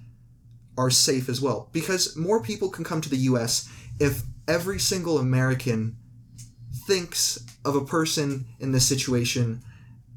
are 0.78 0.90
safe 0.90 1.28
as 1.28 1.42
well 1.42 1.70
because 1.74 2.16
more 2.16 2.42
people 2.42 2.70
can 2.70 2.84
come 2.84 3.02
to 3.02 3.10
the 3.10 3.18
US 3.18 3.70
if 4.00 4.24
every 4.48 4.80
single 4.80 5.18
American 5.18 5.98
thinks 6.88 7.44
of 7.66 7.76
a 7.76 7.86
person 7.86 8.46
in 8.60 8.72
this 8.72 8.88
situation 8.88 9.62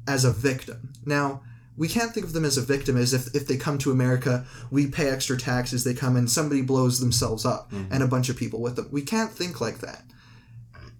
as 0.07 0.23
a 0.23 0.31
victim. 0.31 0.93
Now, 1.05 1.41
we 1.77 1.87
can't 1.87 2.13
think 2.13 2.25
of 2.25 2.33
them 2.33 2.45
as 2.45 2.57
a 2.57 2.61
victim 2.61 2.97
as 2.97 3.13
if, 3.13 3.35
if 3.35 3.47
they 3.47 3.57
come 3.57 3.77
to 3.79 3.91
America, 3.91 4.45
we 4.71 4.87
pay 4.87 5.09
extra 5.09 5.37
taxes, 5.37 5.83
they 5.83 5.93
come 5.93 6.15
and 6.15 6.29
somebody 6.29 6.61
blows 6.61 6.99
themselves 6.99 7.45
up 7.45 7.71
mm-hmm. 7.71 7.91
and 7.91 8.01
a 8.01 8.07
bunch 8.07 8.29
of 8.29 8.37
people 8.37 8.61
with 8.61 8.75
them. 8.75 8.87
We 8.91 9.01
can't 9.01 9.31
think 9.31 9.59
like 9.59 9.79
that. 9.79 10.03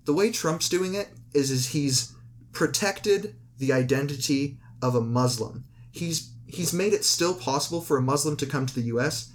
The 0.04 0.14
way 0.14 0.32
Trump's 0.32 0.70
doing 0.70 0.94
it 0.94 1.10
is 1.34 1.50
is 1.50 1.70
he's 1.70 2.14
protected 2.52 3.36
the 3.58 3.74
identity 3.74 4.58
of 4.82 4.96
a 4.96 5.02
Muslim. 5.02 5.66
He's 5.92 6.32
he's 6.48 6.74
made 6.74 6.94
it 6.94 7.04
still 7.04 7.34
possible 7.34 7.82
for 7.82 7.98
a 7.98 8.02
Muslim 8.02 8.38
to 8.38 8.46
come 8.46 8.66
to 8.66 8.76
the 8.76 8.88
US 8.94 9.32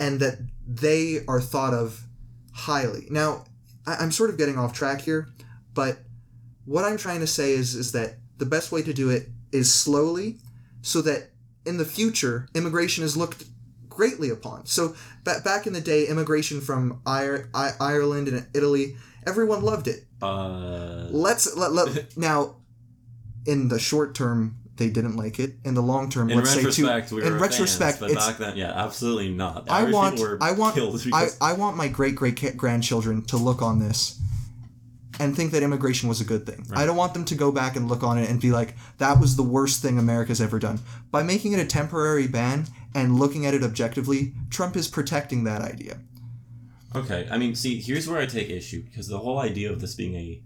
and 0.00 0.18
that 0.20 0.38
they 0.66 1.20
are 1.28 1.40
thought 1.40 1.74
of 1.74 2.02
highly. 2.52 3.06
Now, 3.10 3.44
I, 3.86 3.96
I'm 3.96 4.10
sort 4.10 4.30
of 4.30 4.38
getting 4.38 4.58
off 4.58 4.72
track 4.72 5.02
here, 5.02 5.28
but 5.74 5.98
what 6.64 6.84
I'm 6.84 6.96
trying 6.96 7.20
to 7.20 7.26
say 7.26 7.52
is 7.52 7.74
is 7.74 7.92
that 7.92 8.16
the 8.40 8.46
best 8.46 8.72
way 8.72 8.82
to 8.82 8.92
do 8.92 9.08
it 9.10 9.28
is 9.52 9.72
slowly 9.72 10.38
so 10.82 11.00
that 11.02 11.30
in 11.64 11.76
the 11.76 11.84
future 11.84 12.48
immigration 12.54 13.04
is 13.04 13.16
looked 13.16 13.44
greatly 13.88 14.30
upon. 14.30 14.66
So 14.66 14.94
ba- 15.24 15.40
back 15.44 15.66
in 15.66 15.72
the 15.74 15.80
day 15.80 16.06
immigration 16.06 16.60
from 16.60 17.00
Ir- 17.06 17.48
I- 17.54 17.74
Ireland 17.78 18.26
and 18.28 18.46
Italy 18.54 18.96
everyone 19.26 19.62
loved 19.62 19.86
it. 19.88 20.04
Uh, 20.22 21.06
Let's 21.10 21.54
let, 21.56 21.72
let 21.72 22.16
now 22.16 22.56
in 23.46 23.68
the 23.68 23.78
short 23.78 24.14
term 24.14 24.56
they 24.76 24.88
didn't 24.88 25.16
like 25.16 25.38
it. 25.38 25.56
In 25.64 25.74
the 25.74 25.82
long 25.82 26.08
term, 26.08 26.30
in 26.30 26.38
let's 26.38 26.50
say 26.50 26.64
retrospect, 26.64 27.08
two, 27.10 27.16
we 27.16 27.20
were 27.20 27.26
in 27.26 27.32
fans, 27.38 27.42
retrospect, 27.42 28.00
but 28.00 28.10
it's 28.10 28.26
back 28.26 28.38
then, 28.38 28.56
yeah, 28.56 28.72
absolutely 28.74 29.28
not. 29.28 29.68
I 29.68 29.84
want 29.90 30.18
I 30.40 30.52
want 30.52 30.74
I, 31.12 31.28
I 31.40 31.52
want 31.52 31.76
my 31.76 31.88
great 31.88 32.14
great 32.14 32.56
grandchildren 32.56 33.22
to 33.26 33.36
look 33.36 33.60
on 33.60 33.78
this 33.78 34.18
and 35.20 35.36
think 35.36 35.52
that 35.52 35.62
immigration 35.62 36.08
was 36.08 36.20
a 36.20 36.24
good 36.24 36.46
thing. 36.46 36.66
I 36.72 36.86
don't 36.86 36.96
want 36.96 37.12
them 37.14 37.26
to 37.26 37.34
go 37.34 37.52
back 37.52 37.76
and 37.76 37.88
look 37.88 38.02
on 38.02 38.18
it 38.18 38.28
and 38.30 38.40
be 38.40 38.50
like 38.50 38.74
that 38.98 39.20
was 39.20 39.36
the 39.36 39.42
worst 39.42 39.82
thing 39.82 39.98
America's 39.98 40.40
ever 40.40 40.58
done. 40.58 40.80
By 41.10 41.22
making 41.22 41.52
it 41.52 41.60
a 41.60 41.66
temporary 41.66 42.26
ban 42.26 42.66
and 42.94 43.18
looking 43.18 43.44
at 43.44 43.54
it 43.54 43.62
objectively, 43.62 44.32
Trump 44.48 44.76
is 44.76 44.88
protecting 44.88 45.44
that 45.44 45.60
idea. 45.60 45.98
Okay, 46.96 47.28
I 47.30 47.38
mean, 47.38 47.54
see, 47.54 47.80
here's 47.80 48.08
where 48.08 48.20
I 48.20 48.26
take 48.26 48.50
issue 48.50 48.82
because 48.82 49.06
the 49.06 49.18
whole 49.18 49.38
idea 49.38 49.70
of 49.70 49.80
this 49.80 49.94
being 49.94 50.14
a 50.16 50.42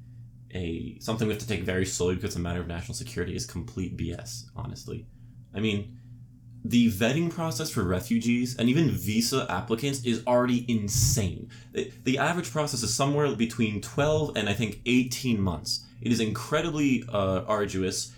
a 0.56 0.96
something 1.00 1.26
we 1.26 1.34
have 1.34 1.42
to 1.42 1.48
take 1.48 1.62
very 1.62 1.86
slowly 1.86 2.16
because 2.16 2.30
it's 2.30 2.36
a 2.36 2.40
matter 2.40 2.60
of 2.60 2.68
national 2.68 2.94
security 2.94 3.34
is 3.34 3.46
complete 3.46 3.96
BS. 3.96 4.44
Honestly, 4.56 5.06
I 5.54 5.60
mean, 5.60 5.98
the 6.64 6.90
vetting 6.90 7.30
process 7.30 7.70
for 7.70 7.82
refugees 7.82 8.56
and 8.56 8.70
even 8.70 8.90
visa 8.90 9.46
applicants 9.50 10.02
is 10.04 10.22
already 10.26 10.64
insane. 10.66 11.50
The, 11.72 11.92
the 12.04 12.18
average 12.18 12.50
process 12.50 12.82
is 12.82 12.94
somewhere 12.94 13.34
between 13.36 13.82
twelve 13.82 14.36
and 14.36 14.48
I 14.48 14.54
think 14.54 14.80
eighteen 14.86 15.40
months. 15.40 15.84
It 16.00 16.10
is 16.10 16.20
incredibly 16.20 17.04
uh, 17.12 17.42
arduous. 17.46 18.12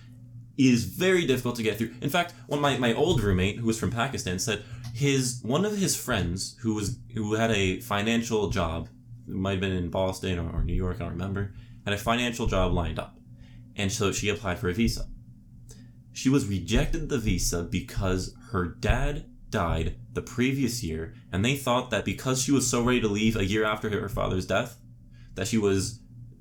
It 0.57 0.67
is 0.67 0.85
very 0.85 1.27
difficult 1.27 1.57
to 1.57 1.63
get 1.65 1.77
through. 1.77 1.95
In 2.01 2.09
fact, 2.09 2.35
one 2.47 2.61
my, 2.61 2.79
my 2.79 2.95
old 2.95 3.21
roommate 3.21 3.59
who 3.59 3.67
was 3.67 3.79
from 3.79 3.91
Pakistan 3.91 4.39
said 4.39 4.63
his 4.95 5.41
one 5.43 5.65
of 5.65 5.77
his 5.77 5.97
friends 5.97 6.57
who 6.61 6.75
was 6.75 6.99
who 7.15 7.35
had 7.35 7.51
a 7.51 7.81
financial 7.81 8.49
job, 8.49 8.89
might 9.27 9.53
have 9.53 9.61
been 9.61 9.73
in 9.73 9.91
Boston 9.91 10.39
or 10.39 10.63
New 10.63 10.73
York, 10.73 10.97
I 10.97 11.01
don't 11.01 11.11
remember, 11.11 11.53
had 11.85 11.95
a 11.95 11.99
financial 11.99 12.47
job 12.47 12.73
lined 12.73 13.01
up, 13.01 13.19
and 13.75 13.91
so 13.91 14.13
she 14.13 14.29
applied 14.29 14.61
for 14.61 14.69
a 14.69 14.73
visa. 14.73 15.09
She 16.13 16.29
was 16.29 16.47
rejected 16.47 17.09
the 17.09 17.19
visa 17.19 17.65
because 17.65 18.35
her 18.53 18.67
dad 18.67 19.27
died 19.51 19.97
the 20.13 20.23
previous 20.23 20.83
year, 20.83 21.15
and 21.33 21.45
they 21.45 21.57
thought 21.57 21.91
that 21.91 22.05
because 22.05 22.43
she 22.43 22.53
was 22.53 22.67
so 22.69 22.83
ready 22.83 23.01
to 23.01 23.09
leave 23.09 23.37
a 23.37 23.45
year 23.45 23.65
after 23.65 23.89
her 24.01 24.09
father's 24.09 24.47
death, 24.47 24.79
that 25.35 25.47
she 25.47 25.59
was 25.59 26.01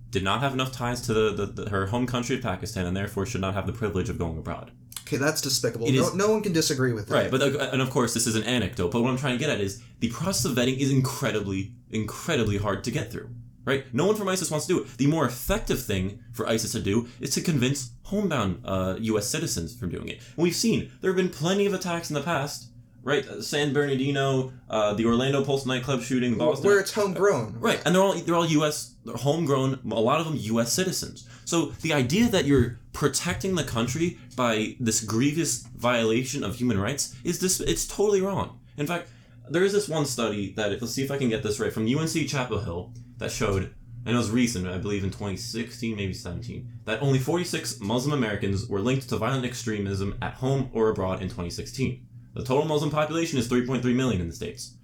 did 0.09 0.23
not 0.23 0.39
have 0.39 0.53
enough 0.53 0.71
ties 0.71 1.01
to 1.01 1.13
the, 1.13 1.31
the, 1.33 1.45
the 1.63 1.69
her 1.69 1.87
home 1.87 2.07
country 2.07 2.35
of 2.37 2.41
Pakistan, 2.41 2.85
and 2.85 2.95
therefore 2.95 3.25
should 3.25 3.41
not 3.41 3.53
have 3.53 3.67
the 3.67 3.73
privilege 3.73 4.09
of 4.09 4.17
going 4.17 4.37
abroad. 4.37 4.71
Okay, 5.01 5.17
that's 5.17 5.41
despicable. 5.41 5.87
It 5.87 5.93
No, 5.93 6.07
is- 6.07 6.15
no 6.15 6.31
one 6.31 6.41
can 6.41 6.53
disagree 6.53 6.93
with 6.93 7.07
that. 7.09 7.13
Right, 7.15 7.31
but 7.31 7.41
uh, 7.41 7.69
and 7.71 7.81
of 7.81 7.89
course 7.91 8.13
this 8.13 8.25
is 8.25 8.35
an 8.35 8.43
anecdote. 8.43 8.91
But 8.91 9.01
what 9.03 9.09
I'm 9.11 9.17
trying 9.17 9.33
to 9.37 9.39
get 9.39 9.49
at 9.49 9.59
is 9.59 9.83
the 9.99 10.09
process 10.09 10.45
of 10.49 10.57
vetting 10.57 10.77
is 10.77 10.91
incredibly, 10.91 11.73
incredibly 11.91 12.57
hard 12.57 12.83
to 12.85 12.91
get 12.91 13.11
through. 13.11 13.29
Right, 13.65 13.91
no 13.93 14.05
one 14.05 14.15
from 14.15 14.29
ISIS 14.29 14.51
wants 14.51 14.67
to 14.67 14.73
do 14.73 14.83
it. 14.83 14.97
The 14.97 15.07
more 15.07 15.25
effective 15.25 15.83
thing 15.83 16.19
for 16.31 16.47
ISIS 16.47 16.71
to 16.73 16.79
do 16.79 17.07
is 17.19 17.31
to 17.31 17.41
convince 17.41 17.91
homebound 18.03 18.61
uh, 18.63 18.95
U.S. 18.99 19.27
citizens 19.27 19.75
from 19.77 19.89
doing 19.89 20.07
it. 20.07 20.19
And 20.35 20.43
we've 20.43 20.55
seen 20.55 20.91
there 21.01 21.09
have 21.09 21.17
been 21.17 21.29
plenty 21.29 21.65
of 21.65 21.73
attacks 21.73 22.09
in 22.09 22.13
the 22.13 22.21
past. 22.21 22.69
Right, 23.03 23.27
uh, 23.27 23.39
San 23.39 23.71
Bernardino, 23.71 24.51
uh, 24.67 24.95
the 24.95 25.05
Orlando 25.05 25.43
Pulse 25.43 25.67
nightclub 25.67 26.01
shooting, 26.01 26.39
Boston. 26.39 26.65
Where 26.65 26.79
it's 26.79 26.91
homegrown. 26.91 27.59
Right, 27.59 27.79
and 27.85 27.93
they're 27.93 28.01
all 28.01 28.15
they're 28.15 28.33
all 28.33 28.47
U.S. 28.47 28.95
They're 29.05 29.15
homegrown. 29.15 29.79
A 29.91 29.99
lot 29.99 30.19
of 30.19 30.25
them 30.25 30.35
U.S. 30.35 30.73
citizens. 30.73 31.27
So 31.45 31.67
the 31.81 31.93
idea 31.93 32.29
that 32.29 32.45
you're 32.45 32.79
protecting 32.93 33.53
the 33.53 33.63
country 33.63 34.17
by 34.35 34.75
this 34.79 35.01
grievous 35.01 35.67
violation 35.75 36.43
of 36.43 36.55
human 36.55 36.79
rights 36.79 37.15
is 37.23 37.39
this. 37.39 37.59
It's 37.59 37.85
totally 37.85 38.21
wrong. 38.21 38.59
In 38.75 38.87
fact, 38.87 39.09
there 39.49 39.63
is 39.63 39.73
this 39.73 39.89
one 39.89 40.05
study 40.05 40.53
that 40.53 40.69
let's 40.81 40.93
see 40.93 41.03
if 41.03 41.11
I 41.11 41.17
can 41.17 41.29
get 41.29 41.43
this 41.43 41.59
right 41.59 41.73
from 41.73 41.87
UNC 41.87 42.27
Chapel 42.27 42.59
Hill 42.59 42.93
that 43.17 43.31
showed, 43.31 43.73
and 44.05 44.15
it 44.15 44.17
was 44.17 44.31
recent, 44.31 44.67
I 44.67 44.77
believe 44.77 45.03
in 45.03 45.09
2016, 45.09 45.95
maybe 45.95 46.13
17, 46.13 46.79
that 46.85 47.01
only 47.01 47.19
46 47.19 47.79
Muslim 47.79 48.13
Americans 48.13 48.67
were 48.67 48.79
linked 48.79 49.09
to 49.09 49.17
violent 49.17 49.45
extremism 49.45 50.17
at 50.21 50.35
home 50.35 50.69
or 50.73 50.89
abroad 50.89 51.21
in 51.21 51.27
2016. 51.27 52.05
The 52.33 52.43
total 52.43 52.65
Muslim 52.65 52.91
population 52.91 53.39
is 53.39 53.47
3.3 53.47 53.83
million 53.95 54.21
in 54.21 54.27
the 54.27 54.35
states. 54.35 54.75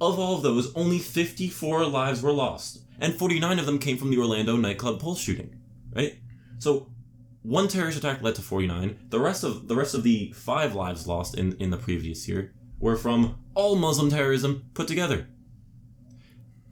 Of 0.00 0.18
all 0.18 0.36
of 0.36 0.42
those, 0.42 0.72
only 0.74 0.98
54 0.98 1.86
lives 1.86 2.22
were 2.22 2.32
lost, 2.32 2.84
and 3.00 3.14
49 3.14 3.58
of 3.58 3.66
them 3.66 3.78
came 3.78 3.96
from 3.96 4.10
the 4.10 4.18
Orlando 4.18 4.56
nightclub 4.56 5.00
pulse 5.00 5.20
shooting. 5.20 5.58
Right? 5.94 6.18
So, 6.58 6.90
one 7.42 7.68
terrorist 7.68 7.98
attack 7.98 8.22
led 8.22 8.34
to 8.36 8.42
49. 8.42 8.98
The 9.08 9.20
rest 9.20 9.42
of 9.42 9.68
the 9.68 9.76
rest 9.76 9.94
of 9.94 10.02
the 10.02 10.32
five 10.32 10.74
lives 10.74 11.06
lost 11.06 11.36
in, 11.36 11.54
in 11.58 11.70
the 11.70 11.76
previous 11.76 12.28
year 12.28 12.52
were 12.78 12.96
from 12.96 13.38
all 13.58 13.74
Muslim 13.74 14.08
terrorism 14.08 14.70
put 14.72 14.86
together. 14.86 15.26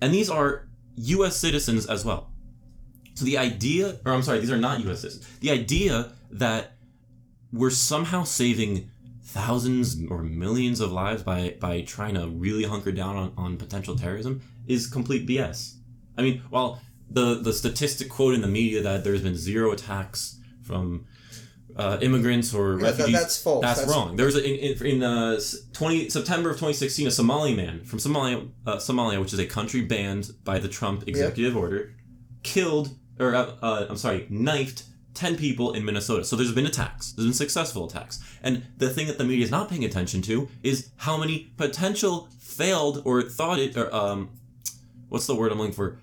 And 0.01 0.15
these 0.15 0.31
are 0.31 0.69
U.S. 0.95 1.37
citizens 1.37 1.85
as 1.85 2.05
well. 2.05 2.31
So 3.15 3.25
the 3.25 3.39
idea, 3.39 3.99
or 4.07 4.13
I'm 4.13 4.23
sorry, 4.23 4.39
these 4.39 4.53
are 4.53 4.57
not 4.57 4.81
U.S. 4.85 5.01
citizens. 5.01 5.27
The 5.41 5.51
idea 5.51 6.13
that 6.31 6.77
we're 7.53 7.71
somehow 7.71 8.23
saving 8.23 8.89
thousands 9.25 10.01
or 10.09 10.23
millions 10.23 10.81
of 10.81 10.93
lives 10.93 11.25
by 11.25 11.57
by 11.61 11.81
trying 11.81 12.15
to 12.15 12.29
really 12.29 12.65
hunker 12.65 12.93
down 12.93 13.17
on, 13.17 13.33
on 13.37 13.57
potential 13.57 13.97
terrorism 13.97 14.43
is 14.69 14.87
complete 14.87 15.27
BS. 15.27 15.75
I 16.17 16.23
mean, 16.23 16.43
while 16.51 16.81
the 17.11 17.41
the 17.43 17.53
statistic 17.53 18.09
quote 18.09 18.35
in 18.35 18.43
the 18.43 18.49
media 18.61 18.81
that 18.83 19.03
there's 19.03 19.23
been 19.23 19.37
zero 19.37 19.73
attacks 19.73 20.39
from 20.63 21.07
uh, 21.77 21.99
immigrants 22.01 22.55
or 22.55 22.73
Yeah, 22.75 22.79
that- 22.79 22.99
refugees, 22.99 23.13
that's 23.21 23.43
false. 23.43 23.63
That's, 23.63 23.81
That's- 23.81 23.95
wrong. 23.97 24.17
There 24.17 24.27
was 24.27 24.37
a, 24.37 24.43
in 24.45 24.77
in, 24.77 24.87
in 24.97 25.03
uh, 25.03 25.39
20 25.75 26.09
September 26.09 26.51
of 26.51 26.57
2016 26.57 27.07
a 27.07 27.11
Somali 27.11 27.55
man 27.55 27.85
from 27.85 27.99
Somalia, 27.99 28.49
uh, 28.67 28.77
Somalia, 28.77 29.21
which 29.21 29.33
is 29.33 29.39
a 29.39 29.47
country 29.47 29.83
banned 29.83 30.33
by 30.45 30.59
the 30.59 30.69
Trump 30.69 31.07
executive 31.07 31.57
order, 31.57 31.93
killed 32.43 32.91
or 33.19 33.35
uh, 33.35 33.53
uh, 33.63 33.87
I'm 33.91 33.97
sorry, 33.97 34.27
knifed 34.31 34.85
10 35.15 35.37
people 35.37 35.73
in 35.73 35.85
Minnesota. 35.85 36.25
So 36.25 36.37
there's 36.37 36.53
been 36.53 36.67
attacks. 36.67 37.13
There's 37.13 37.27
been 37.27 37.33
successful 37.35 37.87
attacks. 37.87 38.23
And 38.43 38.65
the 38.77 38.91
thing 38.91 39.07
that 39.07 39.17
the 39.17 39.25
media 39.25 39.45
is 39.45 39.51
not 39.51 39.71
paying 39.71 39.85
attention 39.85 40.21
to 40.23 40.49
is 40.63 40.91
how 40.97 41.17
many 41.17 41.53
potential 41.57 42.29
failed 42.39 43.03
or 43.05 43.23
thought 43.23 43.59
it 43.59 43.77
or 43.77 43.95
um 43.95 44.31
what's 45.09 45.27
the 45.27 45.35
word 45.35 45.53
I'm 45.53 45.59
looking 45.59 45.73
for? 45.75 45.99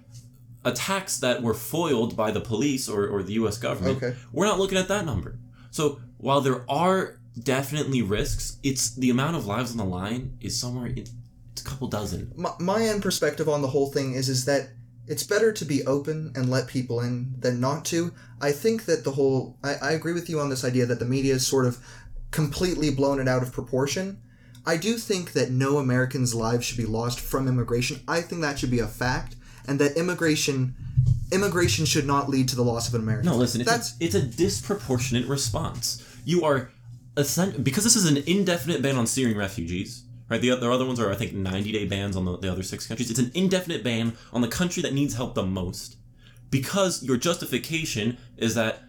Attacks 0.65 1.17
that 1.19 1.41
were 1.43 1.53
foiled 1.53 2.15
by 2.15 2.31
the 2.31 2.39
police 2.41 2.87
or, 2.87 3.05
or 3.07 3.21
the 3.21 3.33
US 3.33 3.57
government. 3.57 3.97
Okay. 4.01 4.15
We're 4.31 4.45
not 4.45 4.59
looking 4.59 4.77
at 4.77 4.87
that 4.87 5.05
number. 5.05 5.37
So 5.73 5.99
while 6.17 6.39
there 6.39 6.69
are 6.69 7.17
definitely 7.41 8.03
risks, 8.03 8.57
it's 8.61 8.91
the 8.91 9.09
amount 9.09 9.35
of 9.35 9.47
lives 9.47 9.71
on 9.71 9.77
the 9.77 9.83
line 9.83 10.37
is 10.39 10.57
somewhere 10.57 10.85
in, 10.85 11.07
it's 11.51 11.61
a 11.61 11.65
couple 11.65 11.87
dozen. 11.87 12.31
my, 12.35 12.51
my 12.59 12.83
end 12.83 13.01
perspective 13.01 13.49
on 13.49 13.63
the 13.63 13.69
whole 13.69 13.91
thing 13.91 14.13
is 14.13 14.29
is 14.29 14.45
that 14.45 14.69
it's 15.07 15.23
better 15.23 15.51
to 15.51 15.65
be 15.65 15.83
open 15.85 16.31
and 16.35 16.49
let 16.51 16.67
people 16.67 17.01
in 17.01 17.33
than 17.39 17.59
not 17.59 17.85
to. 17.85 18.13
I 18.39 18.51
think 18.51 18.85
that 18.85 19.03
the 19.03 19.11
whole 19.11 19.57
I, 19.63 19.73
I 19.81 19.91
agree 19.93 20.13
with 20.13 20.29
you 20.29 20.39
on 20.39 20.49
this 20.49 20.63
idea 20.63 20.85
that 20.85 20.99
the 20.99 21.05
media 21.05 21.33
is 21.33 21.45
sort 21.45 21.65
of 21.65 21.79
completely 22.29 22.91
blown 22.91 23.19
it 23.19 23.27
out 23.27 23.41
of 23.41 23.51
proportion. 23.51 24.21
I 24.67 24.77
do 24.77 24.97
think 24.97 25.33
that 25.33 25.49
no 25.49 25.79
American's 25.79 26.35
lives 26.35 26.67
should 26.67 26.77
be 26.77 26.85
lost 26.85 27.19
from 27.19 27.47
immigration. 27.47 28.01
I 28.07 28.21
think 28.21 28.41
that 28.41 28.59
should 28.59 28.71
be 28.71 28.79
a 28.79 28.87
fact, 28.87 29.35
and 29.67 29.79
that 29.79 29.97
immigration 29.97 30.75
immigration 31.31 31.85
should 31.85 32.05
not 32.05 32.29
lead 32.29 32.47
to 32.49 32.55
the 32.55 32.61
loss 32.63 32.87
of 32.87 32.93
an 32.95 33.01
American. 33.01 33.25
No, 33.31 33.35
listen, 33.37 33.61
it's, 33.61 33.69
That's- 33.69 33.95
a, 33.99 34.03
it's 34.05 34.15
a 34.15 34.21
disproportionate 34.21 35.25
response. 35.25 36.05
You 36.25 36.43
are 36.45 36.69
essen- 37.17 37.63
because 37.63 37.83
this 37.83 37.95
is 37.95 38.05
an 38.05 38.17
indefinite 38.27 38.81
ban 38.83 38.95
on 38.97 39.07
Syrian 39.07 39.37
refugees, 39.37 40.03
right? 40.29 40.39
The, 40.39 40.49
the 40.55 40.71
other 40.71 40.85
ones 40.85 40.99
are, 40.99 41.11
I 41.11 41.15
think, 41.15 41.33
90 41.33 41.71
day 41.71 41.85
bans 41.87 42.15
on 42.15 42.25
the, 42.25 42.37
the 42.37 42.51
other 42.51 42.61
six 42.63 42.85
countries. 42.87 43.09
It's 43.09 43.19
an 43.19 43.31
indefinite 43.33 43.83
ban 43.83 44.13
on 44.31 44.41
the 44.41 44.47
country 44.47 44.83
that 44.83 44.93
needs 44.93 45.15
help 45.15 45.33
the 45.33 45.43
most 45.45 45.97
because 46.51 47.01
your 47.03 47.17
justification 47.17 48.17
is 48.37 48.53
that 48.55 48.83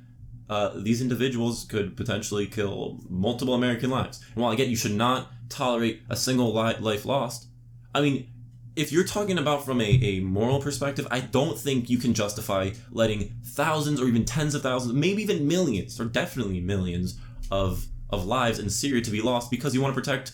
uh, 0.51 0.79
these 0.83 1.01
individuals 1.01 1.64
could 1.64 1.97
potentially 1.97 2.47
kill 2.47 3.01
multiple 3.09 3.55
American 3.55 3.89
lives. 3.89 4.22
And 4.35 4.43
while 4.43 4.53
I 4.53 4.57
get 4.57 4.68
you 4.68 4.77
should 4.77 4.93
not 4.95 5.31
tolerate 5.49 6.03
a 6.11 6.16
single 6.16 6.53
li- 6.55 6.77
life 6.79 7.07
lost, 7.07 7.47
I 7.95 8.03
mean, 8.03 8.29
if 8.77 8.91
you're 8.91 9.05
talking 9.05 9.39
about 9.39 9.64
from 9.64 9.81
a, 9.81 9.85
a 9.85 10.20
moral 10.20 10.61
perspective, 10.61 11.07
I 11.11 11.20
don't 11.20 11.59
think 11.59 11.89
you 11.89 11.99
can 11.99 12.14
justify 12.14 12.70
letting 12.91 13.35
thousands 13.45 14.01
or 14.01 14.07
even 14.07 14.25
tens 14.25 14.55
of 14.55 14.62
thousands, 14.62 14.95
maybe 14.95 15.22
even 15.22 15.47
millions, 15.47 16.01
or 16.01 16.05
definitely 16.07 16.61
millions 16.61 17.18
of 17.51 17.87
of 18.11 18.27
lives 18.27 18.59
in 18.59 18.70
Syria 18.70 19.03
to 19.03 19.11
be 19.11 19.20
lost 19.20 19.51
because 19.51 19.75
you 19.75 19.83
want 19.83 19.95
to 19.95 20.01
protect 20.01 20.33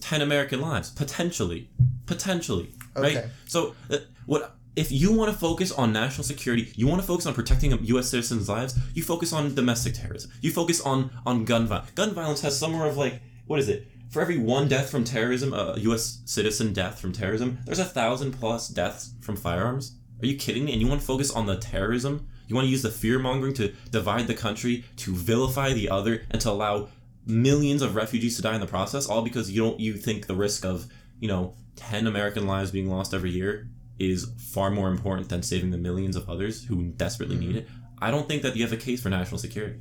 10 0.00 0.20
American 0.20 0.60
lives 0.60 0.90
potentially 0.90 1.70
potentially 2.06 2.72
right? 2.94 3.24
So 3.46 3.74
uh, 3.90 3.98
what 4.26 4.56
if 4.76 4.92
you 4.92 5.12
want 5.12 5.32
to 5.32 5.36
focus 5.36 5.72
on 5.72 5.92
national 5.92 6.24
security 6.24 6.72
you 6.76 6.86
want 6.86 7.00
to 7.00 7.06
focus 7.06 7.26
on 7.26 7.34
protecting 7.34 7.72
US 7.72 8.08
citizens 8.10 8.48
lives 8.48 8.78
you 8.94 9.02
focus 9.02 9.32
on 9.32 9.54
domestic 9.54 9.94
terrorism. 9.94 10.30
You 10.40 10.52
focus 10.52 10.80
on 10.80 11.10
on 11.26 11.44
gun 11.44 11.66
violence 11.66 11.90
gun 11.92 12.14
violence 12.14 12.40
has 12.42 12.58
somewhere 12.58 12.86
of 12.86 12.96
like 12.96 13.20
what 13.46 13.58
is 13.58 13.68
it 13.68 13.88
for 14.10 14.22
every 14.22 14.38
one 14.38 14.68
death 14.68 14.90
from 14.90 15.04
terrorism 15.04 15.52
a 15.52 15.76
US 15.78 16.22
citizen 16.24 16.72
death 16.72 17.00
from 17.00 17.12
terrorism 17.12 17.58
there's 17.64 17.78
a 17.78 17.84
thousand 17.84 18.32
plus 18.32 18.68
deaths 18.68 19.14
from 19.20 19.36
firearms? 19.36 19.96
Are 20.20 20.26
you 20.26 20.36
kidding 20.36 20.64
me? 20.64 20.72
And 20.72 20.80
you 20.80 20.88
want 20.88 21.00
to 21.00 21.06
focus 21.06 21.30
on 21.30 21.46
the 21.46 21.56
terrorism? 21.56 22.28
You 22.48 22.56
want 22.56 22.66
to 22.66 22.70
use 22.70 22.82
the 22.82 22.90
fear 22.90 23.18
mongering 23.18 23.54
to 23.54 23.72
divide 23.90 24.26
the 24.26 24.34
country 24.34 24.84
to 24.96 25.14
vilify 25.14 25.72
the 25.72 25.90
other 25.90 26.22
and 26.30 26.40
to 26.40 26.50
allow 26.50 26.88
millions 27.26 27.82
of 27.82 27.94
refugees 27.94 28.36
to 28.36 28.42
die 28.42 28.54
in 28.54 28.60
the 28.60 28.66
process 28.66 29.06
all 29.06 29.22
because 29.22 29.50
you 29.50 29.62
don't 29.62 29.78
you 29.78 29.94
think 29.94 30.26
the 30.26 30.34
risk 30.34 30.64
of 30.64 30.86
you 31.20 31.28
know 31.28 31.54
10 31.76 32.06
american 32.06 32.46
lives 32.46 32.70
being 32.70 32.88
lost 32.88 33.12
every 33.12 33.30
year 33.30 33.68
is 33.98 34.30
far 34.38 34.70
more 34.70 34.88
important 34.88 35.28
than 35.28 35.42
saving 35.42 35.70
the 35.70 35.78
millions 35.78 36.16
of 36.16 36.28
others 36.28 36.64
who 36.64 36.84
desperately 36.92 37.36
need 37.36 37.50
mm-hmm. 37.50 37.58
it? 37.58 37.68
I 38.00 38.10
don't 38.10 38.28
think 38.28 38.42
that 38.42 38.56
you 38.56 38.62
have 38.62 38.72
a 38.72 38.76
case 38.76 39.02
for 39.02 39.08
national 39.08 39.38
security 39.38 39.80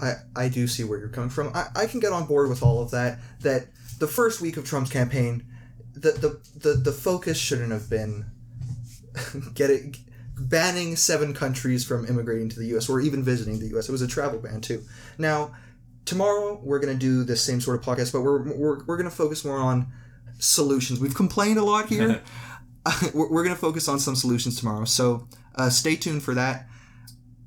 I, 0.00 0.14
I 0.36 0.48
do 0.48 0.66
see 0.66 0.84
where 0.84 0.98
you're 0.98 1.08
coming 1.08 1.30
from. 1.30 1.52
I, 1.54 1.66
I 1.74 1.86
can 1.86 2.00
get 2.00 2.12
on 2.12 2.26
board 2.26 2.48
with 2.48 2.62
all 2.62 2.82
of 2.82 2.90
that. 2.90 3.18
That 3.40 3.68
the 3.98 4.06
first 4.06 4.40
week 4.40 4.56
of 4.56 4.64
Trump's 4.64 4.90
campaign, 4.90 5.44
the 5.92 6.12
the, 6.12 6.40
the, 6.58 6.74
the 6.74 6.92
focus 6.92 7.38
shouldn't 7.38 7.72
have 7.72 7.88
been 7.90 8.24
getting 9.54 9.94
banning 10.36 10.96
seven 10.96 11.34
countries 11.34 11.84
from 11.84 12.06
immigrating 12.06 12.48
to 12.48 12.58
the 12.58 12.66
U.S. 12.68 12.88
or 12.88 13.00
even 13.00 13.22
visiting 13.22 13.58
the 13.58 13.66
U.S. 13.68 13.88
It 13.88 13.92
was 13.92 14.02
a 14.02 14.08
travel 14.08 14.38
ban 14.38 14.60
too. 14.60 14.82
Now, 15.18 15.54
tomorrow 16.04 16.60
we're 16.62 16.78
gonna 16.78 16.94
do 16.94 17.24
the 17.24 17.36
same 17.36 17.60
sort 17.60 17.78
of 17.78 17.84
podcast, 17.84 18.12
but 18.12 18.22
we're 18.22 18.42
we're, 18.54 18.84
we're 18.84 18.96
gonna 18.96 19.10
focus 19.10 19.44
more 19.44 19.58
on 19.58 19.86
solutions. 20.38 20.98
We've 20.98 21.14
complained 21.14 21.58
a 21.58 21.64
lot 21.64 21.86
here. 21.88 22.22
we're, 23.14 23.30
we're 23.30 23.42
gonna 23.42 23.56
focus 23.56 23.88
on 23.88 23.98
some 23.98 24.16
solutions 24.16 24.58
tomorrow. 24.58 24.86
So 24.86 25.28
uh, 25.56 25.68
stay 25.68 25.96
tuned 25.96 26.22
for 26.22 26.34
that 26.34 26.66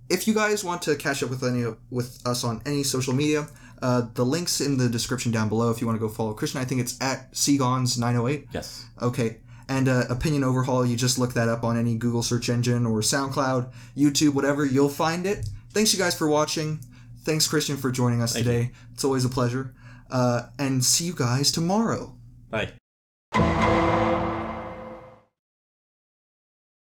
if 0.09 0.27
you 0.27 0.33
guys 0.33 0.63
want 0.63 0.81
to 0.83 0.95
catch 0.95 1.23
up 1.23 1.29
with 1.29 1.43
any 1.43 1.65
with 1.89 2.25
us 2.25 2.43
on 2.43 2.61
any 2.65 2.83
social 2.83 3.13
media, 3.13 3.47
uh, 3.81 4.03
the 4.13 4.25
links 4.25 4.61
in 4.61 4.77
the 4.77 4.89
description 4.89 5.31
down 5.31 5.49
below. 5.49 5.69
If 5.71 5.81
you 5.81 5.87
want 5.87 5.99
to 5.99 6.05
go 6.05 6.11
follow 6.11 6.33
Christian, 6.33 6.61
I 6.61 6.65
think 6.65 6.81
it's 6.81 6.99
at 7.01 7.31
Seagons908. 7.33 8.47
yes 8.51 8.85
Okay. 9.01 9.37
And 9.69 9.87
uh, 9.87 10.03
Opinion 10.09 10.43
Overhaul, 10.43 10.85
you 10.85 10.97
just 10.97 11.17
look 11.17 11.33
that 11.33 11.47
up 11.47 11.63
on 11.63 11.77
any 11.77 11.95
Google 11.95 12.21
search 12.21 12.49
engine 12.49 12.85
or 12.85 12.99
SoundCloud, 12.99 13.71
YouTube, 13.95 14.33
whatever, 14.33 14.65
you'll 14.65 14.89
find 14.89 15.25
it. 15.25 15.47
Thanks, 15.71 15.93
you 15.93 15.99
guys, 15.99 16.17
for 16.17 16.27
watching. 16.27 16.79
Thanks, 17.23 17.47
Christian, 17.47 17.77
for 17.77 17.89
joining 17.89 18.21
us 18.21 18.33
Thank 18.33 18.45
today. 18.45 18.71
It's 18.93 19.05
always 19.05 19.23
a 19.23 19.29
pleasure. 19.29 19.73
Uh, 20.11 20.43
and 20.59 20.83
see 20.83 21.05
you 21.05 21.15
guys 21.15 21.51
tomorrow. 21.51 22.13
bye 22.49 22.73